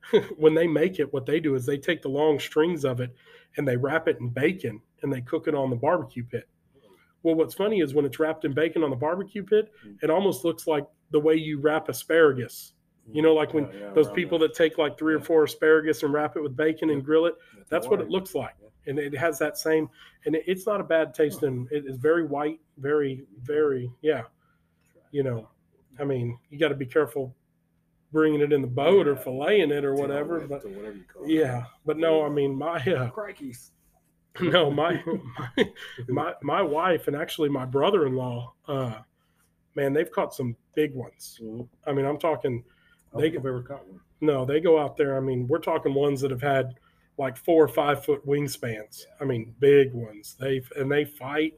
[0.38, 1.12] when they make it.
[1.14, 3.16] What they do is they take the long strings of it
[3.58, 6.48] and they wrap it in bacon and they cook it on the barbecue pit.
[7.24, 9.98] Well, what's funny is when it's wrapped in bacon on the barbecue pit, Mm.
[10.04, 12.74] it almost looks like the way you wrap asparagus.
[13.11, 14.48] You know, like when Yeah, yeah, those people there.
[14.48, 17.36] that take like three or four asparagus and wrap it with bacon and grill it.
[17.56, 18.69] Yeah, That's what it looks like, Yeah.
[18.88, 19.90] and it has that same.
[20.26, 24.23] And it, it's not a bad taste, and it is very white, very, very, yeah.
[25.11, 25.49] You know,
[25.99, 27.36] I mean, you got to be careful
[28.11, 30.40] bringing it in the boat or filleting it or whatever.
[30.48, 31.30] But or whatever you call it.
[31.30, 33.72] yeah, but no, I mean, my uh, Crikeys.
[34.41, 35.02] no, my
[35.56, 35.69] my
[36.07, 38.95] my, my wife and actually my brother-in-law, uh,
[39.76, 41.40] man, they've caught some big ones.
[41.41, 41.68] Mhm.
[41.86, 42.64] I mean, I'm talking.
[43.18, 44.00] They- I've ever caught one.
[44.22, 45.18] No, they go out there.
[45.18, 46.76] I mean, we're talking ones that have had
[47.18, 49.04] like four or five foot wingspans.
[49.22, 50.36] I mean, big ones.
[50.40, 51.54] They and they fight.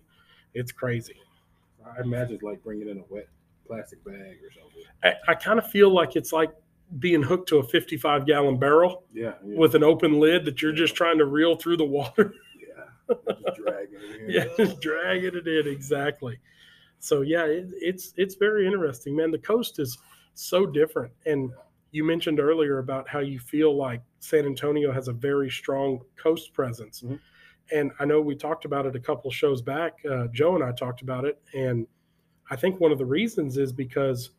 [0.53, 1.15] It's crazy.
[1.85, 3.27] I imagine it's like bringing in a wet
[3.65, 4.83] plastic bag or something.
[5.03, 6.51] I, I kind of feel like it's like
[6.99, 9.33] being hooked to a 55 gallon barrel Yeah.
[9.45, 9.57] yeah.
[9.57, 12.33] with an open lid that you're just trying to reel through the water.
[12.59, 13.15] yeah.
[13.29, 14.29] Just dragging it in.
[14.29, 16.39] yeah, just dragging it in exactly.
[16.99, 19.31] So yeah, it, it's it's very interesting, man.
[19.31, 19.97] The coast is
[20.37, 21.51] so different, and
[21.91, 26.53] you mentioned earlier about how you feel like San Antonio has a very strong coast
[26.53, 27.19] presence, Mhm.
[27.71, 30.03] and I know we talked about it a couple shows back.
[30.05, 31.87] Uh, Joe and I talked about it, and
[32.49, 34.31] I think one of the reasons is because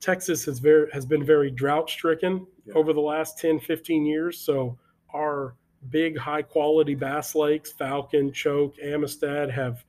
[0.00, 2.74] Texas has very has been very drought stricken Yeah.
[2.74, 4.38] over the last 10, 15 years.
[4.38, 4.78] So
[5.12, 5.54] our
[5.90, 9.84] big high quality bass lakes, Falcon, Choke, Amistad have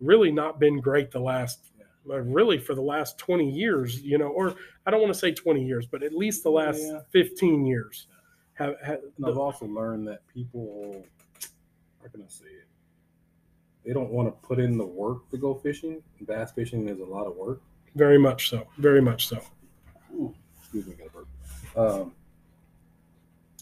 [0.00, 1.71] really not been great the last
[2.04, 4.54] really for the last 20 years, you know, or
[4.86, 7.00] I don't want to say 20 years, but at least the last Yeah.
[7.10, 8.06] 15 years
[8.54, 11.04] have, have And I've also learned that people,
[12.02, 12.66] how can I say it?
[13.84, 16.02] They don't want to put in the work to go fishing.
[16.22, 17.60] Bass fishing is a lot of work.
[17.94, 19.40] very much so, very much so.
[20.14, 21.28] Ooh, excuse me, got a burp.
[21.76, 22.12] Um,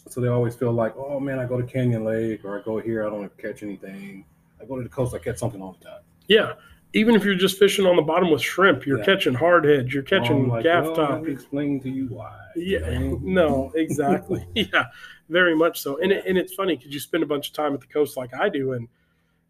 [0.08, 2.78] so they always feel like, oh man, I go to Canyon Lake or I go
[2.78, 4.24] here, I don't catch anything.
[4.60, 6.02] I go to the coast, I catch something all the time.
[6.26, 6.54] Yeah.
[6.92, 9.04] Even if you're just fishing on the bottom with shrimp, you're Yeah.
[9.04, 11.28] catching hardheads, you're catching like, gaff well, top.
[11.28, 12.36] Explain to you why.
[12.56, 13.20] you Yeah, know?
[13.22, 14.44] no, exactly.
[14.54, 14.86] yeah,
[15.28, 15.98] very much so.
[15.98, 18.16] And it, and it's funny because you spend a bunch of time at the coast
[18.16, 18.88] like I do, and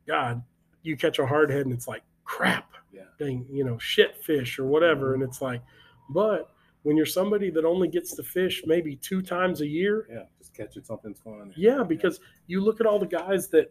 [0.07, 0.43] God,
[0.83, 3.03] you catch a hardhead and it's like crap, Yeah.
[3.19, 5.63] dang, you know, shit fish or whatever, and it's like,
[6.11, 6.53] but
[6.83, 10.55] when you're somebody that only gets to fish maybe two times a year, Yeah, just
[10.55, 11.53] catching something's fun.
[11.57, 13.69] yeah, because you look at all the guys that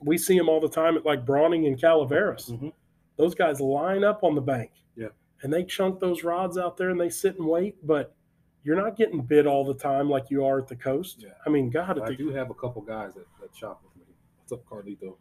[0.00, 2.50] we see them all the time at like Braunig and Calaveras.
[2.50, 2.72] Mhm.
[3.18, 4.70] Those guys line up on the bank.
[4.96, 5.08] Yeah.
[5.42, 8.14] And they chunk those rods out there and they sit and wait, but
[8.62, 11.16] you're not getting bit all the time like you are at the coast.
[11.18, 11.30] Yeah.
[11.44, 14.14] I mean, God, I the, do have a couple guys that, that shop with me.
[14.38, 15.16] What's up, Carlito?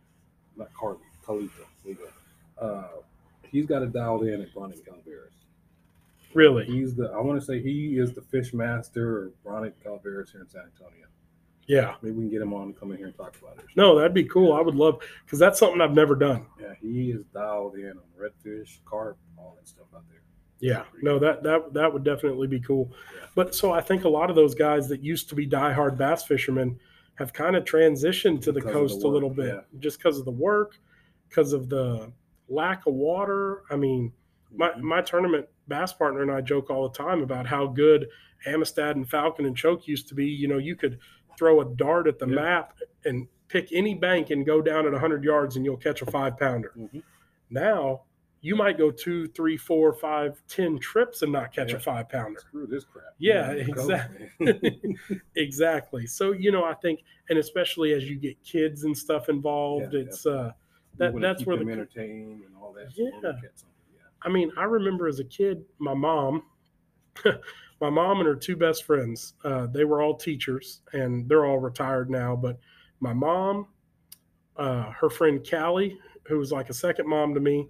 [0.56, 1.49] Not Carly, Carlito.
[1.84, 2.65] There you go.
[2.65, 2.88] Uh,
[3.52, 5.34] he's got it dialed in at Braunig Calaveras.
[6.34, 6.65] really.
[6.65, 10.41] He's the I want to say he is the fish master of Braunig Calaveras here
[10.41, 11.06] in San Antonio.
[11.68, 11.95] Yeah.
[12.02, 13.65] Maybe we can get him on to come in here and talk about it.
[13.76, 14.53] No, that'd be cool.
[14.53, 16.45] I would love because that's something I've never done.
[16.60, 20.22] Yeah, he is dialed in on redfish, carp, all that stuff out there.
[20.60, 20.85] Yeah.
[21.02, 22.91] No, that that that would definitely be cool.
[23.14, 23.27] Yeah.
[23.35, 26.23] But so I think a lot of those guys that used to be diehard bass
[26.23, 26.80] fishermen
[27.15, 29.80] have kind of transitioned to the Because of the coast a little bit yeah.
[29.80, 30.77] just because of the work,
[31.30, 32.11] because of the
[32.48, 33.64] lack of water.
[33.69, 34.14] I mean,
[34.56, 34.81] my, Mhm.
[34.81, 38.07] my tournament bass partner and I joke all the time about how good
[38.45, 40.26] Amistad and Falcon and Choke used to be.
[40.26, 40.99] You know, you could
[41.38, 42.36] throw a dart at the Yeah.
[42.36, 42.74] map
[43.06, 46.38] and pick any bank and go down at 100 yards and you'll catch a five
[46.38, 46.74] pounder.
[46.78, 47.02] Mhm.
[47.50, 48.04] Now,
[48.42, 51.78] you might go two, three, four, five, ten trips and not catch Yeah.
[51.78, 52.40] a five pounder.
[52.40, 53.14] Screw this crap.
[53.18, 54.30] Yeah, exactly.
[55.36, 56.06] exactly.
[56.08, 60.02] So, you know, I think, and especially as you get kids and stuff involved, Yeah,
[60.02, 60.52] it's, uh,
[60.98, 62.96] That- that's where the- entertained and all that.
[62.98, 63.10] Yeah.
[63.22, 64.02] look at something, yeah.
[64.22, 66.44] I mean, I remember as a kid, my mom,
[67.81, 71.60] my mom and her two best friends, uh, they were all teachers and they're all
[71.60, 72.35] retired now.
[72.35, 72.60] But
[72.99, 73.68] my mom,
[74.56, 77.68] uh, her friend Callie, who was like a second mom to me,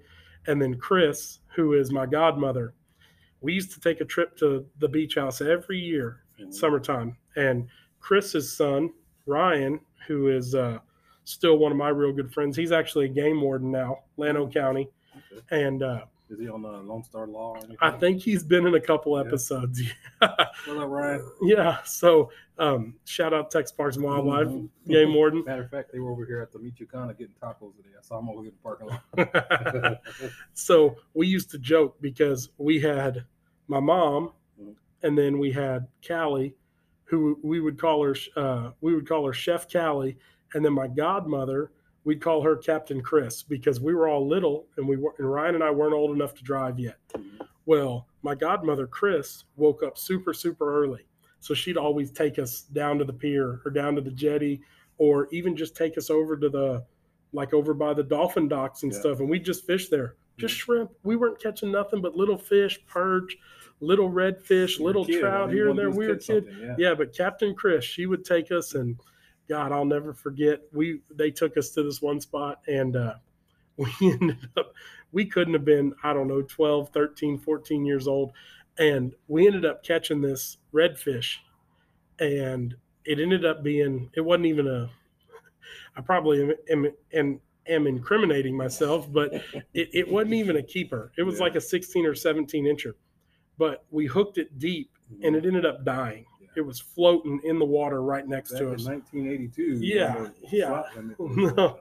[0.47, 2.73] and then Chris, who is my godmother.
[3.41, 7.17] We used to take a trip to the beach house every year And summertime.
[7.35, 7.67] And
[7.99, 8.91] Chris's son,
[9.25, 10.79] Ryan, who is uh,
[11.25, 14.89] still one of my real good friends, he's actually a game warden now, Llano County.
[15.15, 15.65] Okay.
[15.65, 17.55] And uh, Is he on the Lone Star Law?
[17.55, 17.61] Or?
[17.81, 19.81] I think he's been in a couple episodes.
[20.21, 21.31] What up, Ryan?
[21.43, 21.77] yeah.
[21.83, 24.69] So um, shout out Texas Parks and Wildlife Mhm.
[24.87, 25.43] game warden.
[25.45, 27.89] Matter of fact, they were over here at the Michoacana getting tacos today.
[27.97, 30.01] I saw them over here in the parking lot.
[30.53, 33.23] so we used to joke because we had
[33.67, 34.31] my mom
[34.61, 34.75] Mhm.
[35.03, 36.55] and then we had Callie,
[37.05, 40.17] who we would call her uh, we would call her Chef Callie,
[40.55, 41.71] and then my godmother
[42.07, 45.55] we'd call her Captain Chris because we were all little and we were and Ryan
[45.55, 46.95] and I weren't old enough to drive yet.
[47.65, 51.05] Well, my godmother Chris woke up super super early,
[51.41, 54.61] so she'd always take us down to the pier or down to the jetty,
[54.97, 56.85] or even just take us over to the
[57.33, 58.99] like over by the dolphin docks and Yeah.
[59.01, 60.59] stuff, and we'd just fish there, just Mhm.
[60.59, 60.91] shrimp.
[61.03, 63.37] We weren't catching nothing but little fish, perch,
[63.81, 65.91] little redfish, You were a little kid, trout here and there.
[65.91, 66.75] We were kid, Yeah.
[66.79, 68.95] yeah, but Captain Chris, she would take us and
[69.49, 70.61] God, I'll never forget.
[70.73, 73.15] We they took us to this one spot and uh
[73.77, 74.73] we ended up
[75.11, 78.31] we couldn't have been, I don't know, 12, 13, 14 years old.
[78.77, 81.37] And we ended up catching this redfish.
[82.19, 82.75] And
[83.05, 84.89] it ended up being it wasn't even a
[85.95, 89.33] I probably am am, am, am incriminating myself, but
[89.73, 91.11] it, it wasn't even a keeper.
[91.17, 91.43] It was Yeah.
[91.43, 92.93] like a 16 or 17 incher.
[93.57, 94.91] But we hooked it deep
[95.23, 96.25] and it ended up dying.
[96.57, 98.85] It was floating in the water right next Back to us.
[98.85, 99.77] 1982.
[99.79, 100.67] Yeah, yeah.
[100.67, 101.79] slot limit was, No.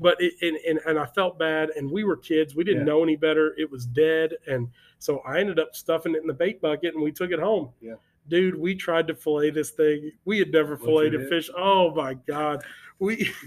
[0.00, 2.54] But it, and, and and I felt bad, and we were kids.
[2.56, 2.92] We didn't Yeah.
[2.92, 3.54] know any better.
[3.58, 4.68] It was dead, and
[4.98, 7.68] so I ended up stuffing it in the bait bucket, and we took it home.
[7.80, 7.94] Yeah.
[8.28, 10.10] Dude, we tried to fillet this thing.
[10.24, 11.50] We had never What filleted fish.
[11.56, 12.62] Oh my god,
[12.98, 13.30] we.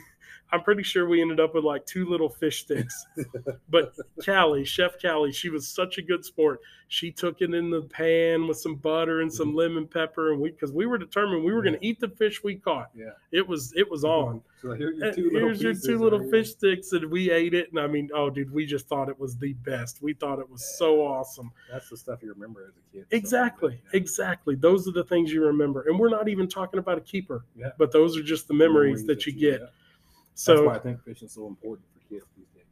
[0.51, 3.05] I'm pretty sure we ended up with like two little fish sticks.
[3.69, 3.93] but
[4.23, 6.61] Callie, Chef Callie, she was such a good sport.
[6.87, 9.57] She took it in the pan with some butter and some mm-hmm.
[9.57, 12.43] lemon pepper, and we because we were determined we were going to eat the fish
[12.43, 12.91] we caught.
[12.95, 13.11] yeah.
[13.31, 14.41] It was it was on.
[14.59, 17.53] So here your two little Here's your two little right fish sticks, and we ate
[17.53, 17.69] it.
[17.69, 20.01] And I mean, oh, dude, we just thought it was the best.
[20.01, 21.51] We thought it was so awesome.
[21.71, 23.05] That's the stuff you remember as a kid.
[23.07, 23.97] so, Exactly, yeah.
[23.99, 24.55] exactly.
[24.55, 27.45] Those are the things you remember, and we're not even talking about a keeper.
[27.55, 27.69] Yeah.
[27.77, 29.61] But those are just the memories, that you get.
[29.61, 29.67] yeah.
[30.45, 32.63] That's why I think fishing's so important for kids these days.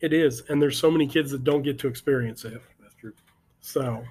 [0.00, 2.60] it is, and there's so many kids that don't get to experience it.
[2.80, 3.12] That's true.
[3.60, 4.04] So,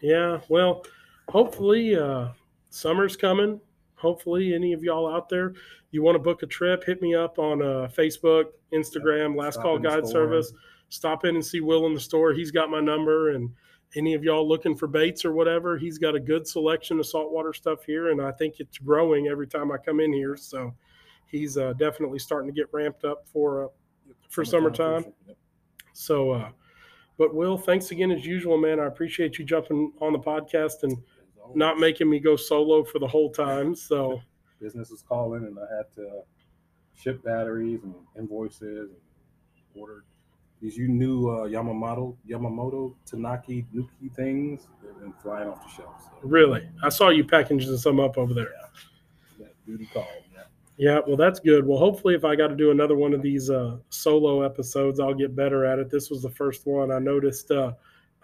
[0.00, 0.84] yeah, well,
[1.28, 2.28] hopefully uh,
[2.70, 3.60] summer's coming.
[3.96, 5.54] Hopefully, any of y'all out there,
[5.90, 9.78] you want to book a trip, hit me up on uh, Facebook, Instagram, Last Call
[9.78, 10.06] Guide.
[10.06, 10.52] Service.
[10.90, 12.32] Stop in and see Will in the store.
[12.32, 13.50] He's got my number, and
[13.96, 17.52] any of y'all looking for baits or whatever, he's got a good selection of saltwater
[17.52, 20.36] stuff here, and I think it's growing every time I come in here.
[20.36, 20.74] So,
[21.26, 23.68] he's uh, definitely starting to get ramped up for uh,
[24.28, 25.04] for summertime.
[25.26, 25.36] Yep.
[25.92, 26.50] so, uh,
[27.18, 28.80] but Will, thanks again as usual, man.
[28.80, 30.96] I appreciate you jumping on the podcast and
[31.54, 33.74] not making me go solo for the whole time.
[33.74, 34.20] So,
[34.60, 36.22] business was calling, and I had to
[36.94, 39.00] ship batteries and invoices and
[39.74, 40.04] order
[40.64, 44.66] these you new uh, Yamamoto Yamamoto Tanaki Nuki things.
[44.82, 46.04] They've been flying off the shelves.
[46.04, 48.48] So, really, I saw you packaging some up over there.
[49.38, 50.23] yeah, duty called.
[50.76, 51.00] Yeah.
[51.06, 51.66] Well, that's good.
[51.66, 55.14] Well, hopefully, if I got to do another one of these uh, solo episodes, I'll
[55.14, 55.90] get better at it.
[55.90, 56.90] This was the first one.
[56.90, 57.72] I noticed uh,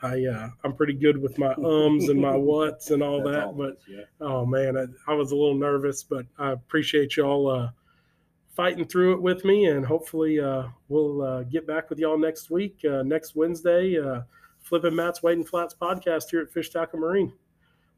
[0.02, 3.78] I uh, I'm pretty good with my ums and my whats and all that, but
[3.89, 4.05] yeah.
[4.20, 7.70] Oh man, I, I was a little nervous, but I appreciate y'all uh,
[8.48, 12.51] fighting through it with me, and hopefully uh, we'll uh, get back with y'all next
[12.51, 13.98] week, uh, next Wednesday.
[13.98, 14.22] Uh,
[14.62, 17.32] Flipping Matt's Wading Flats podcast here at Fish Tackle Marine.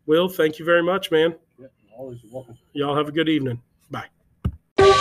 [0.06, 1.34] Will, thank you very much, man.
[1.58, 1.66] yeah.
[1.96, 2.56] Always welcome.
[2.72, 3.60] Y'all have a good evening.